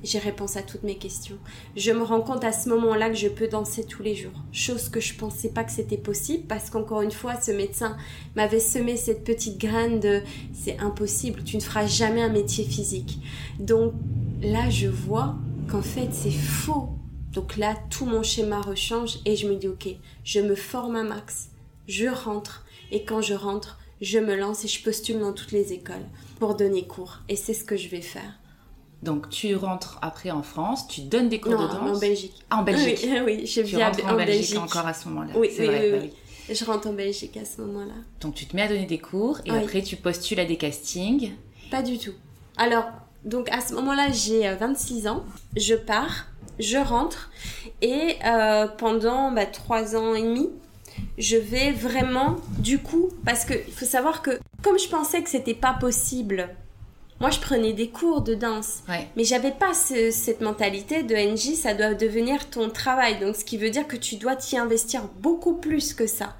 j'ai 0.03 0.19
réponse 0.19 0.55
à 0.55 0.61
toutes 0.61 0.83
mes 0.83 0.95
questions. 0.95 1.37
Je 1.75 1.91
me 1.91 2.03
rends 2.03 2.21
compte 2.21 2.43
à 2.43 2.51
ce 2.51 2.69
moment-là 2.69 3.09
que 3.09 3.15
je 3.15 3.27
peux 3.27 3.47
danser 3.47 3.83
tous 3.83 4.01
les 4.01 4.15
jours. 4.15 4.43
Chose 4.51 4.89
que 4.89 4.99
je 4.99 5.13
pensais 5.15 5.49
pas 5.49 5.63
que 5.63 5.71
c'était 5.71 5.97
possible 5.97 6.45
parce 6.47 6.69
qu'encore 6.69 7.01
une 7.01 7.11
fois, 7.11 7.39
ce 7.39 7.51
médecin 7.51 7.97
m'avait 8.35 8.59
semé 8.59 8.97
cette 8.97 9.23
petite 9.23 9.59
graine 9.59 9.99
de 9.99 10.21
c'est 10.53 10.79
impossible, 10.79 11.43
tu 11.43 11.57
ne 11.57 11.61
feras 11.61 11.85
jamais 11.85 12.21
un 12.21 12.29
métier 12.29 12.63
physique. 12.63 13.19
Donc 13.59 13.93
là, 14.41 14.69
je 14.69 14.87
vois 14.87 15.35
qu'en 15.69 15.81
fait, 15.81 16.09
c'est 16.11 16.31
faux. 16.31 16.89
Donc 17.33 17.57
là, 17.57 17.75
tout 17.89 18.05
mon 18.05 18.23
schéma 18.23 18.61
rechange 18.61 19.19
et 19.25 19.35
je 19.35 19.47
me 19.47 19.55
dis, 19.55 19.67
ok, 19.67 19.87
je 20.23 20.39
me 20.39 20.55
forme 20.55 20.95
un 20.95 21.03
max, 21.03 21.49
je 21.87 22.07
rentre 22.07 22.65
et 22.91 23.03
quand 23.03 23.21
je 23.21 23.33
rentre, 23.33 23.79
je 24.01 24.17
me 24.17 24.35
lance 24.35 24.63
et 24.63 24.67
je 24.67 24.81
postule 24.83 25.19
dans 25.19 25.33
toutes 25.33 25.51
les 25.51 25.73
écoles 25.73 26.05
pour 26.39 26.55
donner 26.55 26.87
cours. 26.87 27.19
Et 27.27 27.35
c'est 27.35 27.53
ce 27.53 27.65
que 27.65 27.77
je 27.77 27.89
vais 27.89 28.01
faire. 28.01 28.39
Donc 29.03 29.29
tu 29.29 29.55
rentres 29.55 29.97
après 30.01 30.31
en 30.31 30.43
France, 30.43 30.87
tu 30.87 31.01
donnes 31.01 31.29
des 31.29 31.39
cours 31.39 31.53
Non, 31.53 31.67
de 31.67 31.67
danse. 31.73 31.97
en 31.97 31.99
Belgique. 31.99 32.33
Ah, 32.49 32.57
en 32.59 32.63
Belgique. 32.63 32.99
Oui, 33.03 33.19
oui, 33.25 33.45
je 33.45 33.61
Tu 33.61 33.67
vis 33.75 33.83
rentres 33.83 34.05
en, 34.05 34.15
Belgique, 34.15 34.57
encore 34.57 34.87
à 34.87 34.93
ce 34.93 35.07
moment-là. 35.09 35.31
Oui, 35.35 35.49
c'est 35.55 35.61
oui, 35.61 35.67
vrai. 35.67 35.81
oui, 35.83 35.91
bah 35.91 36.13
oui. 36.49 36.55
Je 36.55 36.65
rentre 36.65 36.87
en 36.87 36.93
Belgique 36.93 37.37
à 37.37 37.45
ce 37.45 37.61
moment-là. 37.61 37.93
Donc 38.21 38.33
tu 38.35 38.45
te 38.45 38.55
mets 38.55 38.63
à 38.63 38.67
donner 38.67 38.85
des 38.85 38.97
cours 38.97 39.39
et 39.45 39.51
après 39.51 39.83
tu 39.83 39.95
postules 39.95 40.39
à 40.39 40.45
des 40.45 40.57
castings. 40.57 41.31
Pas 41.71 41.81
du 41.83 41.97
tout. 41.99 42.13
Alors, 42.57 42.85
donc 43.23 43.49
à 43.51 43.61
ce 43.61 43.73
moment-là, 43.75 44.07
j'ai 44.11 44.47
euh, 44.47 44.55
26 44.55 45.07
ans. 45.07 45.23
Je 45.55 45.75
pars, 45.75 46.25
je 46.57 46.77
rentre 46.77 47.29
et 47.81 48.15
euh, 48.25 48.67
pendant 48.67 49.31
bah, 49.31 49.45
3 49.45 49.95
ans 49.95 50.15
et 50.15 50.23
demi, 50.23 50.49
je 51.17 51.37
vais 51.37 51.71
vraiment, 51.71 52.35
du 52.57 52.79
coup, 52.79 53.09
parce 53.25 53.45
que 53.45 53.53
il 53.53 53.73
faut 53.73 53.85
savoir 53.85 54.21
que 54.21 54.31
comme 54.61 54.77
je 54.79 54.89
pensais 54.89 55.21
que 55.23 55.29
c'était 55.29 55.53
pas 55.53 55.73
possible, 55.73 56.49
moi 57.19 57.29
je 57.31 57.39
prenais 57.39 57.73
des 57.73 57.89
cours 57.89 58.21
de 58.21 58.33
danse. 58.35 58.79
Ouais. 58.87 59.07
Mais 59.15 59.23
j'avais 59.23 59.51
pas 59.51 59.73
ce- 59.73 60.11
cette 60.11 60.41
mentalité 60.41 61.03
de 61.03 61.15
NJ, 61.15 61.55
ça 61.55 61.73
doit 61.73 61.93
devenir 61.93 62.49
ton 62.49 62.69
travail. 62.69 63.19
Donc, 63.19 63.35
ce 63.35 63.43
qui 63.45 63.57
veut 63.57 63.69
dire 63.69 63.87
que 63.87 63.95
tu 63.97 64.15
dois 64.15 64.35
t'y 64.35 64.57
investir 64.57 65.03
beaucoup 65.19 65.53
plus 65.53 65.93
que 65.93 66.07
ça. 66.07 66.35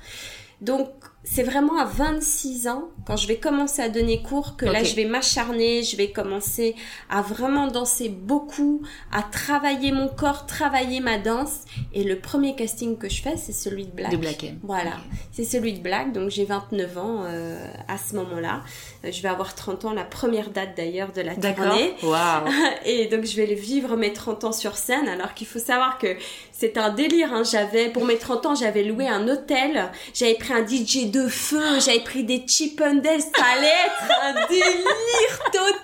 Donc, 0.62 0.90
c'est 1.24 1.44
vraiment 1.44 1.78
à 1.78 1.86
26 1.86 2.70
ans, 2.70 2.86
quand 3.06 3.18
je 3.18 3.28
vais 3.28 3.36
commencer 3.38 3.82
à 3.82 3.90
donner 3.90 4.24
cours, 4.24 4.56
que 4.56 4.66
là, 4.66 4.84
je 4.84 4.96
vais 4.96 5.04
m'acharner, 5.04 5.84
je 5.84 5.98
vais 5.98 6.12
commencer 6.12 6.76
à 7.10 7.22
vraiment 7.22 7.68
danser 7.68 8.08
beaucoup, 8.08 8.82
à 9.12 9.22
travailler 9.24 9.92
mon 9.92 10.08
corps, 10.08 10.46
travailler 10.46 11.02
ma 11.02 11.18
danse. 11.18 11.66
Et 11.94 12.04
le 12.04 12.20
premier 12.20 12.56
casting 12.56 12.98
que 12.98 13.10
je 13.10 13.22
fais, 13.22 13.36
c'est 13.36 13.52
celui 13.52 13.86
de 13.86 13.92
Black. 13.92 14.12
De 14.12 14.18
Black 14.18 14.44
M. 14.46 14.60
Voilà. 14.64 14.94
C'est 15.32 15.44
celui 15.44 15.74
de 15.74 15.80
Black, 15.82 16.14
donc 16.14 16.30
j'ai 16.30 16.46
29 16.46 16.98
ans 16.98 17.24
euh, 17.26 17.68
à 17.90 17.98
ce 17.98 18.16
moment-là. 18.16 18.64
Euh, 19.04 19.12
Je 19.12 19.22
vais 19.22 19.30
avoir 19.30 19.56
30 19.56 19.86
ans, 19.86 19.94
la 19.94 20.06
première 20.06 20.52
date 20.52 20.78
d'ailleurs 20.78 21.12
de 21.12 21.22
la 21.22 21.36
D'accord. 21.36 21.66
tournée. 21.66 21.94
Waouh. 22.02 22.48
Et 22.86 23.08
donc 23.08 23.26
je 23.26 23.36
vais 23.36 23.54
vivre 23.56 23.98
mes 23.98 24.14
30 24.14 24.46
ans 24.46 24.52
sur 24.54 24.78
scène, 24.78 25.08
alors 25.10 25.34
qu'il 25.34 25.48
faut 25.48 25.60
savoir 25.60 25.98
que 25.98 26.16
c'est 26.60 26.78
un 26.78 26.90
délire. 26.90 27.34
Hein. 27.34 27.44
J'avais 27.50 27.90
pour 27.90 28.06
mes 28.06 28.18
30 28.18 28.46
ans, 28.48 28.56
j'avais 28.56 28.84
loué 28.84 29.08
un 29.08 29.28
hôtel, 29.28 29.90
j'avais 30.14 30.36
pris 30.36 30.54
un 30.54 30.66
DJ 30.68 31.10
de 31.10 31.28
feu, 31.28 31.80
j'avais 31.80 32.02
pris 32.02 32.24
des 32.24 32.44
Chip 32.46 32.82
and 32.82 32.96
Dale, 32.96 33.22
ça 33.22 33.44
allait 33.56 33.68
être 33.68 34.12
un 34.24 34.48
délire 34.48 35.40
total. 35.52 35.76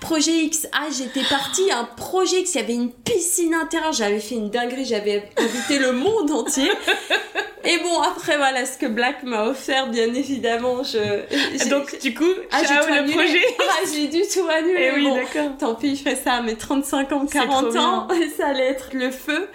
Projet 0.00 0.32
X, 0.32 0.68
ah 0.72 0.86
j'étais 0.96 1.26
partie 1.28 1.70
un 1.72 1.84
projet 1.84 2.40
X, 2.40 2.54
il 2.54 2.60
y 2.60 2.64
avait 2.64 2.74
une 2.74 2.92
piscine 2.92 3.54
intérieure, 3.54 3.92
j'avais 3.92 4.20
fait 4.20 4.36
une 4.36 4.50
dinguerie, 4.50 4.84
j'avais 4.84 5.28
invité 5.36 5.78
le 5.78 5.92
monde 5.92 6.30
entier. 6.30 6.70
Et 7.66 7.78
bon 7.78 7.98
après 8.02 8.36
voilà 8.36 8.66
ce 8.66 8.76
que 8.76 8.86
Black 8.86 9.22
m'a 9.22 9.44
offert, 9.46 9.88
bien 9.88 10.12
évidemment, 10.12 10.82
je 10.82 11.68
Donc 11.70 11.98
du 12.00 12.14
coup, 12.14 12.24
ah, 12.52 12.62
ciao 12.62 12.86
le 12.86 12.92
annulé. 12.92 13.14
projet. 13.14 13.44
Ah, 13.66 13.86
j'ai 13.92 14.06
du 14.08 14.22
tout 14.28 14.46
annulé. 14.48 14.90
Eh 14.92 14.94
oui, 14.94 15.04
bon. 15.04 15.16
d'accord. 15.16 15.56
Tant 15.58 15.74
pis, 15.74 15.96
je 15.96 16.02
fais 16.02 16.14
ça 16.14 16.34
à 16.34 16.42
mes 16.42 16.54
35 16.54 17.12
ans, 17.12 17.24
C'est 17.26 17.38
40 17.38 17.70
trop 17.70 17.78
ans, 17.78 18.08
ça 18.36 18.48
allait 18.48 18.66
être 18.68 18.90
le 18.92 19.10
feu. 19.10 19.48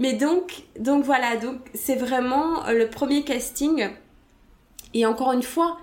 Mais 0.00 0.14
donc, 0.14 0.62
donc 0.78 1.04
voilà, 1.04 1.36
donc 1.36 1.58
c'est 1.74 1.94
vraiment 1.94 2.66
euh, 2.66 2.72
le 2.72 2.88
premier 2.88 3.22
casting. 3.22 3.90
Et 4.94 5.04
encore 5.04 5.32
une 5.32 5.42
fois, 5.42 5.78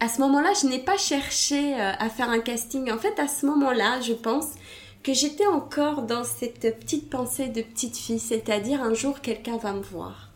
à 0.00 0.08
ce 0.08 0.22
moment-là, 0.22 0.54
je 0.60 0.66
n'ai 0.66 0.78
pas 0.78 0.96
cherché 0.96 1.74
euh, 1.74 1.92
à 1.98 2.08
faire 2.08 2.30
un 2.30 2.40
casting. 2.40 2.90
En 2.90 2.96
fait, 2.96 3.20
à 3.20 3.28
ce 3.28 3.44
moment-là, 3.44 4.00
je 4.00 4.14
pense 4.14 4.54
que 5.02 5.12
j'étais 5.12 5.46
encore 5.46 6.02
dans 6.02 6.24
cette 6.24 6.78
petite 6.80 7.10
pensée 7.10 7.48
de 7.48 7.60
petite 7.60 7.98
fille, 7.98 8.18
c'est-à-dire 8.18 8.82
un 8.82 8.94
jour 8.94 9.20
quelqu'un 9.20 9.58
va 9.58 9.74
me 9.74 9.82
voir. 9.82 10.27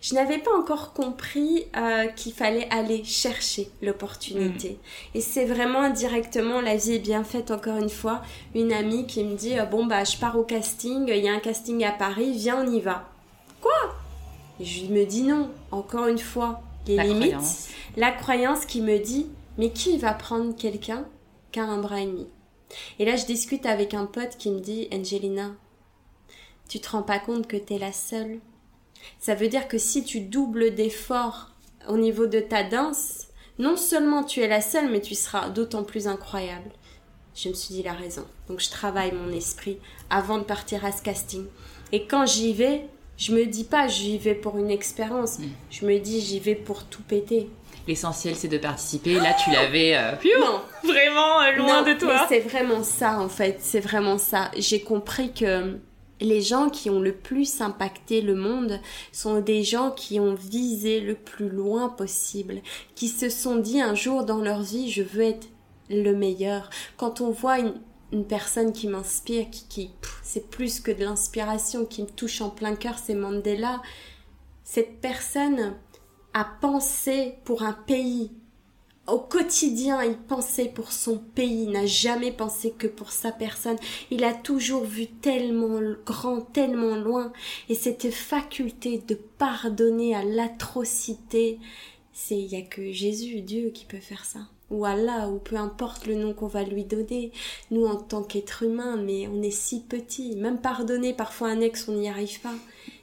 Je 0.00 0.14
n'avais 0.14 0.38
pas 0.38 0.56
encore 0.56 0.92
compris 0.92 1.64
euh, 1.76 2.06
qu'il 2.08 2.32
fallait 2.32 2.68
aller 2.70 3.04
chercher 3.04 3.68
l'opportunité. 3.82 4.70
Mm. 4.70 5.16
Et 5.16 5.20
c'est 5.20 5.44
vraiment 5.44 5.80
indirectement, 5.80 6.60
la 6.60 6.76
vie 6.76 6.94
est 6.94 7.00
bien 7.00 7.24
faite 7.24 7.50
encore 7.50 7.76
une 7.76 7.90
fois, 7.90 8.22
une 8.54 8.72
amie 8.72 9.06
qui 9.06 9.24
me 9.24 9.36
dit, 9.36 9.58
euh, 9.58 9.64
bon 9.64 9.86
bah 9.86 10.04
je 10.04 10.16
pars 10.16 10.38
au 10.38 10.44
casting, 10.44 11.04
il 11.08 11.24
y 11.24 11.28
a 11.28 11.32
un 11.32 11.40
casting 11.40 11.84
à 11.84 11.92
Paris, 11.92 12.32
viens 12.32 12.64
on 12.64 12.70
y 12.70 12.80
va. 12.80 13.08
Quoi? 13.60 13.94
Et 14.60 14.64
je 14.64 14.86
me 14.86 15.04
dis 15.04 15.22
non, 15.22 15.50
encore 15.70 16.06
une 16.06 16.18
fois, 16.18 16.60
les 16.86 16.96
limites, 16.98 17.70
la 17.96 18.10
croyance 18.10 18.64
qui 18.64 18.80
me 18.80 18.98
dit, 18.98 19.26
mais 19.58 19.70
qui 19.70 19.98
va 19.98 20.12
prendre 20.12 20.54
quelqu'un 20.54 21.04
qui 21.52 21.60
a 21.60 21.64
un 21.64 21.78
bras 21.78 22.00
et 22.00 22.06
demi? 22.06 22.26
Et 22.98 23.04
là, 23.04 23.16
je 23.16 23.26
discute 23.26 23.66
avec 23.66 23.94
un 23.94 24.06
pote 24.06 24.36
qui 24.38 24.50
me 24.50 24.60
dit, 24.60 24.88
Angelina, 24.92 25.52
tu 26.68 26.80
te 26.80 26.90
rends 26.90 27.02
pas 27.02 27.18
compte 27.18 27.46
que 27.46 27.56
tu 27.56 27.74
es 27.74 27.78
la 27.78 27.92
seule 27.92 28.40
Ça 29.18 29.34
veut 29.34 29.48
dire 29.48 29.68
que 29.68 29.78
si 29.78 30.04
tu 30.04 30.20
doubles 30.20 30.74
d'efforts 30.74 31.50
au 31.88 31.96
niveau 31.96 32.26
de 32.26 32.40
ta 32.40 32.62
danse, 32.62 33.26
non 33.58 33.76
seulement 33.76 34.22
tu 34.22 34.40
es 34.40 34.48
la 34.48 34.60
seule, 34.60 34.90
mais 34.90 35.00
tu 35.00 35.14
seras 35.14 35.48
d'autant 35.48 35.84
plus 35.84 36.06
incroyable. 36.06 36.70
Je 37.34 37.48
me 37.48 37.54
suis 37.54 37.74
dit 37.74 37.82
la 37.82 37.92
raison. 37.92 38.24
Donc 38.48 38.60
je 38.60 38.70
travaille 38.70 39.12
mon 39.12 39.30
esprit 39.30 39.78
avant 40.10 40.38
de 40.38 40.44
partir 40.44 40.84
à 40.84 40.92
ce 40.92 41.02
casting. 41.02 41.44
Et 41.92 42.06
quand 42.06 42.26
j'y 42.26 42.52
vais, 42.52 42.86
je 43.16 43.32
me 43.32 43.44
dis 43.46 43.64
pas 43.64 43.88
j'y 43.88 44.18
vais 44.18 44.34
pour 44.34 44.58
une 44.58 44.70
expérience. 44.70 45.38
Mm. 45.38 45.44
Je 45.70 45.86
me 45.86 45.98
dis 45.98 46.20
j'y 46.20 46.40
vais 46.40 46.54
pour 46.54 46.84
tout 46.84 47.02
péter. 47.02 47.50
L'essentiel 47.86 48.34
c'est 48.36 48.48
de 48.48 48.58
participer. 48.58 49.14
Là 49.14 49.34
tu 49.34 49.50
l'avais 49.50 49.96
euh, 49.96 50.12
vraiment 50.84 51.40
euh, 51.42 51.52
loin 51.52 51.82
de 51.82 51.92
toi. 51.94 52.26
C'est 52.28 52.40
vraiment 52.40 52.82
ça 52.82 53.20
en 53.20 53.28
fait. 53.28 53.58
C'est 53.60 53.80
vraiment 53.80 54.18
ça. 54.18 54.50
J'ai 54.56 54.80
compris 54.80 55.32
que 55.32 55.78
les 56.20 56.40
gens 56.40 56.70
qui 56.70 56.88
ont 56.90 57.00
le 57.00 57.12
plus 57.12 57.60
impacté 57.60 58.20
le 58.20 58.34
monde 58.34 58.80
sont 59.12 59.40
des 59.40 59.62
gens 59.62 59.90
qui 59.90 60.18
ont 60.18 60.34
visé 60.34 61.00
le 61.00 61.14
plus 61.14 61.48
loin 61.48 61.88
possible, 61.88 62.62
qui 62.94 63.08
se 63.08 63.28
sont 63.28 63.56
dit 63.56 63.80
un 63.80 63.94
jour 63.94 64.24
dans 64.24 64.40
leur 64.40 64.62
vie 64.62 64.90
je 64.90 65.02
veux 65.02 65.22
être 65.22 65.48
le 65.90 66.12
meilleur. 66.12 66.70
Quand 66.96 67.20
on 67.20 67.30
voit 67.30 67.58
une, 67.58 67.74
personne 68.28 68.72
qui 68.72 68.88
m'inspire, 68.88 69.50
qui, 69.50 69.66
qui 69.68 69.90
c'est 70.22 70.48
plus 70.48 70.80
que 70.80 70.90
de 70.90 71.04
l'inspiration, 71.04 71.84
qui 71.84 72.02
me 72.02 72.08
touche 72.08 72.40
en 72.40 72.48
plein 72.48 72.74
cœur, 72.74 72.98
c'est 72.98 73.14
Mandela. 73.14 73.82
Cette 74.64 75.00
personne 75.00 75.74
a 76.32 76.44
pensé 76.60 77.34
pour 77.44 77.62
un 77.62 77.72
pays. 77.72 78.30
Au 79.06 79.18
quotidien, 79.18 80.02
il 80.02 80.16
pensait 80.16 80.68
pour 80.68 80.90
son 80.90 81.18
pays, 81.18 81.68
n'a 81.68 81.86
jamais 81.86 82.32
pensé 82.32 82.72
que 82.72 82.88
pour 82.88 83.12
sa 83.12 83.30
personne. 83.30 83.76
Il 84.10 84.24
a 84.24 84.34
toujours 84.34 84.82
vu 84.82 85.06
tellement 85.06 85.80
grand, 86.04 86.40
tellement 86.40 86.96
loin. 86.96 87.32
Et 87.68 87.76
cette 87.76 88.10
faculté 88.10 88.98
de 89.06 89.14
pardonner 89.14 90.14
à 90.16 90.24
l'atrocité, 90.24 91.60
c'est, 92.12 92.36
il 92.36 92.46
y 92.46 92.56
a 92.56 92.62
que 92.62 92.90
Jésus, 92.90 93.42
Dieu, 93.42 93.70
qui 93.70 93.84
peut 93.84 94.00
faire 94.00 94.24
ça 94.24 94.40
ou 94.70 94.84
Allah, 94.84 95.28
ou 95.28 95.38
peu 95.38 95.56
importe 95.56 96.06
le 96.06 96.16
nom 96.16 96.32
qu'on 96.32 96.48
va 96.48 96.64
lui 96.64 96.84
donner. 96.84 97.30
Nous, 97.70 97.86
en 97.86 97.96
tant 97.96 98.22
qu'être 98.22 98.64
humain, 98.64 98.96
mais 98.96 99.28
on 99.28 99.42
est 99.42 99.50
si 99.50 99.80
petit. 99.80 100.34
Même 100.36 100.60
pardonner 100.60 101.14
parfois 101.14 101.48
un 101.48 101.60
ex, 101.60 101.88
on 101.88 101.92
n'y 101.92 102.08
arrive 102.08 102.40
pas. 102.40 102.54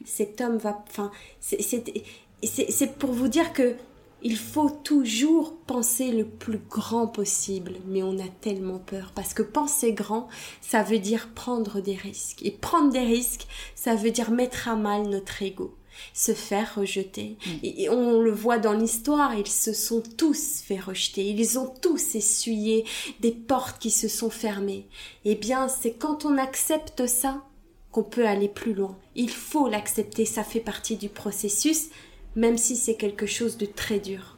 Cet 0.06 0.42
homme 0.42 0.58
va, 0.58 0.84
enfin, 0.90 1.12
c'est 1.40 2.98
pour 2.98 3.12
vous 3.12 3.30
dire 3.30 3.54
que 3.54 3.76
il 4.24 4.38
faut 4.38 4.70
toujours 4.70 5.56
penser 5.68 6.12
le 6.12 6.26
plus 6.26 6.60
grand 6.70 7.08
possible, 7.08 7.74
mais 7.86 8.04
on 8.04 8.18
a 8.20 8.28
tellement 8.42 8.80
peur 8.80 9.12
parce 9.14 9.34
que 9.34 9.44
penser 9.44 9.94
grand, 9.94 10.28
ça 10.62 10.82
veut 10.82 11.00
dire 11.00 11.30
prendre 11.36 11.82
des 11.82 11.96
risques. 11.96 12.42
Et 12.44 12.52
prendre 12.52 12.92
des 12.92 13.00
risques, 13.00 13.48
ça 13.76 13.96
veut 13.96 14.12
dire 14.12 14.32
mettre 14.32 14.70
à 14.70 14.76
mal 14.76 15.04
notre 15.04 15.42
ego 15.42 15.76
se 16.14 16.34
faire 16.34 16.76
rejeter. 16.76 17.38
Mm. 17.46 17.50
Et 17.64 17.90
on 17.90 18.20
le 18.22 18.32
voit 18.32 18.58
dans 18.58 18.74
l'histoire, 18.74 19.36
ils 19.36 19.48
se 19.48 19.74
sont 19.74 20.02
tous 20.18 20.62
fait 20.62 20.80
rejeter, 20.80 21.24
ils 21.24 21.60
ont 21.60 21.72
tous 21.82 22.16
essuyé 22.16 22.86
des 23.20 23.32
portes 23.32 23.80
qui 23.80 23.92
se 23.92 24.08
sont 24.08 24.30
fermées. 24.30 24.88
Eh 25.26 25.36
bien, 25.36 25.68
c'est 25.68 25.94
quand 25.94 26.26
on 26.26 26.38
accepte 26.38 27.08
ça 27.08 27.44
qu'on 27.92 28.04
peut 28.04 28.28
aller 28.28 28.50
plus 28.50 28.74
loin. 28.74 28.98
Il 29.16 29.30
faut 29.30 29.70
l'accepter, 29.70 30.26
ça 30.26 30.44
fait 30.44 30.60
partie 30.60 30.98
du 30.98 31.10
processus, 31.10 31.90
même 32.36 32.58
si 32.58 32.76
c'est 32.76 32.96
quelque 32.96 33.26
chose 33.26 33.58
de 33.58 33.66
très 33.66 34.00
dur. 34.00 34.38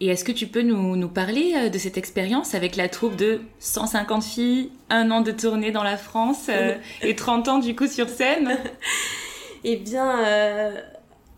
Et 0.00 0.08
est-ce 0.08 0.24
que 0.24 0.32
tu 0.32 0.48
peux 0.48 0.62
nous, 0.62 0.96
nous, 0.96 1.08
parler 1.08 1.54
euh, 1.56 1.68
de 1.68 1.78
cette 1.78 1.96
expérience 1.96 2.54
avec 2.54 2.76
la 2.76 2.88
troupe 2.88 3.16
de 3.16 3.40
150 3.60 4.24
filles, 4.24 4.70
un 4.90 5.10
an 5.10 5.20
de 5.20 5.30
tournée 5.30 5.70
dans 5.70 5.84
la 5.84 5.96
France 5.96 6.46
euh, 6.48 6.74
et 7.02 7.14
30 7.14 7.48
ans 7.48 7.58
du 7.58 7.76
coup 7.76 7.86
sur 7.86 8.08
scène? 8.08 8.58
Eh 9.66 9.76
bien, 9.76 10.22
euh, 10.22 10.78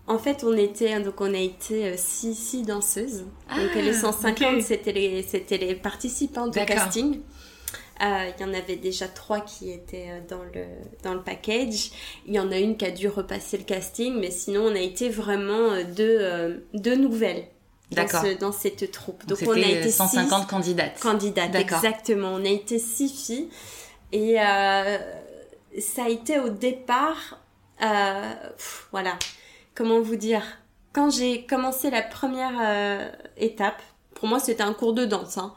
en 0.09 0.19
fait, 0.19 0.45
on 0.45 0.57
était, 0.57 1.01
donc 1.01 1.21
on 1.21 1.33
a 1.33 1.39
été 1.39 1.87
euh, 1.87 1.95
six, 1.97 2.35
six 2.35 2.63
danseuses. 2.63 3.25
donc 3.51 3.75
les 3.75 3.93
150, 3.93 4.37
ah, 4.43 4.61
c'était 4.61 4.93
les, 4.93 5.23
c'était 5.23 5.59
les 5.59 5.75
participants 5.75 6.47
du 6.47 6.59
casting. 6.65 7.21
Euh, 8.03 8.31
il 8.37 8.43
y 8.43 8.45
en 8.45 8.53
avait 8.53 8.77
déjà 8.77 9.09
trois 9.09 9.41
qui 9.41 9.71
étaient 9.71 10.23
dans 10.29 10.43
le, 10.43 10.65
dans 11.03 11.15
le 11.15 11.23
package. 11.23 11.91
Il 12.27 12.35
y 12.35 12.39
en 12.39 12.51
a 12.53 12.59
une 12.59 12.77
qui 12.77 12.85
a 12.85 12.91
dû 12.91 13.09
repasser 13.09 13.59
le 13.59 13.65
casting, 13.65 14.19
mais 14.19 14.31
sinon 14.31 14.67
on 14.67 14.75
a 14.75 14.81
été 14.81 15.09
vraiment 15.09 15.83
deux, 15.97 16.63
deux 16.75 16.97
nouvelles 16.97 17.47
dans, 17.91 18.07
dans 18.39 18.53
cette 18.53 18.91
troupe. 18.91 19.25
Donc, 19.27 19.39
on 19.47 19.53
a 19.53 19.59
été 19.59 19.91
150 19.91 20.47
candidates. 20.47 21.01
Candidates, 21.01 21.55
exactement. 21.55 22.35
On 22.35 22.45
a 22.45 22.49
été 22.49 22.79
six 22.79 23.09
filles. 23.09 23.49
Et 24.13 24.37
ça 25.81 26.05
a 26.05 26.09
été 26.09 26.39
au 26.39 26.51
départ 26.51 27.39
euh, 27.83 28.35
voilà, 28.91 29.19
comment 29.75 30.01
vous 30.01 30.17
dire? 30.17 30.43
Quand 30.93 31.11
j'ai 31.11 31.45
commencé 31.45 31.91
la 31.91 32.03
première 32.03 32.55
euh, 32.61 33.11
étape, 33.37 33.83
pour 34.15 34.29
moi 34.29 34.39
c'était 34.39 34.63
un 34.63 34.73
cours 34.73 34.95
de 34.95 35.05
danse. 35.05 35.37
Hein. 35.39 35.53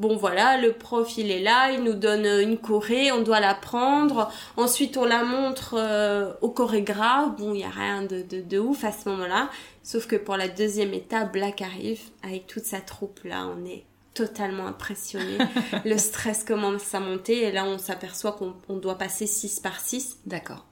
Bon 0.00 0.16
voilà, 0.16 0.56
le 0.56 0.72
prof 0.72 1.18
il 1.18 1.30
est 1.30 1.42
là, 1.42 1.72
il 1.72 1.84
nous 1.84 1.92
donne 1.92 2.24
une 2.24 2.56
choré, 2.56 3.12
on 3.12 3.20
doit 3.20 3.38
l'apprendre. 3.38 4.32
Ensuite 4.56 4.96
on 4.96 5.04
la 5.04 5.24
montre 5.24 5.74
euh, 5.76 6.32
au 6.40 6.48
chorégraphe. 6.48 7.36
Bon, 7.36 7.52
il 7.52 7.60
y 7.60 7.64
a 7.64 7.68
rien 7.68 8.02
de, 8.02 8.22
de, 8.22 8.40
de 8.40 8.58
ouf 8.58 8.82
à 8.82 8.92
ce 8.92 9.10
moment-là. 9.10 9.50
Sauf 9.82 10.06
que 10.06 10.16
pour 10.16 10.38
la 10.38 10.48
deuxième 10.48 10.94
étape, 10.94 11.34
Black 11.34 11.60
arrive 11.60 12.00
avec 12.22 12.46
toute 12.46 12.64
sa 12.64 12.80
troupe 12.80 13.20
là, 13.24 13.46
on 13.54 13.62
est 13.66 13.84
totalement 14.14 14.66
impressionné. 14.66 15.36
le 15.84 15.98
stress 15.98 16.44
commence 16.44 16.94
à 16.94 17.00
monter 17.00 17.42
et 17.42 17.52
là 17.52 17.66
on 17.66 17.76
s'aperçoit 17.76 18.38
qu'on 18.66 18.76
doit 18.76 18.96
passer 18.96 19.26
6 19.26 19.60
par 19.60 19.80
6. 19.80 20.20
D'accord. 20.24 20.64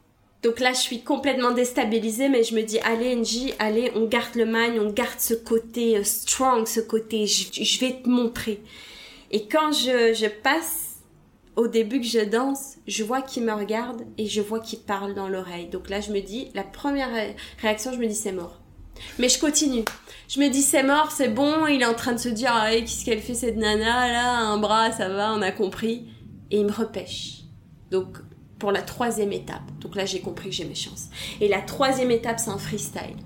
Donc 0.43 0.61
là, 0.61 0.73
je 0.73 0.79
suis 0.79 1.03
complètement 1.03 1.51
déstabilisée, 1.51 2.29
mais 2.29 2.45
je 2.45 2.55
me 2.55 2.63
dis, 2.63 2.79
allez, 2.81 3.17
NJ, 3.17 3.55
allez, 3.59 3.91
on 3.97 4.05
garde 4.05 4.37
le 4.37 4.47
mind, 4.47 4.79
on 4.79 4.91
garde 4.91 5.19
ce 5.19 5.35
côté 5.35 5.97
euh, 5.97 6.05
strong, 6.05 6.67
ce 6.67 6.79
côté, 6.79 7.27
je, 7.27 7.81
vais 7.81 8.01
te 8.01 8.09
montrer. 8.09 8.61
Et 9.31 9.47
quand 9.47 9.73
je, 9.73 10.29
passe, 10.29 11.01
au 11.57 11.69
début 11.69 12.01
que 12.01 12.07
je 12.07 12.25
danse, 12.25 12.77
je 12.87 13.05
vois 13.05 13.23
qu'il 13.23 13.45
me 13.45 13.53
regarde 13.53 14.03
et 14.17 14.27
je 14.27 14.41
vois 14.41 14.61
qu'il 14.61 14.81
parle 14.81 15.15
dans 15.15 15.29
l'oreille. 15.29 15.69
Donc 15.69 15.91
là, 15.91 16.01
je 16.01 16.13
me 16.13 16.21
dis, 16.21 16.51
la 16.55 16.63
première 16.63 17.11
réaction, 17.61 17.93
je 17.93 17.99
me 17.99 18.07
dis, 18.07 18.15
c'est 18.15 18.33
mort. 18.33 18.61
Mais 19.19 19.29
je 19.29 19.39
continue. 19.39 19.85
Je 20.29 20.41
me 20.41 20.49
dis, 20.49 20.63
c'est 20.63 20.83
mort, 20.83 21.11
c'est 21.11 21.29
bon, 21.29 21.67
il 21.67 21.83
est 21.83 21.87
en 21.87 21.95
train 21.95 22.13
de 22.13 22.19
se 22.19 22.29
dire, 22.29 22.53
allez, 22.53 22.81
qu'est-ce 22.81 23.05
qu'elle 23.05 23.21
fait 23.21 23.35
cette 23.35 23.57
nana, 23.57 24.09
là, 24.09 24.39
un 24.39 24.59
bras, 24.59 24.93
ça 24.93 25.09
va, 25.09 25.33
on 25.35 25.43
a 25.43 25.53
compris. 25.53 26.09
Et 26.51 26.59
il 26.59 26.67
me 26.67 26.73
repêche. 26.73 27.43
Donc, 27.91 28.19
pour 28.59 28.73
la 28.73 28.83
troisième 28.83 29.33
étape. 29.33 29.63
Donc 29.81 29.95
là, 29.95 30.05
j'ai 30.05 30.21
compris 30.21 30.51
que 30.51 30.55
j'ai 30.55 30.65
mes 30.65 30.75
chances. 30.75 31.09
Et 31.41 31.49
la 31.49 31.61
troisième 31.61 32.11
étape, 32.11 32.39
c'est 32.39 32.51
un 32.51 32.59
freestyle. 32.59 33.17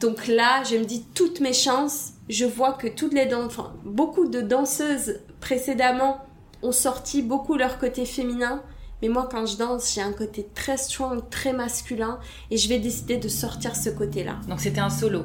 Donc 0.00 0.26
là, 0.26 0.62
je 0.64 0.76
me 0.76 0.84
dis 0.84 1.04
toutes 1.14 1.40
mes 1.40 1.52
chances. 1.52 2.12
Je 2.28 2.44
vois 2.44 2.72
que 2.72 2.88
toutes 2.88 3.14
les 3.14 3.32
enfin, 3.34 3.74
beaucoup 3.84 4.26
de 4.26 4.40
danseuses 4.40 5.20
précédemment 5.44 6.24
ont 6.62 6.72
sorti 6.72 7.20
beaucoup 7.20 7.56
leur 7.56 7.78
côté 7.78 8.06
féminin. 8.06 8.62
Mais 9.02 9.08
moi, 9.08 9.28
quand 9.30 9.44
je 9.44 9.58
danse, 9.58 9.92
j'ai 9.94 10.00
un 10.00 10.14
côté 10.14 10.46
très 10.54 10.78
strong, 10.78 11.20
très 11.28 11.52
masculin. 11.52 12.18
Et 12.50 12.56
je 12.56 12.66
vais 12.70 12.78
décider 12.78 13.18
de 13.18 13.28
sortir 13.28 13.76
ce 13.76 13.90
côté-là. 13.90 14.36
Donc 14.48 14.60
c'était 14.60 14.80
un 14.80 14.88
solo. 14.88 15.24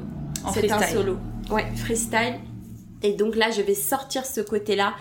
C'était 0.52 0.70
un 0.70 0.82
solo. 0.82 1.16
Ouais, 1.50 1.66
freestyle. 1.74 2.38
Et 3.02 3.14
donc 3.14 3.34
là, 3.34 3.50
je 3.50 3.62
vais 3.62 3.74
sortir 3.74 4.26
ce 4.26 4.42
côté-là. 4.42 4.92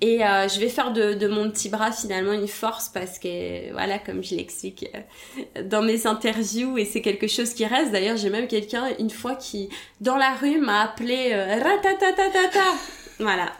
Et 0.00 0.24
euh, 0.24 0.48
je 0.48 0.58
vais 0.58 0.68
faire 0.68 0.92
de, 0.92 1.14
de, 1.14 1.28
mon 1.28 1.48
petit 1.48 1.68
bras 1.68 1.92
finalement 1.92 2.32
une 2.32 2.48
force 2.48 2.90
parce 2.90 3.18
que, 3.18 3.72
voilà, 3.72 3.98
comme 3.98 4.22
je 4.22 4.34
l'explique 4.34 4.84
euh, 4.94 5.62
dans 5.62 5.80
mes 5.80 6.06
interviews, 6.06 6.76
et 6.76 6.84
c'est 6.84 7.00
quelque 7.00 7.28
chose 7.28 7.54
qui 7.54 7.64
reste. 7.64 7.92
D'ailleurs, 7.92 8.16
j'ai 8.16 8.30
même 8.30 8.48
quelqu'un 8.48 8.88
une 8.98 9.10
fois 9.10 9.36
qui, 9.36 9.70
dans 10.00 10.16
la 10.16 10.34
rue, 10.34 10.60
m'a 10.60 10.82
appelé 10.82 11.30
euh, 11.32 11.62
ratatatata. 11.62 12.74
Voilà. 13.18 13.52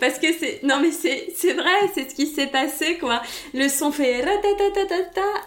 Parce 0.00 0.18
que 0.18 0.26
c'est, 0.38 0.60
non 0.62 0.78
mais 0.80 0.90
c'est, 0.90 1.52
vrai, 1.54 1.90
c'est 1.94 2.10
ce 2.10 2.14
qui 2.14 2.26
s'est 2.26 2.48
passé, 2.48 2.98
quoi. 2.98 3.22
Le 3.54 3.68
son 3.68 3.92
fait 3.92 4.22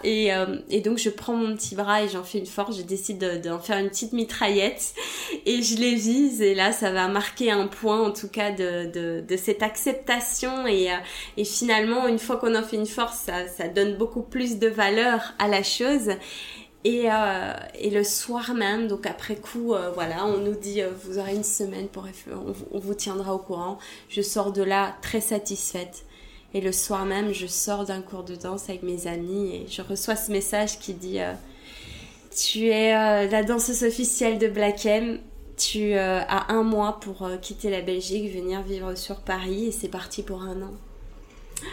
et, 0.02 0.34
euh, 0.34 0.58
et 0.70 0.80
donc 0.80 0.98
je 0.98 1.10
prends 1.10 1.34
mon 1.34 1.54
petit 1.54 1.74
bras 1.74 2.02
et 2.02 2.08
j'en 2.08 2.24
fais 2.24 2.38
une 2.38 2.46
force, 2.46 2.76
je 2.76 2.82
décide 2.82 3.40
d'en 3.42 3.58
faire 3.58 3.78
une 3.78 3.88
petite 3.88 4.12
mitraillette 4.12 4.94
et 5.46 5.62
je 5.62 5.76
les 5.76 5.94
vise 5.94 6.42
et 6.42 6.54
là 6.54 6.72
ça 6.72 6.90
va 6.90 7.08
marquer 7.08 7.50
un 7.50 7.66
point 7.66 8.00
en 8.02 8.10
tout 8.10 8.28
cas 8.28 8.50
de, 8.50 8.90
de, 8.92 9.24
de 9.26 9.36
cette 9.36 9.62
acceptation 9.62 10.66
et, 10.66 10.90
euh, 10.90 10.96
et 11.36 11.44
finalement 11.44 12.08
une 12.08 12.18
fois 12.18 12.36
qu'on 12.36 12.54
en 12.54 12.62
fait 12.62 12.76
une 12.76 12.86
force, 12.86 13.18
ça, 13.18 13.46
ça 13.46 13.68
donne 13.68 13.96
beaucoup 13.96 14.22
plus 14.22 14.58
de 14.58 14.68
valeur 14.68 15.34
à 15.38 15.48
la 15.48 15.62
chose. 15.62 16.10
Et, 16.84 17.10
euh, 17.10 17.54
et, 17.78 17.88
le 17.88 18.04
soir 18.04 18.52
même, 18.52 18.88
donc 18.88 19.06
après 19.06 19.36
coup, 19.36 19.72
euh, 19.72 19.90
voilà, 19.90 20.26
on 20.26 20.36
nous 20.36 20.54
dit 20.54 20.82
euh, 20.82 20.90
vous 21.04 21.18
aurez 21.18 21.34
une 21.34 21.42
semaine 21.44 21.88
pour 21.88 22.06
on, 22.72 22.78
vous 22.78 22.94
tiendra 22.94 23.34
au 23.34 23.38
courant. 23.38 23.78
Je 24.10 24.20
sors 24.20 24.52
de 24.52 24.62
là 24.62 24.94
très 25.00 25.22
satisfaite. 25.22 26.04
Et 26.52 26.60
le 26.60 26.72
soir 26.72 27.06
même, 27.06 27.32
je 27.32 27.46
sors 27.46 27.86
d'un 27.86 28.02
cours 28.02 28.22
de 28.22 28.36
danse 28.36 28.68
avec 28.68 28.82
mes 28.82 29.06
amis 29.06 29.54
et 29.54 29.66
je 29.68 29.80
reçois 29.80 30.14
ce 30.14 30.30
message 30.30 30.78
qui 30.78 30.92
dit 30.92 31.18
tu 32.30 32.68
es 32.68 32.92
la 33.28 33.42
danseuse 33.42 33.82
officielle 33.82 34.38
de 34.38 34.46
Black 34.46 34.86
M. 34.86 35.18
Tu 35.56 35.94
as 35.94 36.52
un 36.52 36.62
mois 36.62 37.00
pour 37.00 37.28
quitter 37.42 37.70
la 37.70 37.80
Belgique, 37.80 38.32
venir 38.32 38.62
vivre 38.62 38.94
sur 38.94 39.16
Paris 39.16 39.66
et 39.66 39.72
c'est 39.72 39.88
parti 39.88 40.22
pour 40.22 40.42
un 40.42 40.62
an. 40.62 40.74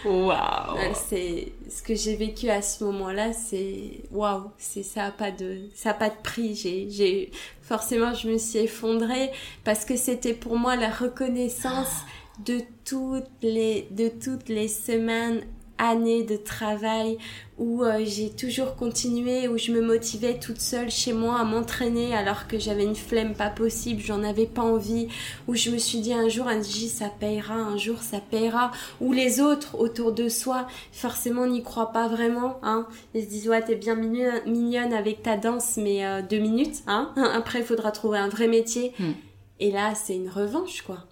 Waouh 0.06 0.78
C'est 0.94 1.52
ce 1.70 1.82
que 1.82 1.96
j'ai 1.96 2.16
vécu 2.16 2.50
à 2.50 2.62
ce 2.62 2.84
moment-là, 2.84 3.34
c'est 3.34 4.02
waouh, 4.12 4.52
c'est 4.58 4.84
ça 4.84 5.06
a 5.06 5.12
pas 5.12 5.32
de 5.32 5.70
ça 5.74 5.94
pas 5.94 6.10
de 6.10 6.22
prix. 6.24 6.56
J'ai 6.56 7.32
forcément 7.62 8.14
je 8.14 8.30
me 8.30 8.38
suis 8.38 8.60
effondrée 8.60 9.32
parce 9.64 9.86
que 9.86 9.96
c'était 9.96 10.34
pour 10.34 10.58
moi 10.58 10.76
la 10.76 10.90
reconnaissance 10.90 12.04
de 12.46 12.62
toutes 12.86 13.30
les 13.42 13.88
de 13.92 14.10
toutes 14.10 14.50
les 14.50 14.68
semaines 14.68 15.44
années 15.82 16.24
de 16.24 16.38
travail 16.38 17.18
où 17.58 17.84
euh, 17.84 18.04
j'ai 18.06 18.30
toujours 18.30 18.76
continué, 18.76 19.48
où 19.48 19.58
je 19.58 19.72
me 19.72 19.82
motivais 19.82 20.40
toute 20.40 20.62
seule 20.62 20.90
chez 20.90 21.12
moi 21.12 21.40
à 21.40 21.44
m'entraîner 21.44 22.16
alors 22.16 22.48
que 22.48 22.58
j'avais 22.58 22.84
une 22.84 22.96
flemme 22.96 23.34
pas 23.34 23.50
possible, 23.50 24.02
j'en 24.02 24.24
avais 24.24 24.46
pas 24.46 24.62
envie, 24.62 25.10
où 25.48 25.56
je 25.56 25.70
me 25.70 25.78
suis 25.78 26.00
dit 26.00 26.14
un 26.14 26.30
jour, 26.30 26.48
jour 26.64 26.88
ça 26.88 27.10
payera, 27.10 27.56
un 27.56 27.78
jour 27.78 27.98
ça 28.02 28.20
payera, 28.20 28.72
où 29.00 29.12
les 29.12 29.42
autres 29.42 29.78
autour 29.78 30.12
de 30.12 30.30
soi, 30.30 30.68
forcément 30.92 31.46
n'y 31.48 31.64
croient 31.64 31.92
pas 31.92 32.08
vraiment, 32.08 32.60
hein. 32.64 32.88
Ils 33.14 33.24
se 33.24 33.30
disent 33.30 33.50
ouais 33.50 33.62
t'es 33.64 33.76
bien 33.76 33.96
mignonne 33.96 34.94
avec 34.94 35.24
ta 35.24 35.36
danse, 35.36 35.78
mais 35.78 36.06
euh, 36.06 36.22
deux 36.22 36.40
minutes, 36.40 36.84
hein. 36.88 37.12
Après 37.36 37.60
il 37.60 37.66
faudra 37.66 37.92
trouver 37.92 38.20
un 38.20 38.30
vrai 38.30 38.48
métier. 38.48 38.94
Hmm. 39.00 39.12
Et 39.60 39.72
là 39.72 39.94
c'est 39.96 40.16
une 40.16 40.30
revanche 40.30 40.82
quoi. 40.82 41.06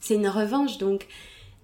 C'est 0.00 0.14
une 0.14 0.28
revanche 0.28 0.78
donc 0.78 1.06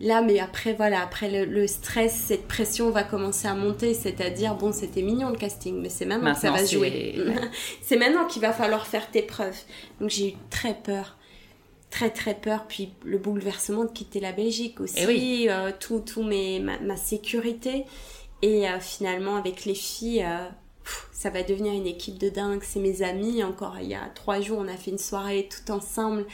Là, 0.03 0.21
mais 0.21 0.41
après, 0.41 0.73
voilà, 0.73 1.01
après 1.01 1.47
le, 1.47 1.67
stress, 1.69 2.13
cette 2.13 2.49
pression 2.49 2.91
va 2.91 3.05
commencer 3.05 3.47
à 3.47 3.55
monter, 3.55 3.95
c'est-à-dire, 3.95 4.57
bon, 4.57 4.73
c'était 4.73 5.01
mignon 5.01 5.31
le 5.31 5.37
casting, 5.37 5.81
mais 5.81 5.91
c'est 5.91 6.07
maintenant, 6.07 6.35
que 6.35 6.41
ça 6.41 6.51
va 6.51 6.65
jouer. 6.65 7.15
c'est 7.83 7.97
maintenant 7.97 8.27
qu'il 8.27 8.43
va 8.43 8.53
falloir 8.53 8.85
faire 8.85 9.09
tes 9.13 9.23
preuves. 9.23 9.57
Donc 10.01 10.11
j'ai 10.11 10.31
eu 10.31 10.35
très 10.51 10.75
peur. 10.75 11.17
Très 11.91 12.11
très 12.11 12.35
peur. 12.35 12.65
Puis 12.67 12.93
le 13.05 13.17
bouleversement 13.17 13.85
de 13.85 13.91
quitter 13.91 14.19
la 14.19 14.33
Belgique 14.33 14.81
aussi 14.81 14.97
eh 15.09 15.51
euh, 15.51 15.71
tout 15.79 16.01
tout 16.01 16.25
mes 16.25 16.59
ma, 16.59 16.97
sécurité. 16.97 17.85
Et 18.41 18.69
euh, 18.69 18.81
finalement 18.81 19.37
avec 19.37 19.65
les 19.67 19.77
filles 19.77 20.25
euh, 20.25 20.49
ça 21.12 21.30
va 21.30 21.43
devenir 21.43 21.72
une 21.72 21.87
équipe 21.87 22.18
de 22.18 22.28
dingue. 22.28 22.62
C'est 22.64 22.80
mes 22.80 23.03
amis. 23.03 23.45
Encore 23.45 23.76
il 23.80 23.89
y 23.89 23.95
a 23.95 24.11
trois 24.14 24.41
jours, 24.41 24.59
on 24.61 24.68
a 24.68 24.76
fait 24.76 24.91
une 24.91 24.99
soirée 24.99 25.49
tout 25.49 25.70
ensemble 25.70 26.26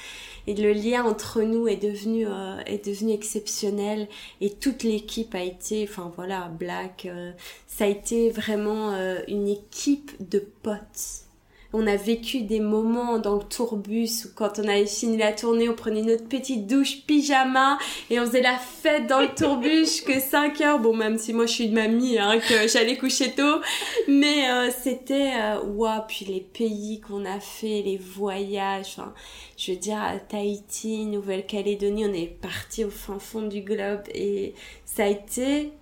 et 0.46 0.54
le 0.54 0.72
lien 0.72 1.04
entre 1.04 1.42
nous 1.42 1.68
est 1.68 1.76
devenu 1.76 2.26
euh, 2.26 2.58
est 2.64 2.86
devenu 2.86 3.12
exceptionnel. 3.12 4.08
Et 4.40 4.50
toute 4.50 4.82
l'équipe 4.82 5.34
a 5.34 5.42
été, 5.42 5.86
enfin 5.88 6.10
voilà, 6.16 6.48
Black, 6.48 7.06
euh, 7.06 7.32
ça 7.66 7.84
a 7.84 7.88
été 7.88 8.30
vraiment 8.30 8.92
euh, 8.94 9.20
une 9.28 9.46
équipe 9.48 10.12
de 10.26 10.38
potes 10.38 11.27
on 11.72 11.86
a 11.86 11.96
vécu 11.96 12.42
des 12.42 12.60
moments 12.60 13.18
dans 13.18 13.36
le 13.36 13.42
tourbus 13.42 14.24
où 14.24 14.28
quand 14.34 14.58
on 14.58 14.66
avait 14.66 14.86
fini 14.86 15.18
la 15.18 15.32
tournée, 15.32 15.68
on 15.68 15.74
prenait 15.74 16.02
notre 16.02 16.26
petite 16.26 16.66
douche 16.66 17.02
pyjama 17.06 17.78
et 18.08 18.18
on 18.18 18.24
faisait 18.24 18.40
la 18.40 18.56
fête 18.56 19.06
dans 19.06 19.20
le 19.20 19.28
tourbus 19.28 20.00
que 20.06 20.18
5 20.18 20.60
heures. 20.62 20.78
Bon, 20.78 20.96
même 20.96 21.18
si 21.18 21.34
moi 21.34 21.44
je 21.44 21.52
suis 21.52 21.64
une 21.64 21.74
mamie, 21.74 22.18
hein, 22.18 22.38
que 22.38 22.66
j'allais 22.68 22.96
coucher 22.96 23.32
tôt. 23.32 23.60
Mais 24.08 24.50
euh, 24.50 24.70
c'était, 24.82 25.32
waouh, 25.66 26.02
puis 26.08 26.24
les 26.24 26.40
pays 26.40 27.00
qu'on 27.00 27.26
a 27.26 27.38
fait, 27.38 27.82
les 27.82 27.98
voyages, 27.98 28.94
enfin, 28.96 29.12
je 29.58 29.72
veux 29.72 29.78
dire, 29.78 30.00
à 30.00 30.18
Tahiti, 30.18 31.04
Nouvelle-Calédonie, 31.04 32.06
on 32.06 32.14
est 32.14 32.28
parti 32.40 32.84
au 32.84 32.90
fin 32.90 33.18
fond 33.18 33.42
du 33.42 33.60
globe 33.60 34.02
et 34.14 34.54
ça 34.86 35.04
a 35.04 35.08
été 35.08 35.72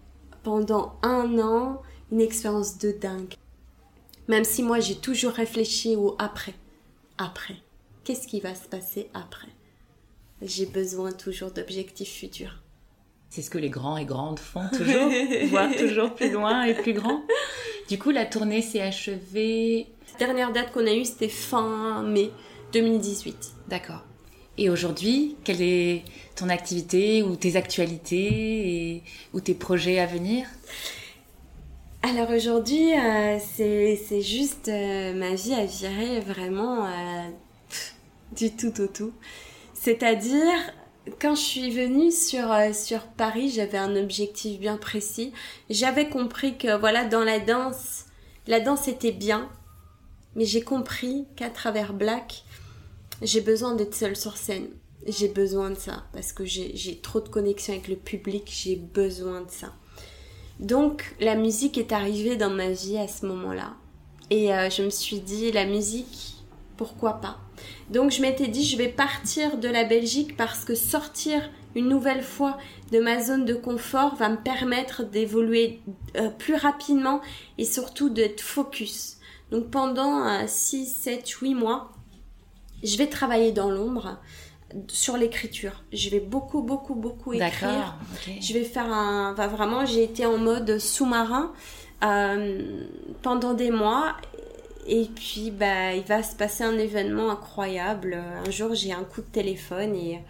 pendant 0.43 0.95
un 1.03 1.39
an 1.39 1.81
une 2.11 2.21
expérience 2.21 2.79
de 2.79 2.91
dingue. 2.91 3.35
Même 4.29 4.45
si 4.45 4.63
moi 4.63 4.81
j'ai 4.81 4.97
toujours 4.97 5.33
réfléchi 5.33 5.97
au 5.97 6.17
après. 6.19 6.55
Après. 7.19 7.57
Qu'est-ce 8.05 8.29
qui 8.29 8.41
va 8.41 8.55
se 8.55 8.69
passer 8.69 9.09
après? 9.15 9.49
J'ai 10.43 10.67
besoin 10.67 11.13
toujours 11.13 11.51
d'objectifs 11.51 12.13
futurs. 12.13 12.63
C'est 13.31 13.43
ce 13.43 13.51
que 13.51 13.59
les 13.59 13.71
grands 13.71 13.97
et 13.97 14.05
grandes 14.05 14.39
font 14.39 14.69
toujours, 14.69 15.11
voir 15.51 15.75
toujours 15.75 16.15
plus 16.15 16.31
loin 16.31 16.65
et 16.65 16.75
plus 16.75 16.93
grand. 16.93 17.23
Du 17.89 17.99
coup, 17.99 18.11
la 18.11 18.27
tournée 18.27 18.63
s'est 18.63 18.81
achevée. 18.81 19.87
La 20.13 20.27
dernière 20.27 20.53
date 20.53 20.73
qu'on 20.73 20.87
a 20.87 20.95
eue, 20.95 21.05
c'était 21.05 21.29
fin 21.29 22.03
mai 22.03 22.31
2018. 22.73 23.55
D'accord. 23.69 24.05
Et 24.59 24.71
aujourd'hui, 24.71 25.37
quelle 25.45 25.61
est 25.61 26.05
ton 26.35 26.49
activité 26.49 27.23
ou 27.23 27.37
tes 27.37 27.57
actualités 27.57 28.95
et, 28.95 29.03
ou 29.35 29.41
tes 29.41 29.55
projets 29.55 29.99
à 29.99 30.07
venir? 30.07 30.47
Alors 32.07 32.31
aujourd'hui, 32.31 32.93
euh, 32.97 33.39
c'est 33.41 34.21
juste 34.21 34.69
euh, 34.69 35.13
ma 35.13 35.35
vie 35.35 35.55
a 35.55 35.67
viré 35.67 36.21
vraiment 36.21 36.87
euh, 36.87 37.29
du 38.37 38.55
tout 38.55 38.81
au 38.81 38.87
tout. 38.87 39.13
C'est-à-dire, 39.75 40.55
quand 41.21 41.35
je 41.35 41.41
suis 41.41 41.71
venue 41.71 42.13
sur, 42.13 42.49
sur 42.73 43.01
Paris, 43.09 43.51
j'avais 43.51 43.79
un 43.79 43.97
objectif 43.97 44.61
bien 44.61 44.77
précis. 44.77 45.33
J'avais 45.69 46.09
compris 46.09 46.57
que 46.57 46.79
voilà, 46.79 47.05
dans 47.05 47.25
la 47.25 47.41
danse, 47.41 48.05
la 48.47 48.61
danse 48.61 48.87
était 48.87 49.13
bien, 49.13 49.49
mais 50.37 50.45
j'ai 50.45 50.63
compris 50.63 51.27
qu'à 51.35 51.51
travers 51.51 51.93
Black, 51.93 52.45
j'ai 53.21 53.41
besoin 53.41 53.75
d'être 53.75 53.97
seule 53.97 54.17
sur 54.17 54.37
scène. 54.37 54.69
J'ai 55.09 55.29
besoin 55.29 55.71
de 55.71 55.77
ça 55.77 56.05
parce 56.13 56.33
que 56.33 56.45
j'ai 56.45 57.01
trop 57.03 57.21
de 57.21 57.29
connexion 57.29 57.73
avec 57.73 57.89
le 57.89 57.97
public, 57.97 58.49
j'ai 58.49 58.77
besoin 58.77 59.41
de 59.41 59.51
ça. 59.51 59.73
Donc 60.61 61.15
la 61.21 61.35
musique 61.35 61.79
est 61.79 61.93
arrivée 61.93 62.37
dans 62.37 62.51
ma 62.51 62.71
vie 62.71 62.99
à 62.99 63.09
ce 63.09 63.27
moment-là. 63.27 63.75
Et 64.31 64.53
euh, 64.53 64.71
je 64.71 64.83
me 64.83 64.91
suis 64.91 65.21
dit, 65.21 65.53
la 65.53 65.67
musique, 65.67 66.37
pourquoi 66.77 67.21
pas? 67.21 67.39
Donc 67.91 68.11
je 68.11 68.23
m'étais 68.23 68.49
dit, 68.49 68.65
je 68.65 68.77
vais 68.77 68.89
partir 68.89 69.59
de 69.59 69.69
la 69.69 69.85
Belgique 69.85 70.37
parce 70.37 70.65
que 70.65 70.75
sortir 70.75 71.49
une 71.75 71.89
nouvelle 71.89 72.23
fois 72.23 72.57
de 72.91 72.99
ma 72.99 73.23
zone 73.23 73.45
de 73.45 73.55
confort 73.55 74.17
va 74.17 74.29
me 74.29 74.37
permettre 74.37 75.05
d'évoluer 75.05 75.81
euh, 76.17 76.31
plus 76.31 76.55
rapidement 76.55 77.21
et 77.59 77.65
surtout 77.65 78.09
d'être 78.09 78.41
focus. 78.41 79.19
Donc 79.51 79.71
pendant 79.71 80.47
6, 80.47 80.87
7, 80.87 81.29
8 81.29 81.55
mois, 81.55 81.93
je 82.83 82.97
vais 82.97 83.07
travailler 83.09 83.53
dans 83.53 83.71
l'ombre 83.71 84.19
sur 84.89 85.17
l'écriture. 85.17 85.85
Je 85.93 86.11
vais 86.11 86.21
beaucoup, 86.21 86.63
beaucoup, 86.63 86.95
beaucoup 86.95 87.33
écrire. 87.33 87.97
Je 88.41 88.53
vais 88.53 88.65
faire 88.65 88.93
un... 88.93 89.35
vraiment, 89.35 89.85
j'ai 89.87 90.05
été 90.05 90.27
en 90.27 90.39
mode 90.39 90.79
sous-marin 90.79 91.53
euh, 92.05 92.85
pendant 93.23 93.55
des 93.55 93.71
mois. 93.71 94.17
Et 94.87 95.07
puis, 95.15 95.51
bah, 95.51 95.95
il 95.95 96.05
va 96.05 96.23
se 96.23 96.37
passer 96.37 96.63
un 96.63 96.79
événement 96.79 97.31
incroyable. 97.31 98.15
Un 98.15 98.51
jour, 98.51 98.75
j'ai 98.75 98.93
un 98.93 99.05
coup 99.05 99.21
de 99.21 99.27
téléphone 99.27 99.95
et 99.97 100.21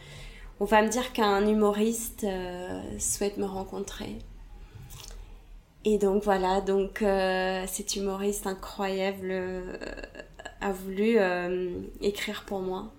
on 0.61 0.64
va 0.64 0.82
me 0.82 0.89
dire 0.89 1.12
qu'un 1.12 1.47
humoriste 1.47 2.24
euh, 2.24 2.80
souhaite 2.99 3.37
me 3.37 3.45
rencontrer. 3.45 4.18
Et 5.84 5.99
donc 5.99 6.24
voilà, 6.24 6.61
donc 6.61 7.01
euh, 7.03 7.64
cet 7.68 7.95
humoriste 7.95 8.47
incroyable 8.47 9.32
a 10.61 10.72
voulu 10.72 11.16
écrire 12.01 12.43
pour 12.45 12.61
moi. 12.61 12.91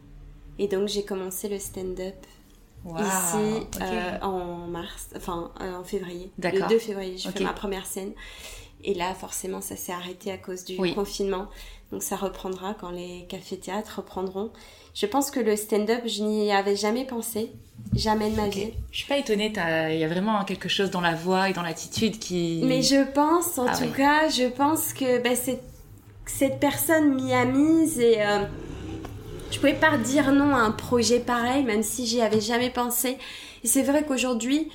Et 0.60 0.68
donc 0.68 0.88
j'ai 0.88 1.03
commencé 1.03 1.49
le 1.49 1.60
stand-up 1.60 2.16
ici 2.95 3.68
euh, 3.82 4.18
en 4.22 4.68
mars, 4.68 5.10
enfin 5.16 5.51
euh, 5.62 5.76
en 5.76 5.84
février. 5.84 6.32
Le 6.41 6.68
2 6.68 6.80
février, 6.80 7.18
je 7.18 7.30
fais 7.30 7.43
ma 7.43 7.53
première 7.53 7.86
scène. 7.86 8.12
Et 8.84 8.93
là, 8.93 9.14
forcément, 9.16 9.60
ça 9.60 9.76
s'est 9.76 9.91
arrêté 9.91 10.32
à 10.32 10.38
cause 10.38 10.64
du 10.64 10.78
confinement. 10.93 11.47
Donc 11.91 12.03
ça 12.03 12.16
reprendra 12.16 12.76
quand 12.80 12.91
les 12.91 13.26
cafés-théâtres 13.28 13.97
reprendront. 13.97 14.51
Je 14.93 15.05
pense 15.05 15.32
que 15.32 15.39
le 15.39 15.55
stand-up, 15.55 16.01
je 16.05 16.24
n'y 16.24 16.51
avais 16.51 16.76
jamais 16.76 17.05
pensé, 17.05 17.51
jamais 17.93 18.30
de 18.30 18.36
ma 18.36 18.47
vie. 18.47 18.72
Je 18.91 18.97
suis 18.97 19.08
pas 19.08 19.18
étonnée, 19.18 19.53
il 19.55 19.97
y 19.97 20.03
a 20.03 20.08
vraiment 20.08 20.43
quelque 20.43 20.70
chose 20.70 20.91
dans 20.91 21.01
la 21.01 21.16
voix 21.16 21.49
et 21.49 21.53
dans 21.53 21.62
l'attitude 21.62 22.20
qui... 22.20 22.62
Mais 22.66 22.82
je 22.82 23.03
pense, 23.12 23.58
en 23.58 23.68
ah 23.68 23.78
tout 23.78 23.91
cas, 23.91 24.30
je 24.30 24.47
pense 24.47 24.93
que 24.93 25.22
bah, 25.22 25.36
cette 26.26 26.60
personne 26.60 27.16
m'y 27.16 27.34
a 27.34 27.45
mise 27.45 27.99
et... 27.99 28.22
Euh, 28.22 28.45
je 29.51 29.57
pouvais 29.59 29.73
pas 29.73 29.97
dire 29.97 30.31
non 30.31 30.55
à 30.55 30.59
un 30.59 30.71
projet 30.71 31.19
pareil, 31.19 31.63
même 31.63 31.83
si 31.83 32.05
j'y 32.05 32.21
avais 32.21 32.41
jamais 32.41 32.69
pensé. 32.69 33.17
Et 33.63 33.67
c'est 33.67 33.83
vrai 33.83 34.03
qu'aujourd'hui, 34.05 34.69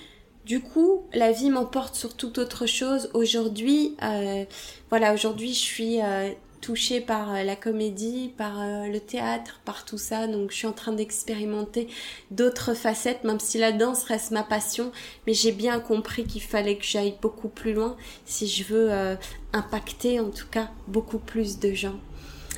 du 0.45 0.61
coup, 0.61 1.05
la 1.13 1.31
vie 1.31 1.51
m'emporte 1.51 1.95
sur 1.95 2.17
toute 2.17 2.39
autre 2.39 2.67
chose. 2.67 3.11
Aujourd'hui, 3.15 3.97
euh, 4.03 4.45
voilà, 4.91 5.15
aujourd'hui, 5.15 5.51
je 5.51 5.61
suis 5.61 6.03
euh, 6.03 6.31
touchée 6.61 7.01
par 7.01 7.33
euh, 7.33 7.43
la 7.45 7.55
comédie, 7.55 8.33
par 8.37 8.55
le 8.59 8.99
théâtre, 8.99 9.61
par 9.65 9.85
tout 9.85 9.99
ça. 9.99 10.27
Donc, 10.27 10.51
je 10.51 10.57
suis 10.57 10.67
en 10.67 10.73
train 10.73 10.93
d'expérimenter 10.93 11.87
d'autres 12.33 12.75
facettes, 12.75 13.23
même 13.23 13.39
si 13.39 13.59
la 13.59 13.71
danse 13.71 14.03
reste 14.05 14.33
ma 14.33 14.43
passion. 14.43 14.91
Mais 15.27 15.35
j'ai 15.35 15.53
bien 15.53 15.79
compris 15.79 16.25
qu'il 16.25 16.43
fallait 16.43 16.77
que 16.77 16.85
j'aille 16.85 17.15
beaucoup 17.23 17.49
plus 17.49 17.75
loin 17.75 17.97
si 18.25 18.49
je 18.49 18.65
veux 18.65 18.91
impacter, 19.53 20.19
en 20.19 20.31
tout 20.31 20.49
cas, 20.51 20.71
beaucoup 20.89 21.19
plus 21.19 21.61
de 21.61 21.73
gens. 21.73 22.01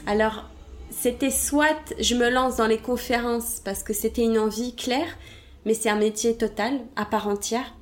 Alors, 0.06 0.48
c'était 0.90 1.30
soit 1.30 1.94
je 1.98 2.14
me 2.14 2.28
lance 2.30 2.56
dans 2.56 2.66
les 2.66 2.78
conférences 2.78 3.60
parce 3.64 3.82
que 3.82 3.92
c'était 3.92 4.22
une 4.22 4.38
envie 4.38 4.74
claire, 4.74 5.16
mais 5.64 5.74
c'est 5.74 5.90
un 5.90 5.96
métier 5.96 6.36
total, 6.36 6.80
à 6.96 7.04
part 7.04 7.28
entière. 7.28 7.74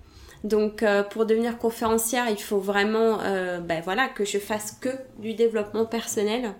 Donc 0.45 0.83
euh, 0.83 1.03
pour 1.05 1.25
devenir 1.25 1.59
conférencière, 1.59 2.29
il 2.29 2.41
faut 2.41 2.59
vraiment 2.59 3.21
euh, 3.21 3.61
ben 3.61 3.81
voilà 3.83 4.09
que 4.09 4.25
je 4.25 4.39
fasse 4.39 4.73
que 4.73 4.89
du 5.19 5.35
développement 5.35 5.87
personnel. 5.87 6.55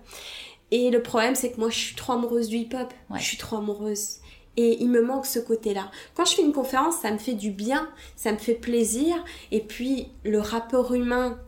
Et 0.71 0.89
le 0.89 1.01
problème 1.01 1.35
c'est 1.35 1.51
que 1.51 1.59
moi 1.59 1.69
je 1.69 1.77
suis 1.77 1.95
trop 1.95 2.13
amoureuse 2.13 2.47
du 2.47 2.57
hip-hop, 2.57 2.93
Ouais. 3.09 3.19
je 3.19 3.23
suis 3.25 3.37
trop 3.37 3.57
amoureuse. 3.57 4.19
Et 4.55 4.77
il 4.83 4.89
me 4.89 5.01
manque 5.01 5.25
ce 5.25 5.39
côté-là. 5.39 5.89
Quand 6.15 6.25
je 6.25 6.35
fais 6.35 6.43
une 6.43 6.53
conférence, 6.53 6.97
ça 7.01 7.09
me 7.11 7.17
fait 7.17 7.33
du 7.33 7.49
bien, 7.49 7.89
ça 8.15 8.31
me 8.31 8.37
fait 8.37 8.53
plaisir. 8.53 9.15
Et 9.51 9.61
puis 9.61 10.09
le 10.23 10.39
rapport 10.39 10.93
humain, 10.93 11.39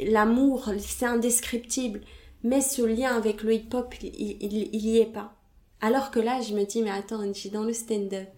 l'amour, 0.00 0.68
c'est 0.80 1.06
indescriptible. 1.06 2.00
Mais 2.42 2.60
ce 2.60 2.82
lien 2.82 3.16
avec 3.16 3.42
le 3.42 3.54
hip-hop, 3.54 3.94
il, 4.02 4.36
il, 4.40 4.70
il 4.72 4.86
y 4.86 4.98
est 4.98 5.12
pas. 5.12 5.34
Alors 5.80 6.10
que 6.10 6.20
là, 6.20 6.40
je 6.40 6.54
me 6.54 6.64
dis, 6.64 6.82
mais 6.82 6.90
attends, 6.90 7.24
je 7.26 7.32
suis 7.32 7.50
dans 7.50 7.64
le 7.64 7.72
stand-up. 7.72 8.28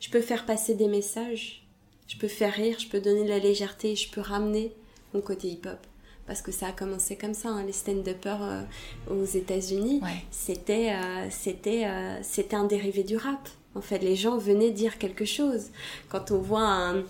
Je 0.00 0.10
peux 0.10 0.20
faire 0.20 0.44
passer 0.44 0.74
des 0.74 0.88
messages, 0.88 1.66
je 2.08 2.18
peux 2.18 2.28
faire 2.28 2.52
rire, 2.52 2.78
je 2.78 2.88
peux 2.88 3.00
donner 3.00 3.24
de 3.24 3.28
la 3.28 3.38
légèreté, 3.38 3.96
je 3.96 4.10
peux 4.10 4.20
ramener 4.20 4.72
mon 5.14 5.20
côté 5.20 5.48
hip-hop. 5.48 5.78
Parce 6.26 6.40
que 6.40 6.52
ça 6.52 6.68
a 6.68 6.72
commencé 6.72 7.16
comme 7.16 7.34
ça, 7.34 7.50
hein, 7.50 7.64
les 7.64 7.72
stand-uppers 7.72 8.42
euh, 8.42 8.62
aux 9.10 9.24
États-Unis. 9.24 10.00
Ouais. 10.02 10.24
C'était, 10.30 10.92
euh, 10.92 11.28
c'était, 11.30 11.86
euh, 11.86 12.18
c'était 12.22 12.56
un 12.56 12.64
dérivé 12.64 13.02
du 13.02 13.16
rap. 13.16 13.48
En 13.74 13.80
fait, 13.80 13.98
les 13.98 14.16
gens 14.16 14.38
venaient 14.38 14.70
dire 14.70 14.98
quelque 14.98 15.24
chose. 15.24 15.66
Quand 16.08 16.30
on 16.30 16.38
voit 16.38 16.62
un, 16.62 17.04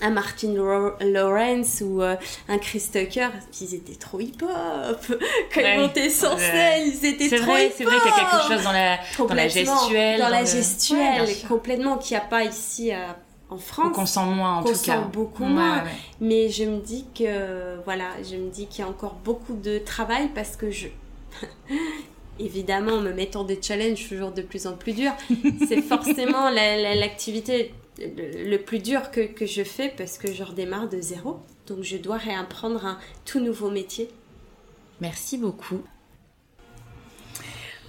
un 0.00 0.10
Martin 0.10 0.48
Law- 0.54 0.94
Lawrence 1.00 1.82
ou 1.84 2.02
euh, 2.02 2.16
un 2.48 2.58
Chris 2.58 2.84
Tucker, 2.92 3.28
ils 3.60 3.74
étaient 3.74 3.94
trop 3.94 4.20
hip-hop. 4.20 4.48
Quand 5.54 5.60
Ouais. 5.60 5.74
ils 5.76 5.80
montaient 5.80 6.10
sur 6.10 6.38
scène, 6.38 6.86
ils 6.86 7.06
étaient 7.06 7.36
trop 7.36 7.46
vrai, 7.52 7.66
hip-hop. 7.66 7.74
c'est 7.78 7.84
vrai 7.84 7.96
qu'il 7.98 8.10
y 8.10 8.14
a 8.14 8.30
quelque 8.30 8.52
chose 8.54 8.64
dans 8.64 8.72
la, 8.72 8.98
dans 9.18 9.34
la 9.34 9.48
gestuelle. 9.48 10.20
Dans 10.20 10.28
la 10.28 10.40
le- 10.40 10.46
gestuelle, 10.46 11.22
Ouais, 11.22 11.36
complètement, 11.48 11.96
qu'il 11.98 12.16
n'y 12.16 12.22
a 12.22 12.26
pas 12.26 12.44
ici 12.44 12.92
euh, 12.92 12.96
en 13.50 13.56
France. 13.58 13.94
qu'on 13.94 14.06
sent 14.06 14.24
moins 14.26 14.56
en 14.58 14.62
tout 14.62 14.68
cas. 14.70 14.74
sent 14.74 14.98
beaucoup 15.12 15.44
Ouais, 15.44 15.48
moins. 15.50 15.84
Mais 16.20 16.48
je 16.48 16.64
me 16.64 16.80
dis 16.80 17.06
que, 17.16 17.76
voilà, 17.84 18.08
je 18.28 18.36
me 18.36 18.50
dis 18.50 18.66
qu'il 18.66 18.84
y 18.84 18.86
a 18.86 18.90
encore 18.90 19.14
beaucoup 19.24 19.54
de 19.54 19.78
travail 19.78 20.28
parce 20.34 20.56
que 20.56 20.70
je. 20.70 20.88
Évidemment, 22.40 22.94
en 22.94 23.00
me 23.00 23.12
mettant 23.12 23.44
des 23.44 23.60
challenges 23.62 24.08
toujours 24.08 24.32
de 24.32 24.42
plus 24.42 24.66
en 24.66 24.72
plus 24.72 24.92
durs, 24.92 25.12
c'est 25.68 25.80
forcément 25.82 26.50
la- 26.50 26.76
la- 26.76 26.96
l'activité 26.96 27.72
le, 27.98 28.50
le 28.50 28.58
plus 28.58 28.78
dur 28.78 29.10
que, 29.10 29.20
que 29.20 29.46
je 29.46 29.62
fais 29.62 29.92
parce 29.96 30.18
que 30.18 30.32
je 30.32 30.42
redémarre 30.42 30.88
de 30.88 31.00
zéro. 31.00 31.40
Donc 31.66 31.82
je 31.82 31.96
dois 31.96 32.16
réapprendre 32.16 32.84
un 32.84 32.98
tout 33.24 33.40
nouveau 33.40 33.70
métier. 33.70 34.08
Merci 35.00 35.38
beaucoup. 35.38 35.82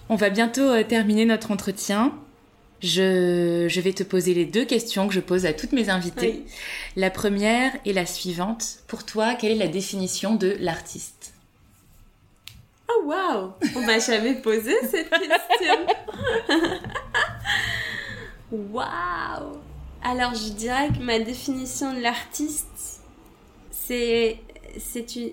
On 0.10 0.16
va 0.16 0.30
bientôt 0.30 0.62
euh, 0.62 0.84
terminer 0.84 1.26
notre 1.26 1.51
entretien. 1.51 2.14
Je, 2.82 3.66
je 3.68 3.82
vais 3.82 3.93
te 3.93 4.03
poser 4.03 4.34
les 4.34 4.45
deux 4.45 4.66
questions 4.66 5.08
que 5.08 5.14
je 5.14 5.20
pose 5.20 5.45
à 5.45 5.53
toutes 5.53 5.72
mes 5.72 5.89
invitées. 5.89 6.43
Oui. 6.45 6.51
La 6.95 7.10
première 7.10 7.72
est 7.86 7.93
la 7.93 8.06
suivante. 8.06 8.80
Pour 8.88 9.06
toi, 9.06 9.34
quelle 9.34 9.51
est 9.53 9.56
la 9.56 9.68
définition 9.68 10.36
de 10.36 10.56
l'artiste? 10.60 11.34
Oh 12.89 13.06
waouh 13.06 13.53
On 13.76 13.82
m'a 13.82 13.97
jamais 13.99 14.36
posé 14.36 14.74
cette 14.89 15.10
question. 15.10 15.86
Waouh 18.51 19.58
Alors 20.08 20.36
je 20.36 20.49
dirais 20.49 20.89
que 20.89 21.01
ma 21.01 21.18
définition 21.18 21.91
de 21.91 21.99
l'artiste, 21.99 23.01
c'est 23.72 24.39
une, 25.16 25.32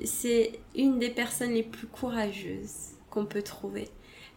une 0.75 0.99
des 0.99 1.11
personnes 1.11 1.53
les 1.53 1.63
plus 1.63 1.87
courageuses 1.87 2.95
qu'on 3.11 3.27
peut 3.27 3.43
trouver. 3.43 3.91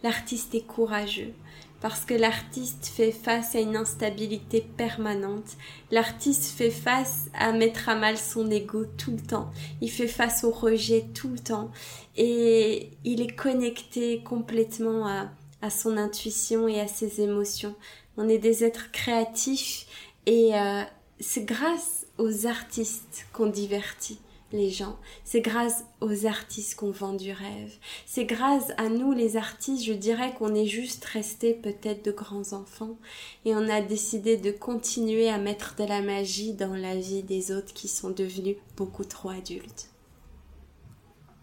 L'artiste 0.03 0.53
est 0.53 0.67
courageux 0.67 1.31
parce 1.79 2.03
que 2.03 2.13
l'artiste 2.13 2.87
fait 2.87 3.13
face 3.13 3.55
à 3.55 3.61
une 3.61 3.77
instabilité 3.77 4.59
permanente. 4.59 5.55
L'artiste 5.89 6.51
fait 6.57 6.69
face 6.69 7.29
à 7.33 7.53
mettre 7.53 7.87
à 7.87 7.95
mal 7.95 8.17
son 8.17 8.51
ego 8.51 8.83
tout 8.97 9.11
le 9.11 9.21
temps. 9.21 9.49
Il 9.79 9.89
fait 9.89 10.05
face 10.05 10.43
au 10.43 10.51
rejet 10.51 11.05
tout 11.13 11.29
le 11.29 11.39
temps 11.39 11.71
et 12.17 12.89
il 13.05 13.21
est 13.21 13.35
connecté 13.37 14.21
complètement 14.21 15.07
à, 15.07 15.29
à 15.61 15.69
son 15.69 15.95
intuition 15.95 16.67
et 16.67 16.81
à 16.81 16.87
ses 16.87 17.21
émotions. 17.21 17.73
On 18.17 18.29
est 18.29 18.37
des 18.37 18.63
êtres 18.63 18.91
créatifs 18.91 19.85
et 20.25 20.55
euh, 20.55 20.83
c'est 21.19 21.45
grâce 21.45 22.05
aux 22.17 22.47
artistes 22.47 23.25
qu'on 23.33 23.47
divertit 23.47 24.19
les 24.51 24.69
gens. 24.69 24.97
C'est 25.23 25.41
grâce 25.41 25.85
aux 26.01 26.25
artistes 26.25 26.75
qu'on 26.75 26.91
vend 26.91 27.13
du 27.13 27.31
rêve. 27.31 27.73
C'est 28.05 28.25
grâce 28.25 28.71
à 28.77 28.89
nous 28.89 29.11
les 29.11 29.37
artistes, 29.37 29.83
je 29.83 29.93
dirais 29.93 30.33
qu'on 30.37 30.55
est 30.55 30.65
juste 30.65 31.03
resté 31.05 31.53
peut-être 31.53 32.05
de 32.05 32.11
grands 32.11 32.53
enfants 32.53 32.97
et 33.43 33.55
on 33.55 33.67
a 33.69 33.81
décidé 33.81 34.37
de 34.37 34.51
continuer 34.51 35.29
à 35.29 35.37
mettre 35.37 35.75
de 35.75 35.83
la 35.83 36.01
magie 36.01 36.53
dans 36.53 36.75
la 36.75 36.95
vie 36.95 37.23
des 37.23 37.51
autres 37.51 37.73
qui 37.73 37.87
sont 37.87 38.11
devenus 38.11 38.55
beaucoup 38.77 39.03
trop 39.03 39.29
adultes. 39.29 39.89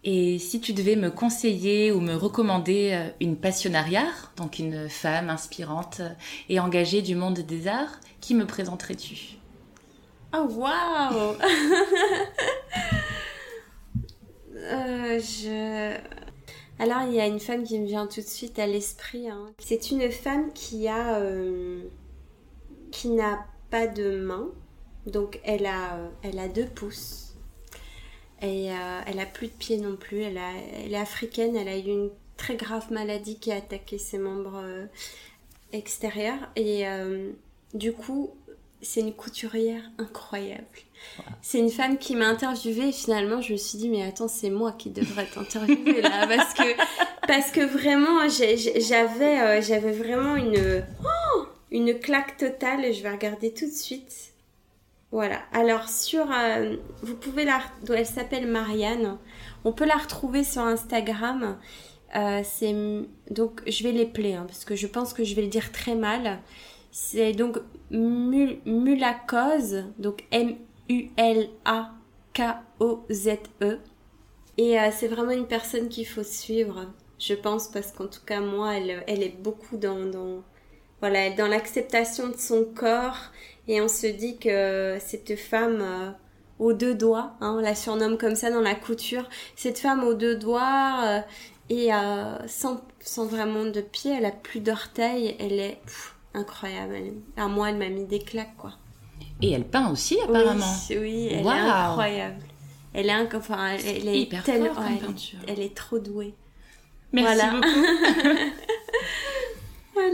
Et 0.04 0.40
si 0.40 0.60
tu 0.60 0.72
devais 0.72 0.96
me 0.96 1.10
conseiller 1.10 1.92
ou 1.92 2.00
me 2.00 2.14
recommander 2.14 2.90
euh, 2.92 3.08
une 3.20 3.36
passionnariat, 3.36 4.08
donc 4.36 4.58
une 4.58 4.88
femme 4.88 5.30
inspirante 5.30 6.00
et 6.48 6.58
engagée 6.58 7.02
du 7.02 7.14
monde 7.14 7.38
des 7.38 7.68
arts, 7.68 8.00
qui 8.22 8.34
me 8.34 8.46
présenterais-tu? 8.46 9.36
Oh 10.34 10.46
waouh 10.50 11.36
Euh, 14.54 15.18
je... 15.18 15.96
Alors 16.78 17.02
il 17.08 17.14
y 17.14 17.20
a 17.20 17.26
une 17.26 17.40
femme 17.40 17.64
qui 17.64 17.78
me 17.78 17.86
vient 17.86 18.06
tout 18.06 18.20
de 18.20 18.26
suite 18.26 18.58
à 18.58 18.66
l'esprit. 18.66 19.28
hein. 19.28 19.52
C'est 19.58 19.90
une 19.90 20.10
femme 20.10 20.52
qui 20.52 20.88
a, 20.88 21.18
euh, 21.18 21.82
qui 22.92 23.08
n'a 23.08 23.44
pas 23.70 23.86
de 23.88 24.20
main, 24.20 24.48
donc 25.06 25.40
elle 25.44 25.66
a, 25.66 25.96
euh, 25.96 26.08
elle 26.22 26.38
a 26.38 26.48
deux 26.48 26.66
pouces. 26.66 27.34
Et 28.40 28.72
euh, 28.72 29.00
elle 29.06 29.20
a 29.20 29.26
plus 29.26 29.48
de 29.48 29.52
pieds 29.52 29.78
non 29.78 29.96
plus. 29.96 30.20
Elle, 30.22 30.38
a, 30.38 30.50
elle 30.84 30.92
est 30.92 30.96
africaine. 30.96 31.54
Elle 31.56 31.68
a 31.68 31.76
eu 31.78 31.82
une 31.88 32.10
très 32.36 32.56
grave 32.56 32.92
maladie 32.92 33.38
qui 33.38 33.52
a 33.52 33.56
attaqué 33.56 33.98
ses 33.98 34.18
membres 34.18 34.60
euh, 34.62 34.86
extérieurs. 35.72 36.50
Et 36.56 36.88
euh, 36.88 37.30
du 37.74 37.92
coup, 37.92 38.30
c'est 38.82 39.00
une 39.00 39.14
couturière 39.14 39.82
incroyable. 39.98 40.66
C'est 41.40 41.58
une 41.58 41.70
femme 41.70 41.98
qui 41.98 42.16
m'a 42.16 42.26
interviewée 42.26 42.88
et 42.88 42.92
finalement 42.92 43.40
je 43.40 43.52
me 43.52 43.58
suis 43.58 43.78
dit 43.78 43.88
mais 43.88 44.04
attends 44.04 44.28
c'est 44.28 44.50
moi 44.50 44.72
qui 44.72 44.90
devrais 44.90 45.26
t'interviewer 45.26 46.00
là 46.00 46.26
parce 46.28 46.54
que 46.54 47.26
parce 47.26 47.50
que 47.50 47.60
vraiment 47.60 48.28
j'avais 48.28 49.40
euh, 49.40 49.60
j'avais 49.60 49.92
vraiment 49.92 50.36
une 50.36 50.84
oh, 51.04 51.46
une 51.70 51.98
claque 51.98 52.36
totale 52.36 52.84
et 52.84 52.92
je 52.92 53.02
vais 53.02 53.10
regarder 53.10 53.52
tout 53.52 53.66
de 53.66 53.72
suite. 53.72 54.32
Voilà. 55.10 55.40
Alors 55.52 55.88
sur 55.88 56.26
euh, 56.32 56.76
vous 57.02 57.14
pouvez 57.14 57.44
la 57.44 57.60
elle 57.88 58.06
s'appelle 58.06 58.46
Marianne. 58.46 59.18
On 59.64 59.72
peut 59.72 59.86
la 59.86 59.96
retrouver 59.96 60.44
sur 60.44 60.62
Instagram. 60.62 61.58
Euh, 62.14 62.42
c'est 62.44 62.74
donc 63.30 63.62
je 63.66 63.82
vais 63.84 63.92
l'épeler 63.92 64.34
hein, 64.34 64.44
parce 64.46 64.64
que 64.64 64.76
je 64.76 64.86
pense 64.86 65.14
que 65.14 65.24
je 65.24 65.34
vais 65.34 65.42
le 65.42 65.48
dire 65.48 65.72
très 65.72 65.94
mal. 65.94 66.40
C'est 66.92 67.32
donc 67.32 67.58
Mul- 67.90 68.60
Mulacose, 68.66 69.84
donc 69.98 70.24
M-U-L-A-K-O-Z-E. 70.30 71.08
Et 74.58 74.78
euh, 74.78 74.90
c'est 74.92 75.08
vraiment 75.08 75.30
une 75.32 75.46
personne 75.46 75.88
qu'il 75.88 76.06
faut 76.06 76.22
suivre, 76.22 76.86
je 77.18 77.34
pense, 77.34 77.68
parce 77.68 77.92
qu'en 77.92 78.06
tout 78.08 78.20
cas, 78.26 78.40
moi, 78.40 78.74
elle, 78.74 79.22
est 79.22 79.36
beaucoup 79.42 79.78
dans, 79.78 80.04
dans, 80.04 80.42
voilà, 81.00 81.30
dans 81.30 81.48
l'acceptation 81.48 82.28
de 82.28 82.36
son 82.36 82.66
corps. 82.74 83.30
Et 83.68 83.80
on 83.80 83.88
se 83.88 84.06
dit 84.06 84.36
que 84.38 84.98
cette 85.00 85.36
femme 85.38 85.80
euh, 85.80 86.10
aux 86.58 86.74
deux 86.74 86.94
doigts, 86.94 87.32
hein, 87.40 87.56
on 87.58 87.60
la 87.60 87.74
surnomme 87.74 88.18
comme 88.18 88.34
ça 88.34 88.50
dans 88.50 88.60
la 88.60 88.74
couture, 88.74 89.28
cette 89.56 89.78
femme 89.78 90.04
aux 90.04 90.14
deux 90.14 90.36
doigts 90.36 91.00
euh, 91.06 91.20
et 91.70 91.88
sans, 92.48 92.82
sans 93.00 93.24
vraiment 93.26 93.64
de 93.64 93.80
pied, 93.80 94.12
elle 94.12 94.26
a 94.26 94.30
plus 94.30 94.60
d'orteils, 94.60 95.36
elle 95.40 95.58
est 95.58 95.80
incroyable. 96.34 96.96
À 97.36 97.48
moi, 97.48 97.70
elle 97.70 97.76
m'a 97.78 97.88
mis 97.88 98.04
des 98.06 98.18
claques, 98.20 98.56
quoi. 98.56 98.72
Et 99.40 99.50
elle 99.52 99.64
peint 99.64 99.90
aussi 99.90 100.18
apparemment. 100.20 100.64
Oui, 100.90 100.96
oui, 100.98 101.28
elle 101.30 101.46
est 101.46 101.48
incroyable. 101.48 102.42
Elle 102.94 103.06
est, 103.08 103.12
inc- 103.24 103.36
enfin, 103.36 103.68
elle, 103.68 103.80
elle 103.86 104.08
est 104.08 104.20
hyper 104.20 104.42
telle- 104.44 104.66
fort 104.66 104.74
comme 104.76 104.84
ouais, 104.84 104.90
elle 104.92 105.02
est- 105.02 105.06
peinture. 105.06 105.38
elle 105.48 105.60
est 105.60 105.74
trop 105.74 105.98
douée. 105.98 106.34
Merci 107.12 107.34
Voilà. 107.36 107.52
beaucoup. 107.54 108.42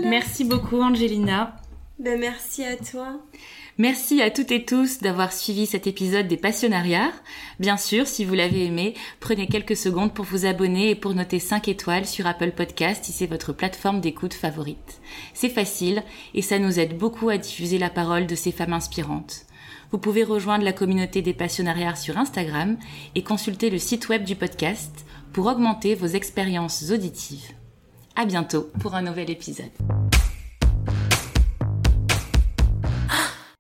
Merci 0.09 0.45
beaucoup 0.45 0.81
Angelina. 0.81 1.57
Ben, 1.99 2.19
merci 2.19 2.65
à 2.65 2.77
toi. 2.77 3.17
Merci 3.81 4.21
à 4.23 4.31
toutes 4.33 4.51
et 4.51 4.65
tous 4.65 4.99
d'avoir 4.99 5.33
suivi 5.33 5.65
cet 5.65 5.87
épisode 5.87 6.27
des 6.27 6.37
Passionnariats. 6.37 7.13
Bien 7.61 7.77
sûr, 7.77 8.09
si 8.09 8.25
vous 8.25 8.35
l'avez 8.35 8.65
aimé, 8.65 8.95
prenez 9.21 9.47
quelques 9.47 9.77
secondes 9.77 10.13
pour 10.13 10.25
vous 10.25 10.47
abonner 10.47 10.91
et 10.91 10.95
pour 10.97 11.15
noter 11.15 11.39
5 11.39 11.69
étoiles 11.69 12.05
sur 12.05 12.27
Apple 12.27 12.51
Podcast 12.51 13.05
si 13.05 13.13
c'est 13.13 13.27
votre 13.27 13.53
plateforme 13.53 14.01
d'écoute 14.01 14.35
favorite. 14.35 15.01
C'est 15.33 15.49
facile 15.49 16.03
et 16.35 16.43
ça 16.43 16.59
nous 16.59 16.81
aide 16.81 16.99
beaucoup 16.99 17.29
à 17.29 17.39
diffuser 17.39 17.79
la 17.79 17.89
parole 17.89 18.27
de 18.27 18.35
ces 18.35 18.51
femmes 18.51 18.73
inspirantes. 18.73 19.47
Vous 19.93 19.99
pouvez 19.99 20.25
rejoindre 20.25 20.65
la 20.65 20.73
communauté 20.73 21.23
des 21.23 21.33
Passionnariats 21.33 21.95
sur 21.95 22.19
Instagram 22.19 22.79
et 23.15 23.23
consulter 23.23 23.71
le 23.71 23.79
site 23.79 24.09
web 24.09 24.25
du 24.25 24.35
podcast 24.35 25.07
pour 25.33 25.47
augmenter 25.47 25.95
vos 25.95 26.09
expériences 26.09 26.91
auditives. 26.91 27.53
À 28.17 28.25
bientôt 28.25 28.73
pour 28.81 28.97
un 28.97 29.03
nouvel 29.03 29.31
épisode. 29.31 29.71